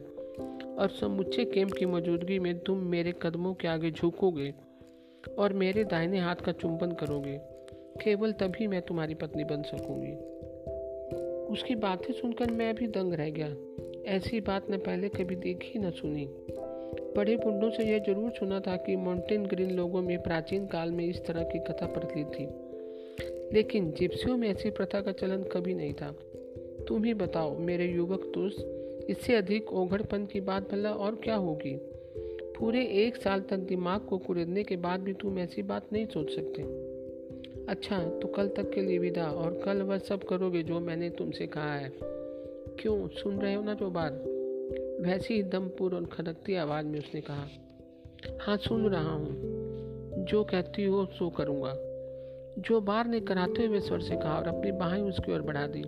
और 0.79 0.89
समुचे 0.89 1.45
कैंप 1.45 1.71
की 1.71 1.85
मौजूदगी 1.85 2.39
में 2.39 2.59
तुम 2.59 2.77
मेरे 2.77 3.13
कदमों 3.21 3.53
के 3.53 3.67
आगे 3.67 3.91
झुकोगे 3.91 4.53
और 5.39 5.53
मेरे 5.53 5.83
दाहिने 5.83 6.19
हाथ 6.19 6.35
का 6.35 6.51
चुंबन 6.51 6.91
करोगे। 6.91 7.39
केवल 8.03 8.31
तभी 8.31 8.67
मैं 8.67 8.81
तुम्हारी 8.81 9.13
पत्नी 9.13 9.43
बन 9.43 9.61
सकूँगी। 9.61 10.13
उसकी 11.53 11.75
बातें 11.75 12.13
सुनकर 12.13 12.51
मैं 12.51 12.75
भी 12.75 12.87
दंग 12.87 13.13
रह 13.13 13.29
गया। 13.29 13.47
ऐसी 14.05 14.41
बात 14.41 14.69
मैं 14.69 14.79
पहले 14.79 15.09
कभी 15.09 15.35
देखी 15.35 15.79
न 15.79 15.91
सुनी। 15.91 16.29
बड़े 17.17 17.35
बुढ़ों 17.35 17.69
से 17.69 17.83
यह 17.83 17.99
ज़रूर 17.99 18.31
सुना 18.31 18.59
था 18.59 18.75
कि 18.75 18.95
माउंटेन 18.95 19.45
ग्रीन 19.45 19.71
लोगों 19.71 20.01
में 20.01 20.23
प्राचीन 20.23 20.65
काल 20.65 20.91
में 20.91 21.05
इस 21.05 21.25
तरह 21.25 21.43
की 21.43 21.59
कथा 21.59 21.85
प्रचलित 21.85 22.27
थी। 22.27 22.47
लेकिन 23.55 23.91
जिप्सियों 23.91 24.37
में 24.37 24.49
ऐसी 24.49 24.69
प्रथा 24.69 25.01
का 25.01 25.11
चलन 25.11 25.43
कभी 25.43 25.73
नहीं 25.73 25.93
था। 25.93 26.15
तुम 26.87 27.03
ही 27.03 27.13
बताओ, 27.13 27.57
मेरे 27.57 27.85
युवक 27.85 28.31
दोस्त, 28.33 28.89
इससे 29.09 29.35
अधिक 29.35 29.73
ओघड़पन 29.73 30.25
की 30.25 30.41
बात 30.41 30.71
भला 30.71 30.91
और 30.91 31.15
क्या 31.15 31.35
होगी? 31.35 31.77
पूरे 32.59 32.85
एक 32.85 33.15
साल 33.15 33.41
तक 33.41 33.57
दिमाग 33.57 34.01
को 34.01 34.17
कुरेदने 34.17 34.63
के 34.63 34.75
बाद 34.75 34.99
भी 34.99 35.13
तुम 35.13 35.39
ऐसी 35.39 35.63
बात 35.63 35.93
नहीं 35.93 36.05
सोच 36.05 36.29
सकते। 36.29 36.61
अच्छा 37.65 38.03
तो 38.03 38.27
कल 38.27 38.47
तक 38.47 38.71
के 38.71 38.81
लिए 38.81 38.97
विदा, 38.97 39.27
और 39.27 39.61
कल 39.65 39.81
वह 39.81 39.97
सब 39.97 40.23
करोगे 40.23 40.63
जो 40.63 40.79
मैंने 40.79 41.09
तुमसे 41.09 41.47
कहा 41.47 41.75
है। 41.75 42.12
क्यों 42.79 43.07
सुन 43.07 43.39
रहे 43.39 43.53
हो 43.53 43.63
ना 43.63 43.73
जो 43.73 43.89
बात 43.89 44.23
वैसी 45.01 45.33
ही 45.33 45.43
दमपुर 45.43 45.95
और 45.95 46.05
खनकती 46.05 46.55
आवाज़ 46.55 46.85
में 46.85 46.99
उसने 46.99 47.21
कहा 47.21 47.47
हाँ 48.41 48.57
सुन 48.57 48.89
रहा 48.89 49.13
हूँ। 49.13 49.53
जो 50.25 50.43
कहती 50.43 50.85
हो, 50.85 51.05
सो 51.05 51.29
करूँगा। 51.29 51.73
जो 52.61 52.81
बार 52.81 53.07
ने 53.07 53.19
कराते 53.19 53.65
हुए 53.65 53.79
स्वर 53.79 53.99
से 53.99 54.15
कहा 54.15 54.37
और 54.37 54.47
अपनी 54.47 54.71
बाहें 54.71 55.01
उसकी 55.01 55.33
ओर 55.33 55.41
बढ़ा 55.41 55.67
दी, 55.67 55.83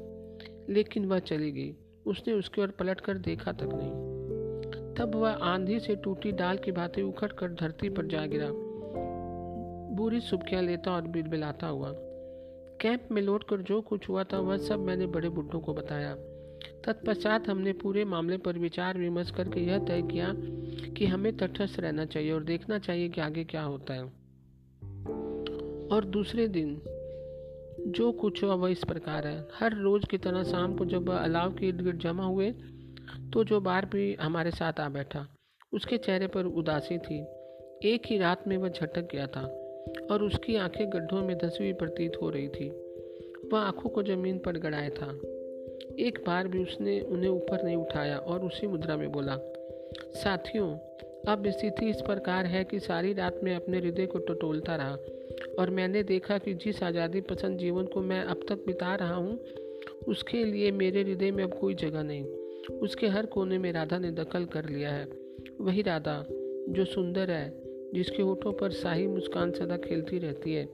लेकिन 0.74 1.06
वह 1.06 1.20
चली 1.20 1.52
गई। 1.52 1.76
उसने 2.06 2.34
उसकी 2.34 2.62
ओर 2.62 2.68
पलट 2.68 3.02
कर 3.02 3.18
देखा 3.18 3.52
तक 3.52 3.70
नहीं। 3.74 3.92
तब 4.96 5.16
वह 5.16 5.30
आंधी 5.30 5.80
से 5.80 5.96
टूटी 5.96 6.32
डाल 6.32 6.58
की 6.58 6.72
बातें 6.72 7.04
उखड़ 7.04 7.32
कर 7.32 7.48
धरती 7.48 7.90
पर 7.90 8.06
जा 8.06 8.26
गिरा। 8.26 8.50
बुरी 9.96 10.20
सुबकियाँ 10.20 10.64
लेता 10.64 10.96
और 10.96 11.02
बिलबिलाता 11.02 11.68
हुआ। 11.68 11.92
कैंप 12.82 13.08
में 13.12 13.22
लौट 13.22 13.44
कर 13.44 13.58
जो 13.58 13.82
कुछ 13.82 14.10
हुआ 14.10 14.24
था, 14.24 14.40
वह 14.40 14.58
सब 14.58 14.80
मैंने 14.80 15.08
बड़े 15.08 15.30
बुढ़ों 15.30 15.60
को 15.60 15.74
बताया। 15.74 16.18
तत्पश्चात 16.86 17.48
हमने 17.50 17.74
पूरे 17.74 18.06
मामले 18.06 18.38
पर 18.38 18.58
विचार 18.58 18.98
विमर्श 18.98 19.32
करके 19.32 19.60
यह 19.60 19.78
तय 19.78 20.02
किया 20.02 20.34
कि 20.94 21.06
हमें 21.06 21.38
तटस्थ 21.38 21.80
रहना 21.80 22.06
चाहिए 22.06 22.32
और 22.32 22.44
देखना 22.44 22.80
चाहिए 22.80 23.10
कि 23.10 23.22
आगे 23.22 23.44
क्या 23.44 23.62
होता 23.62 23.94
है। 23.94 24.04
और 25.92 26.06
दूसरे 26.06 26.48
दिन, 26.48 26.82
जो 27.88 28.12
कुछ 28.12 28.44
हुआ 28.44 28.54
वह 28.54 28.72
इस 28.72 28.84
प्रकार 28.84 29.28
है। 29.28 29.48
हर 29.60 29.74
रोज़ 29.74 30.06
की 30.06 30.18
तरह 30.18 30.44
शाम 30.44 30.76
को 30.76 30.86
जब 30.86 31.10
अलाव 31.10 31.54
के 31.54 31.68
इर्द 31.68 31.82
गिर्द 31.82 32.00
जमा 32.00 32.26
हुए 32.26 32.52
तो 33.34 33.44
जो 33.44 33.60
बार 33.60 33.86
भी 33.86 34.14
हमारे 34.14 34.52
साथ 34.52 34.80
आ 34.80 34.90
बैठा, 34.90 35.28
उसके 35.74 35.98
चेहरे 35.98 36.28
पर 36.28 36.46
उदासी 36.46 36.98
थी। 36.98 37.20
एक 37.84 38.02
ही 38.06 38.18
रात 38.18 38.48
में 38.48 38.58
वह 38.58 38.70
झटक 38.70 39.12
गया 39.12 39.28
था 39.28 39.42
और 40.12 40.24
उसकी 40.24 40.56
आँखें 40.56 40.90
गड्ढों 40.90 41.22
में 41.22 41.38
धसी 41.38 41.64
हुई 41.64 41.74
प्रतीत 41.74 42.12
हो 42.22 42.30
रही 42.30 42.48
थी। 42.48 42.70
वह 43.54 43.60
आँखों 43.60 43.90
को 43.90 44.04
ज़मीन 44.04 44.40
पर 44.40 44.58
गड़ाया 44.58 44.90
था। 44.90 45.20
एक 46.00 46.24
बार 46.28 46.48
भी 46.48 46.60
उसने 46.60 47.00
उन्हें 47.02 47.30
ऊपर 47.30 47.64
नहीं 47.64 47.76
उठाया 47.76 48.18
और 48.18 48.46
उसी 48.46 48.68
मुद्रा 48.68 48.98
में 48.98 49.12
बोला, 49.12 49.38
साथियों, 50.14 50.78
अब 51.28 51.44
स्थिति 51.48 51.90
इस 51.90 52.02
प्रकार 52.02 52.46
है 52.46 52.64
कि 52.64 52.80
सारी 52.80 53.14
रात 53.14 53.40
में 53.44 53.56
अपने 53.56 53.78
हृदय 53.78 54.06
को 54.06 54.20
टटोलता 54.20 54.76
रहा 54.76 54.98
और 55.60 55.70
मैंने 55.70 56.04
देखा 56.04 56.38
कि 56.38 56.54
जिस 56.54 56.84
आज़ादी 56.84 57.22
पसंद 57.22 57.60
जीवन 57.60 57.86
को 57.86 58.02
मैं 58.02 58.24
अब 58.24 58.46
तक 58.50 58.66
बिता 58.66 58.96
रहा 58.96 59.16
हूँ, 59.16 59.40
उसके 60.08 60.44
लिए 60.46 60.72
मेरे 60.72 61.02
हृदय 61.02 61.32
में 61.32 61.44
अब 61.44 61.54
कोई 61.54 61.74
जगह 61.74 62.04
नहीं। 62.04 62.24
उसके 62.80 63.08
हर 63.08 63.26
कोने 63.26 63.58
में 63.58 63.72
राधा 63.72 63.98
ने 63.98 64.12
दखल 64.12 64.46
कर 64.46 64.70
लिया 64.70 64.90
है। 64.90 65.08
वही 65.62 65.82
राधा, 65.82 66.26
जो 66.70 66.86
सुंदर 66.86 67.32
है, 67.32 67.62
जिसके 67.94 68.24
होठों 68.24 68.54
पर 68.54 68.72
शाही 68.72 69.08
मुस्कान 69.08 69.52
सदा 69.52 69.78
खेलती 69.78 70.20
रहती 70.20 70.54
है। 70.54 70.66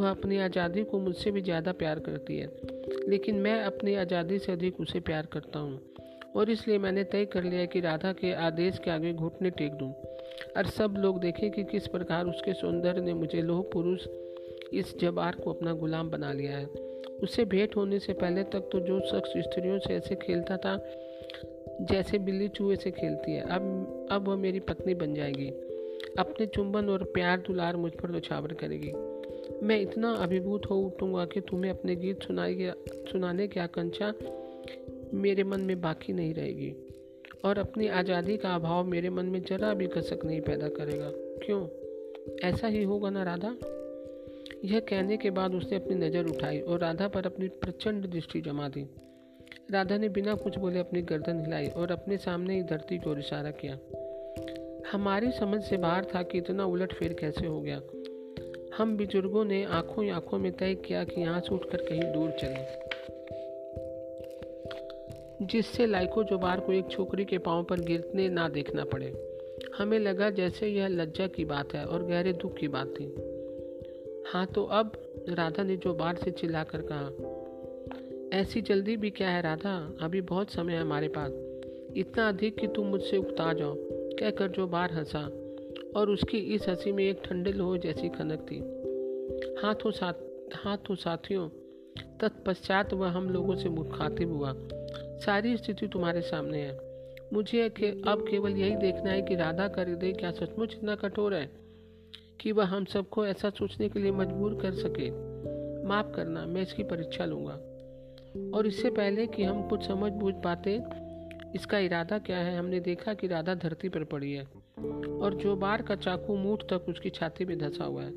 वह 0.00 0.10
अपनी 0.10 0.38
आज़ादी 0.38 0.84
को 0.84 0.98
मुझसे 0.98 1.30
भी 1.30 1.40
ज़्यादा 1.40 1.72
प्यार 1.72 1.98
करती 1.98 2.36
है। 2.36 2.46
लेकिन 3.08 3.34
मैं 3.34 3.62
अपनी 3.62 3.94
आज़ादी 3.94 4.38
से 4.38 4.52
अधिक 4.52 4.80
उसे 4.80 5.00
प्यार 5.00 5.26
करता 5.26 5.58
हूँ। 5.58 5.80
और 6.36 6.50
इसलिए 6.50 6.78
मैंने 6.78 7.04
तय 7.04 7.24
कर 7.24 7.42
लिया 7.42 7.64
कि 7.64 7.80
राधा 7.80 8.12
के 8.12 8.32
आदेश 8.32 8.78
के 8.78 8.90
आगे 8.90 9.12
घुटने 9.12 9.50
टेक 9.50 9.72
दूँ। 9.72 9.92
और 10.56 10.66
सब 10.66 10.94
लोग 10.98 11.20
देखें 11.20 11.50
कि 11.50 11.64
किस 11.64 11.86
प्रकार 11.86 12.26
उसके 12.26 12.52
सौंदर्य 12.52 13.00
ने 13.00 13.14
मुझे 13.14 13.42
लोह 13.42 13.62
पुरुष 13.72 14.06
इस 14.72 14.94
जबार 14.98 15.36
को 15.36 15.52
अपना 15.52 15.72
गुलाम 15.72 16.10
बना 16.10 16.32
लिया 16.32 16.56
है। 16.56 16.66
उससे 17.22 17.44
भेंट 17.44 17.76
होने 17.76 17.98
से 17.98 18.12
पहले 18.12 18.42
तक 18.44 18.68
तो 18.72 18.80
जो 18.80 19.00
शख्स 19.00 19.32
स्त्रियों 19.38 19.78
से 19.78 19.94
ऐसे 19.94 20.14
खेलता 20.14 20.56
था, 20.56 20.76
जैसे 21.80 22.18
बिल्ली 22.18 22.48
चूहे 22.48 22.76
से 22.76 22.90
खेलती 22.90 23.32
है, 23.32 23.40
अब 23.40 24.08
अब 24.12 24.28
वह 24.28 24.36
मेरी 24.36 24.60
पत्नी 24.60 24.94
बन 24.94 25.14
जाएगी। 25.14 25.48
अपने 26.18 26.46
चुंबन 26.46 26.88
और 26.88 27.02
प्यार 27.04 27.38
दुलार 27.38 27.76
मुझ 27.76 27.92
पर 27.92 28.10
नछावर 28.10 28.52
करेगी। 28.52 28.92
मैं 29.62 29.80
इतना 29.80 30.14
अभिभूत 30.14 30.66
हो 30.70 30.76
उठूँगा 30.76 31.24
कि 31.24 31.40
तुम्हें 31.40 31.70
अपने 31.70 31.96
गीत 31.96 32.22
सुनाई 32.22 32.70
सुनाने 33.12 33.48
की 33.48 33.60
आकांक्षा 33.60 34.14
मेरे 35.14 35.44
मन 35.44 35.60
में 35.60 35.80
बाकी 35.80 36.12
नहीं 36.12 36.34
रहेगी 36.34 36.74
और 37.44 37.58
अपनी 37.58 37.88
आज़ादी 37.88 38.36
का 38.36 38.54
अभाव 38.54 38.84
मेरे 38.84 39.10
मन 39.10 39.24
में 39.24 39.42
जरा 39.42 39.74
भी 39.74 39.86
कसक 39.86 40.24
नहीं 40.24 40.40
पैदा 40.40 40.68
करेगा। 40.68 41.10
क्यों? 41.46 41.68
ऐसा 42.48 42.66
ही 42.66 42.82
होगा 42.82 43.10
ना 43.10 43.22
राधा? 43.22 43.56
यह 44.64 44.80
कहने 44.80 45.16
के 45.16 45.30
बाद 45.30 45.54
उसने 45.54 45.76
अपनी 45.76 45.94
नज़र 45.94 46.24
उठाई 46.24 46.60
और 46.60 46.80
राधा 46.80 47.08
पर 47.08 47.26
अपनी 47.26 47.48
प्रचंड 47.48 48.06
दृष्टि 48.06 48.40
जमा 48.40 48.68
दी। 48.68 48.86
राधा 49.70 49.96
ने 49.96 50.08
बिना 50.08 50.34
कुछ 50.34 50.58
बोले 50.58 50.78
अपनी 50.78 51.02
गर्दन 51.02 51.40
हिलाई 51.40 51.66
और 51.66 51.90
अपने 51.90 52.16
सामने 52.16 52.54
ही 52.54 52.62
धरती 52.62 52.98
को 52.98 53.16
इशारा 53.16 53.50
किया। 53.50 53.78
हमारी 54.92 55.30
समझ 55.30 55.62
से 55.62 55.76
बाहर 55.76 56.04
था 56.04 56.22
कि 56.22 56.38
इतना 56.38 56.64
उलट 56.64 56.92
फेर 56.92 57.12
कैसे 57.12 57.46
हो 57.46 57.60
गया? 57.60 57.80
हम 58.78 58.96
बुज़ुर्गों 58.96 59.44
ने 59.44 59.64
आँखों 59.64 60.10
आँखों 60.10 60.38
में 60.38 60.52
तय 60.52 60.74
किया 60.74 61.04
कि 61.04 61.20
यहाँ 61.20 61.40
से 61.40 61.54
उठकर 61.54 61.76
कहीं 61.76 62.02
दूर 62.12 62.30
चलें, 62.30 62.66
जिससे 65.46 65.86
लाइको 65.86 66.24
जोबार 66.24 66.60
को 66.60 66.72
एक 66.72 66.88
छोकरी 66.90 67.24
के 67.24 67.38
पाँव 67.38 67.64
पर 67.64 67.80
गिरने 67.80 68.28
ना 68.28 68.48
देखना 68.48 68.84
पड़े। 68.84 69.12
हमें 69.78 69.98
लगा 69.98 70.30
जैसे 70.30 70.68
यह 70.68 70.88
लज्जा 70.88 71.26
की 71.26 71.44
बात 71.44 71.74
है 71.74 71.84
और 71.84 72.02
गहरे 72.02 72.32
दुख 72.32 72.56
की 72.56 72.68
बात 72.68 72.86
थी। 72.86 73.14
हाँ 74.28 74.46
तो 74.46 74.64
अब 74.64 74.92
राधा 75.28 75.62
ने 75.62 75.76
जो 75.76 75.94
बार 75.94 76.16
से 76.16 76.30
चिल्लाकर 76.30 76.82
कहा, 76.92 78.38
ऐसी 78.40 78.62
जल्दी 78.62 78.96
भी 78.96 79.10
क्या 79.10 79.30
है 79.30 79.42
राधा? 79.42 79.76
अभी 80.00 80.20
बहुत 80.20 80.50
समय 80.50 80.72
है 80.72 80.80
हमारे 80.80 81.08
पास। 81.08 81.32
इतना 81.96 82.28
अधिक 82.28 82.58
कि 82.58 82.66
तुम 82.66 82.86
मुझसे 82.86 83.16
उकता 83.16 83.52
जाओ। 83.52 83.74
कहकर 84.20 84.48
जो 84.48 84.66
बार 84.66 84.92
हंसा। 84.92 85.37
और 85.96 86.10
उसकी 86.10 86.38
इस 86.38 86.68
हँसी 86.68 86.92
में 86.92 87.04
एक 87.04 87.22
ठंडे 87.24 87.52
लोह 87.52 87.78
जैसी 87.78 88.08
खनक 88.08 88.46
थी। 88.50 88.58
हाथों 89.66 89.90
साथ 89.90 90.12
हाथों 90.54 90.94
साथियों 90.94 91.48
तत्पश्चात 92.20 92.94
वह 92.94 93.08
हम 93.08 93.30
लोगों 93.30 93.56
से 93.56 93.68
मुखातिब 93.68 94.32
हुआ। 94.32 94.54
सारी 95.18 95.56
स्थिति 95.56 95.86
तुम्हारे 95.86 96.20
सामने 96.20 96.58
है। 96.58 96.88
मुझे 97.32 97.68
के, 97.68 97.86
अब 97.86 98.26
केवल 98.30 98.50
यही 98.50 98.76
देखना 98.76 99.10
है 99.10 99.22
कि 99.22 99.34
राधा 99.34 99.68
का 99.68 99.82
हृदय 99.82 100.12
क्या 100.12 100.30
सचमुच 100.30 100.74
इतना 100.74 100.94
कठोर 100.94 101.34
है 101.34 101.50
कि 102.40 102.52
वह 102.52 102.64
हम 102.64 102.84
सबको 102.84 103.26
ऐसा 103.26 103.50
सोचने 103.50 103.88
के 103.88 103.98
लिए 103.98 104.10
मजबूर 104.10 104.54
कर 104.54 104.72
सके। 104.72 105.10
माफ़ 105.84 106.16
करना 106.16 106.46
मैं 106.46 106.62
इसकी 106.62 106.82
परीक्षा 106.82 107.24
लूँगा। 107.24 107.52
और 108.58 108.66
इससे 108.66 108.90
पहले 108.90 109.26
कि 109.26 109.42
हम 109.42 109.68
कुछ 109.68 109.86
समझ 109.86 110.12
बूझ 110.12 110.34
पाते 110.34 110.82
इसका 111.54 111.78
इरादा 111.78 112.18
क्या 112.18 112.38
है? 112.38 112.58
हमने 112.58 112.80
देखा 112.80 113.14
कि 113.14 113.26
राधा 113.26 113.54
धरती 113.54 113.88
पर 113.88 114.04
पड़ी 114.04 114.32
है। 114.32 114.57
और 115.22 115.34
जो 115.34 115.56
बार 115.56 115.82
का 115.82 115.94
चाकू 115.96 116.36
मूठ 116.36 116.62
तक 116.62 116.86
उसकी 116.88 117.10
छाती 117.10 117.44
में 117.44 117.58
धंसा 117.58 117.84
हुआ 117.84 118.02
है। 118.02 118.12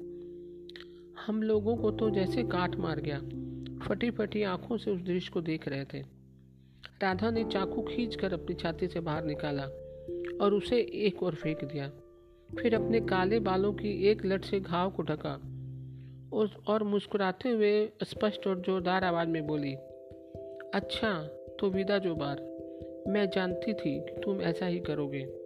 हम 1.25 1.43
लोगों 1.43 1.75
को 1.77 1.91
तो 1.91 2.09
जैसे 2.09 2.43
काट 2.43 2.75
मार 2.75 2.99
गया। 2.99 3.19
फटी 3.87 4.11
फटी 4.11 4.43
आँखों 4.43 4.77
से 4.77 4.91
उस 4.91 5.01
दृश्य 5.01 5.31
को 5.33 5.41
देख 5.41 5.67
रहे 5.67 5.85
थे। 5.85 5.99
राधा 7.01 7.31
ने 7.31 7.43
चाकू 7.43 7.81
खींचकर 7.81 8.33
अपनी 8.33 8.55
छाती 8.55 8.87
से 8.87 8.99
बाहर 8.99 9.25
निकाला 9.25 9.63
और 10.41 10.53
उसे 10.53 10.77
एक 10.77 11.23
और 11.23 11.35
फेंक 11.35 11.63
दिया। 11.63 11.91
फिर 12.61 12.75
अपने 12.75 12.99
काले 12.99 13.39
बालों 13.39 13.73
की 13.73 14.07
एक 14.07 14.25
लट 14.25 14.45
से 14.45 14.59
घाव 14.59 14.91
को 14.91 15.03
ढका 15.03 15.33
और 16.67 16.83
मुस्कुराते 16.83 17.49
हुए 17.49 17.89
स्पष्ट 18.03 18.47
और 18.47 18.59
जोरदार 18.59 19.03
आवाज़ 19.03 19.27
में 19.27 19.47
बोली 19.47 19.73
अच्छा 20.73 21.23
तो 21.59 21.69
विदा 21.69 21.97
जो 21.97 22.15
बार। 22.15 22.41
मैं 23.07 23.29
जानती 23.29 23.73
थी 23.73 23.99
कि 23.99 24.21
तुम 24.23 24.41
ऐसा 24.41 24.65
ही 24.65 24.79
करोगे। 24.79 25.40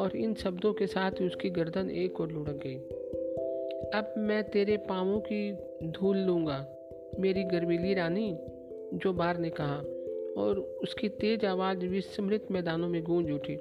और 0.00 0.16
इन 0.16 0.34
शब्दों 0.34 0.72
के 0.72 0.86
साथ 0.86 1.10
ही 1.10 1.26
उसकी 1.26 1.50
गर्दन 1.50 1.90
एक 1.90 2.20
और 2.20 2.32
लुढ़क 2.32 2.60
गई। 2.66 2.76
अब 3.94 4.14
मैं 4.18 4.50
तेरे 4.50 4.76
पाँवों 4.76 5.20
की 5.20 5.52
धूल 5.90 6.16
लूँगा, 6.16 6.66
मेरी 7.18 7.44
गर्वीली 7.44 7.94
रानी, 7.94 8.38
जो 8.94 9.12
बार 9.12 9.38
ने 9.38 9.50
कहा। 9.50 9.84
और 10.42 10.58
उसकी 10.58 11.08
तेज 11.08 11.44
आवाज़ 11.44 11.78
विस्मृत 11.78 12.46
मैदानों 12.50 12.88
में 12.88 13.02
गूंज 13.04 13.30
उठी। 13.30 13.56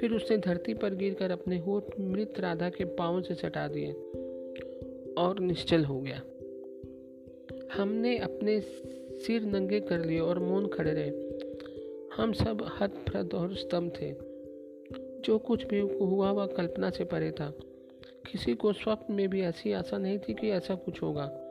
फिर 0.00 0.12
उसने 0.12 0.38
धरती 0.38 0.74
पर 0.74 0.94
गिरकर 0.94 1.30
अपने 1.30 1.58
होठ 1.58 1.84
मृत 2.00 2.40
राधा 2.40 2.70
के 2.70 2.84
पाँव 2.84 3.22
से 3.22 3.34
सटा 3.34 3.68
दिए 3.68 3.92
और 5.18 5.40
निश्चल 5.40 5.84
हो 5.84 6.00
गया। 6.00 6.22
हमने 7.72 8.18
अपने 8.18 8.60
सिर 8.60 9.42
नंगे 9.42 9.80
कर 9.80 10.04
लिए 10.04 10.18
और 10.18 10.38
मौन 10.38 10.66
खड़े 10.66 10.92
रहे। 10.92 11.10
हम 12.16 12.32
सब 12.32 12.70
हतप्रद 12.80 13.34
और 13.34 13.54
स्तंभ 13.54 13.92
थे। 14.00 14.35
जो 15.26 15.38
कुछ 15.38 15.64
भी 15.64 15.80
हुआ, 15.80 16.30
वह 16.30 16.46
कल्पना 16.46 16.90
से 16.90 17.04
परे 17.04 17.30
था। 17.30 17.54
किसी 18.32 18.54
को 18.54 18.72
स्वप्न 18.72 19.14
में 19.14 19.28
भी 19.28 19.40
ऐसी 19.40 19.72
आशा 19.72 19.98
नहीं 19.98 20.18
थी 20.18 20.34
कि 20.34 20.50
ऐसा 20.50 20.74
कुछ 20.74 21.02
होगा। 21.02 21.42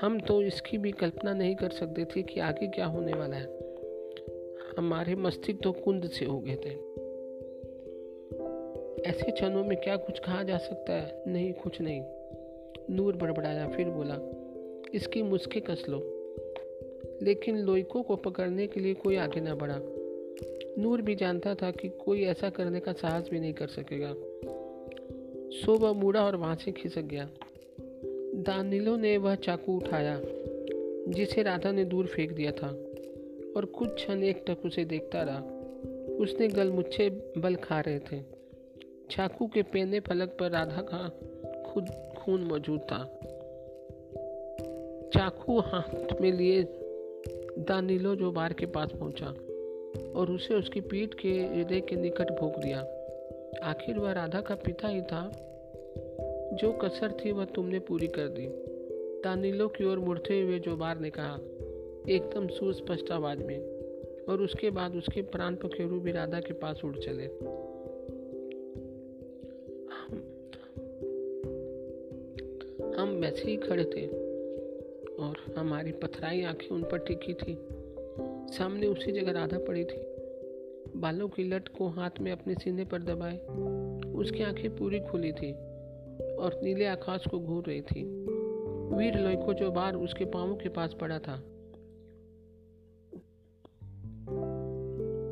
हम 0.00 0.20
तो 0.20 0.42
इसकी 0.42 0.78
भी 0.78 0.92
कल्पना 0.92 1.34
नहीं 1.34 1.54
कर 1.54 1.70
सकते 1.70 2.04
थे 2.04 2.22
कि 2.22 2.40
आगे 2.40 2.66
क्या 2.66 2.86
होने 2.86 3.12
वाला 3.12 3.36
है। 3.36 3.46
हमारे 4.78 5.14
मस्तिष्क 5.14 5.60
तो 5.62 5.72
कुंद 5.72 6.10
से 6.10 6.24
हो 6.24 6.40
गए 6.40 6.54
थे। 6.54 6.96
ऐसे 9.02 9.30
क्षणों 9.32 9.64
में 9.64 9.80
क्या 9.80 9.96
कुछ 9.96 10.18
कहा 10.18 10.42
जा 10.42 10.58
सकता 10.58 10.92
है? 10.92 11.22
नहीं, 11.26 11.52
कुछ 11.52 11.80
नहीं। 11.80 12.02
नूर 12.90 13.16
बड़बड़ाया, 13.16 13.68
फिर 13.68 13.88
बोला, 13.88 14.18
इसकी 14.94 15.22
मुस्के 15.22 15.60
कस 15.60 15.86
लो। 15.88 15.98
लेकिन 17.22 17.58
लोइको 17.58 18.02
को 18.02 18.16
पकड़ने 18.16 18.66
के 18.66 18.80
लिए 18.80 18.94
कोई 18.94 19.16
आगे 19.16 19.40
ना 19.40 19.54
बढ़ा। 19.54 19.80
नूर 20.78 21.02
भी 21.02 21.14
जानता 21.14 21.54
था 21.54 21.70
कि 21.70 21.88
कोई 21.88 22.24
ऐसा 22.24 22.50
करने 22.50 22.80
का 22.80 22.92
साहस 22.92 23.28
भी 23.30 23.40
नहीं 23.40 23.52
कर 23.52 23.66
सकेगा। 23.66 24.14
सो 25.50 25.78
वह 25.78 25.92
मुड़ा 25.92 26.24
और 26.24 26.36
वहाँ 26.36 26.56
से 26.56 26.72
खिसक 26.72 27.02
गया। 27.02 27.30
दानिलो 28.34 28.96
ने 28.96 29.16
वह 29.16 29.34
चाकू 29.34 29.76
उठाया, 29.76 30.20
जिसे 31.08 31.42
राधा 31.42 31.72
ने 31.72 31.84
दूर 31.84 32.06
फेंक 32.06 32.32
दिया 32.32 32.52
था, 32.52 32.68
और 33.56 33.64
कुछ 33.64 33.94
क्षण 33.94 34.22
एक 34.22 34.44
टक 34.46 34.66
उसे 34.66 34.84
देखता 34.84 35.22
रहा। 35.22 35.38
उसने 36.16 36.48
गलमुच्छे 36.48 37.32
बल 37.38 37.54
खा 37.54 37.80
रहे 37.80 37.98
थे। 37.98 38.22
चाकू 39.10 39.46
के 39.46 39.62
पेने 39.62 40.00
फलक 40.00 40.36
पर 40.40 40.50
राधा 40.50 40.82
का 40.94 41.08
खुद 41.62 41.84
खून 42.18 42.40
मौजूद 42.40 42.80
था। 42.80 43.20
चाकू 45.14 45.58
हाथ 45.58 46.20
में 46.20 46.32
लिए 46.32 46.62
दानिलो 47.58 48.16
जो 48.16 48.32
बार 48.32 48.52
के 48.52 48.66
पास 48.66 48.92
पहुँचा। 48.92 49.34
और 49.96 50.30
उसे 50.30 50.54
उसकी 50.54 50.80
पीठ 50.80 51.14
के 51.14 51.28
हृदय 51.28 51.80
के 51.80 51.96
निकट 51.96 52.30
भोग 52.30 52.56
दिया। 52.56 52.80
आखिर 53.62 53.98
वह 53.98 54.12
राधा 54.12 54.40
का 54.40 54.54
पिता 54.54 54.88
ही 54.88 55.02
था। 55.02 55.42
जो 56.52 56.72
कसर 56.72 57.12
थी 57.24 57.32
वह 57.32 57.44
तुमने 57.44 57.78
पूरी 57.78 58.06
कर 58.06 58.28
दी। 58.28 58.46
तानीलो 59.22 59.68
की 59.68 59.84
ओर 59.84 59.98
मुड़ते 59.98 60.40
हुए 60.40 60.58
जो 60.58 60.76
बार 60.76 60.98
ने 60.98 61.10
कहा 61.10 61.38
एकदम 62.08 62.48
सुस्पष्ट 62.48 63.10
आवाज़ 63.10 63.38
में। 63.38 63.76
और 64.28 64.42
उसके 64.42 64.70
बाद 64.70 64.96
उसके 64.96 65.22
प्राण 65.22 65.54
पखेरु 65.54 66.00
भी 66.00 66.12
राधा 66.12 66.40
के 66.40 66.52
पास 66.52 66.80
उड़ 66.84 66.96
चले। 66.96 67.24
हम, 72.96 73.08
वैसे 73.08 73.50
ही 73.50 73.56
खड़े 73.56 73.84
थे 73.84 74.06
और 75.14 75.54
हमारी 75.58 75.92
पथराई 75.92 76.42
आँखें 76.42 76.68
उन 76.68 76.82
पर 76.82 76.98
टिकी 76.98 77.34
थी। 77.34 77.58
सामने 78.50 78.86
उसी 78.86 79.12
जगह 79.12 79.32
राधा 79.32 79.58
पड़ी 79.58 79.84
थी। 79.84 80.02
बालों 80.96 81.28
की 81.28 81.44
लट 81.44 81.68
को 81.68 81.88
हाथ 81.88 82.10
में 82.20 82.32
अपने 82.32 82.54
सीने 82.54 82.84
पर 82.84 83.02
दबाए, 83.02 83.38
उसकी 84.14 84.42
आँखें 84.42 84.76
पूरी 84.76 85.00
खुली 85.00 85.32
थी 85.32 85.52
और 86.36 86.60
नीले 86.62 86.86
आकाश 86.86 87.24
को 87.30 87.40
घूर 87.40 87.64
रही 87.64 87.80
थी। 87.80 88.02
वीर 88.96 89.18
लोइको 89.18 89.54
जो 89.54 89.70
बार 89.70 89.94
उसके 89.94 90.24
पांवों 90.24 90.56
के 90.56 90.68
पास 90.68 90.94
पड़ा 91.00 91.18
था, 91.18 91.34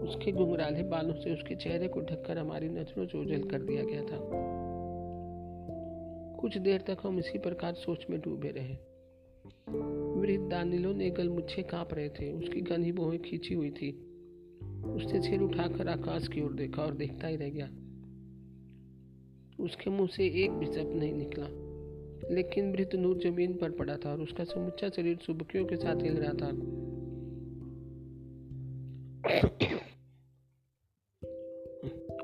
उसके 0.05 0.33
घुंघराले 0.33 0.83
बालों 0.83 1.15
से 1.15 1.33
उसके 1.33 1.55
चेहरे 1.55 1.89
को 1.89 2.01
ढककर 2.01 2.39
हमारी 2.39 2.69
नज़रों 2.69 3.07
से 3.07 3.19
उजल 3.19 3.49
कर 3.49 3.63
दिया 3.63 3.85
गया 3.85 4.03
था। 4.03 4.19
कुछ 6.41 6.59
देर 6.59 6.81
तक 6.81 6.99
हम 7.03 7.19
इसी 7.19 7.39
प्रकार 7.39 7.75
सोच 7.75 8.07
में 8.11 8.21
डूबे 8.21 8.49
रहे। 8.49 8.77
वृद्ध 10.25 10.51
दानिलो 10.51 10.93
ने 10.93 11.11
गलमुच्छे 11.11 11.63
काँप 11.63 11.95
रहे 11.95 12.09
थे। 12.09 12.33
उसकी 12.33 12.61
घनी 12.61 12.93
बोहें 12.93 13.23
खींची 13.23 13.55
हुई 13.55 13.71
थी। 13.71 13.93
उसने 14.85 15.23
सिर 15.23 15.41
उठाकर 15.41 15.89
आकाश 15.89 16.29
की 16.29 16.41
ओर 16.41 16.53
देखा 16.53 16.83
और 16.83 16.95
देखता 16.95 17.27
ही 17.27 17.37
रह 17.37 17.49
गया। 17.49 17.67
उसके 19.65 19.91
मुँह 19.91 20.09
से 20.09 20.27
एक 20.45 20.51
भी 20.51 20.67
शब्द 20.67 20.95
नहीं 20.97 21.13
निकला। 21.13 21.47
लेकिन 22.35 22.73
वृद्ध 22.73 22.95
नूर 22.95 23.19
ज़मीन 23.19 23.55
पर 23.57 23.71
पड़ा 23.71 23.97
था 23.97 24.13
और 24.13 24.21
उसका 24.21 24.45
समुच्चा 24.45 24.89
शरीर 24.89 25.17
सुबकियों 25.17 25.65
के 25.67 25.77
साथ 25.77 26.03
हिल 26.03 26.17
रहा 26.17 26.33
था। 26.33 26.49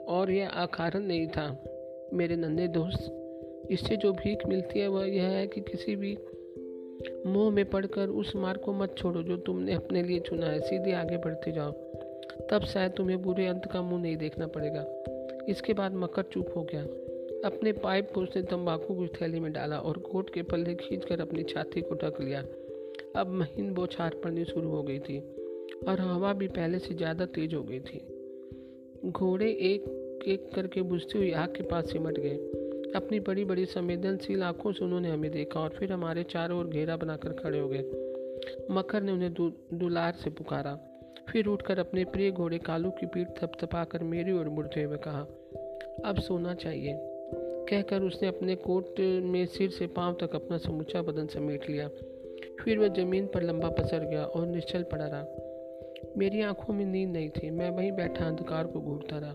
और 0.05 0.31
यह 0.31 0.49
आखारन 0.49 1.03
नहीं 1.03 1.27
था। 1.27 1.65
मेरे 2.15 2.37
नन्हे 2.37 2.69
दोस्त, 2.69 3.17
इससे 3.71 3.97
जो 3.97 4.13
भीख 4.13 4.39
मिलती 4.47 4.81
है 4.81 4.89
वह 4.89 5.07
यह 5.07 5.25
है 5.25 5.47
कि 5.47 5.61
किसी 5.61 5.97
भी 5.97 6.19
मुँह 7.27 7.51
में 7.51 7.65
पड़कर 7.71 8.09
उस 8.09 8.37
मार्ग 8.37 8.61
को 8.61 8.73
मत 8.73 8.95
छोड़ो 8.99 9.23
जो 9.23 9.37
तुमने 9.37 9.75
अपने 9.75 10.03
लिए 10.03 10.21
चुना 10.21 10.47
है। 10.47 10.61
सीधे 10.61 10.93
आगे 10.93 11.17
बढ़ते 11.17 11.53
जाओ। 11.53 11.73
तब 12.51 12.65
शायद 12.65 12.93
तुम्हें 12.93 13.23
बुरे 13.23 13.47
अंत 13.47 13.69
का 13.73 13.83
मुँह 13.83 14.03
नहीं 14.03 14.17
देखना 14.17 14.47
पड़ेगा। 14.47 14.87
इसके 15.49 15.73
बाद 15.73 15.95
मकर 15.95 16.23
चुप 16.23 16.53
हो 16.57 16.63
गया। 16.63 16.83
अपने 17.45 17.73
पाइप 17.73 18.11
को 18.15 18.21
उसने 18.21 18.43
तंबाकू 18.43 18.95
की 18.95 19.07
थैली 19.07 19.41
में 19.41 19.53
डाला 19.53 19.79
और 19.79 19.99
कोट 19.99 20.35
के 20.35 20.43
पल्ले 20.43 20.75
खींचकर 20.75 21.21
अपनी 21.21 21.43
छाती 21.43 21.81
को 21.81 21.95
ढक 21.95 22.21
लिया। 22.21 22.41
अब 23.17 23.31
महीन 23.31 23.73
बौछार 23.75 24.15
पड़नी 24.25 24.45
शुरू 24.45 24.69
हो 24.69 24.83
गई 24.83 24.99
थी 24.99 25.19
और 25.89 26.01
हवा 26.01 26.33
भी 26.33 26.49
पहले 26.49 26.79
से 26.79 26.95
ज़्यादा 26.95 27.27
तेज 27.27 27.55
हो 27.55 27.63
गई 27.63 27.81
थी। 27.81 27.99
घोड़े 29.11 29.47
एक 29.47 30.23
एक 30.27 30.51
करके 30.55 30.83
बुझती 30.83 31.19
हुई 31.19 31.31
आग 31.33 31.49
के 31.49 31.63
पास 31.63 31.93
सिमट 31.93 32.19
गए। 32.19 32.37
अपनी 32.97 33.19
बड़ी 33.21 33.45
बड़ी 33.45 33.65
संवेदनशील 33.65 34.43
आँखों 34.43 34.73
से 34.73 34.85
उन्होंने 34.85 35.11
हमें 35.11 35.31
देखा 35.31 35.61
और 35.61 35.69
फिर 35.69 35.93
हमारे 35.93 36.23
चारों 36.23 36.59
ओर 36.59 36.67
घेरा 36.67 36.97
बनाकर 36.97 37.33
खड़े 37.33 37.59
हो 37.59 37.69
गए। 37.69 37.83
मकर 38.71 39.03
ने 39.03 39.13
उन्हें 39.13 39.33
दुलार 39.33 40.15
से 40.15 40.31
पुकारा। 40.31 40.79
फिर 41.29 41.47
उठकर 41.47 41.79
अपने 41.79 42.05
प्रिय 42.05 42.31
घोड़े 42.31 42.59
कालू 42.59 42.91
की 42.91 43.07
पीठ 43.07 43.29
थपथपाकर 43.39 44.03
मेरी 44.05 44.33
ओर 44.33 44.49
मुड़ते 44.49 44.83
हुए 44.83 44.97
कहा, 44.97 45.21
अब 46.05 46.19
सोना 46.19 46.55
चाहिए। 46.55 46.97
कहकर 47.71 48.03
उसने 48.03 48.29
अपने 48.29 48.55
कोट 48.57 49.01
में 49.01 49.45
सिर 49.47 49.71
से 49.71 49.87
पाँव 49.87 50.17
तक 50.21 50.35
अपना 50.35 50.59
समूचा 50.59 51.03
बदन 51.03 51.27
समेट 51.27 51.69
लिया। 51.71 51.89
फिर 52.61 52.79
वह 52.79 52.89
ज़मीन 52.89 53.27
पर 53.27 53.43
लंबा 53.43 53.69
पसर 53.71 54.05
गया 54.05 54.25
और 54.25 54.47
निश्चल 54.47 54.83
पड़ा 54.83 55.07
रहा। 55.07 56.13
मेरी 56.19 56.43
आँखों 56.43 56.75
में 56.75 56.85
नींद 56.85 57.11
नहीं 57.11 57.29
थी, 57.31 57.51
मैं 57.51 57.71
वहीं 57.71 57.93
बैठा 57.93 58.27
अंधकार 58.27 58.67
को 58.67 58.81
घूरता 58.81 59.19
रहा। 59.19 59.35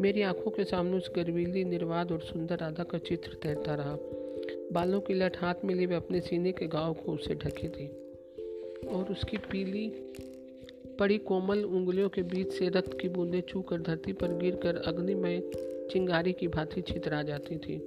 मेरी 0.00 0.22
आँखों 0.22 0.50
के 0.50 0.64
सामने 0.64 0.96
उस 0.96 1.10
गर्वीली 1.16 1.64
निर्वाद 1.64 2.12
और 2.12 2.20
सुंदर 2.20 2.58
राधा 2.58 2.84
का 2.84 2.98
चित्र 2.98 3.38
तैरता 3.42 3.74
रहा। 3.74 3.98
बालों 4.72 5.00
की 5.00 5.14
लट 5.14 5.36
हाथ 5.36 5.54
में 5.64 5.74
लिए 5.74 5.86
वे 5.86 5.94
अपने 5.94 6.20
सीने 6.20 6.52
के 6.52 6.66
गाँव 6.66 6.94
को 6.94 7.12
उसे 7.12 7.34
ढकी 7.34 7.68
थी। 7.68 7.88
और 8.88 9.04
उसकी 9.10 9.36
पीली, 9.36 9.88
पड़ी 10.98 11.18
कोमल 11.18 11.64
उंगलियों 11.64 12.08
के 12.08 12.22
बीच 12.22 12.52
से 12.52 12.68
रक्त 12.68 12.98
की 13.00 13.08
बूंदें 13.08 13.40
छूकर 13.40 13.80
धरती 13.80 14.12
पर 14.12 14.28
गिरकर 14.28 14.76
अग्निमय 14.76 15.40
चिंगारी 15.92 16.32
की 16.32 16.48
भांति 16.48 16.80
छितरा 16.80 17.22
जाती 17.22 17.56
थी। 17.56 17.78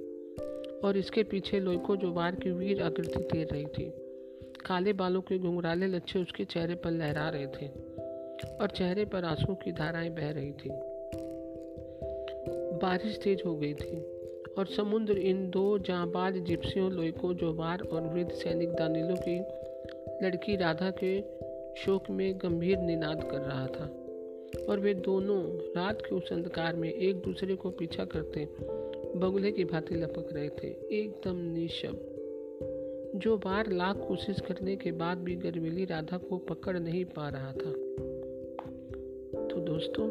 और 0.84 0.96
इसके 0.96 1.22
पीछे 1.22 1.60
लोइको 1.60 1.96
जो 1.96 2.12
वार 2.12 2.34
की 2.34 2.50
वीर 2.50 2.82
आकृति 2.82 3.22
तैर 3.22 3.48
रही 3.52 3.64
थी। 3.64 3.92
काले 4.66 4.92
बालों 4.92 5.20
के 5.20 5.38
घुंघराले 5.38 5.86
लच्छे 5.86 6.18
उसके 6.18 6.44
चेहरे 6.44 6.74
पर 6.74 6.90
लहरा 6.90 7.28
रहे 7.28 7.46
थे 7.46 7.66
और 8.60 8.68
चेहरे 8.76 9.04
पर 9.04 9.24
आँसू 9.24 9.54
की 9.54 9.72
धाराएँ 9.72 10.10
बह 10.10 10.30
रही 10.30 10.52
थी। 10.52 10.95
बारिश 12.82 13.18
तेज 13.24 13.42
हो 13.46 13.56
गई 13.56 13.74
थी 13.74 14.00
और 14.58 14.66
समुद्र 14.66 15.18
इन 15.18 15.50
दो 15.50 15.78
जाबाज 15.78 16.36
जिप्सियों, 16.36 16.92
लोइको 16.92 17.34
जोबार 17.34 17.80
और 17.80 18.02
वृद्ध 18.02 18.30
सैनिक 18.30 18.68
दानिलों 18.68 19.16
की 19.16 19.38
लड़की 20.26 20.56
राधा 20.56 20.90
के 20.90 21.20
शोक 21.74 22.10
में 22.10 22.38
गंभीर 22.38 22.78
निनाद 22.78 23.28
कर 23.30 23.38
रहा 23.38 23.66
था। 23.66 24.02
और 24.68 24.80
वे 24.80 24.94
दोनों 24.94 25.42
रात 25.76 26.00
के 26.00 26.14
उस 26.14 26.32
अंधकार 26.32 26.76
में 26.76 26.92
एक 26.92 27.16
दूसरे 27.16 27.56
को 27.56 27.70
पीछा 27.70 28.04
करते 28.04 28.48
बगुले 29.18 29.52
की 29.52 29.64
भांति 29.64 29.94
लपक 29.94 30.28
रहे 30.32 30.48
थे, 30.48 30.68
एकदम 31.00 31.36
निशब्द। 31.36 32.12
जो 33.16 33.36
बार 33.36 33.72
लाख 33.72 33.96
कोशिश 33.96 34.40
करने 34.40 34.76
के 34.76 34.92
बाद 34.92 35.18
भी 35.18 35.34
गर्वीली 35.36 35.84
राधा 35.84 36.16
को 36.16 36.38
पकड़ 36.38 36.78
नहीं 36.78 37.04
पा 37.04 37.28
रहा 37.28 37.52
था। 37.52 37.72
तो 39.48 39.60
दोस्तों, 39.60 40.08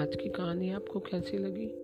आज 0.00 0.16
की 0.16 0.28
कहानी 0.28 0.70
आपको 0.70 1.00
कैसी 1.00 1.38
लगी? 1.38 1.83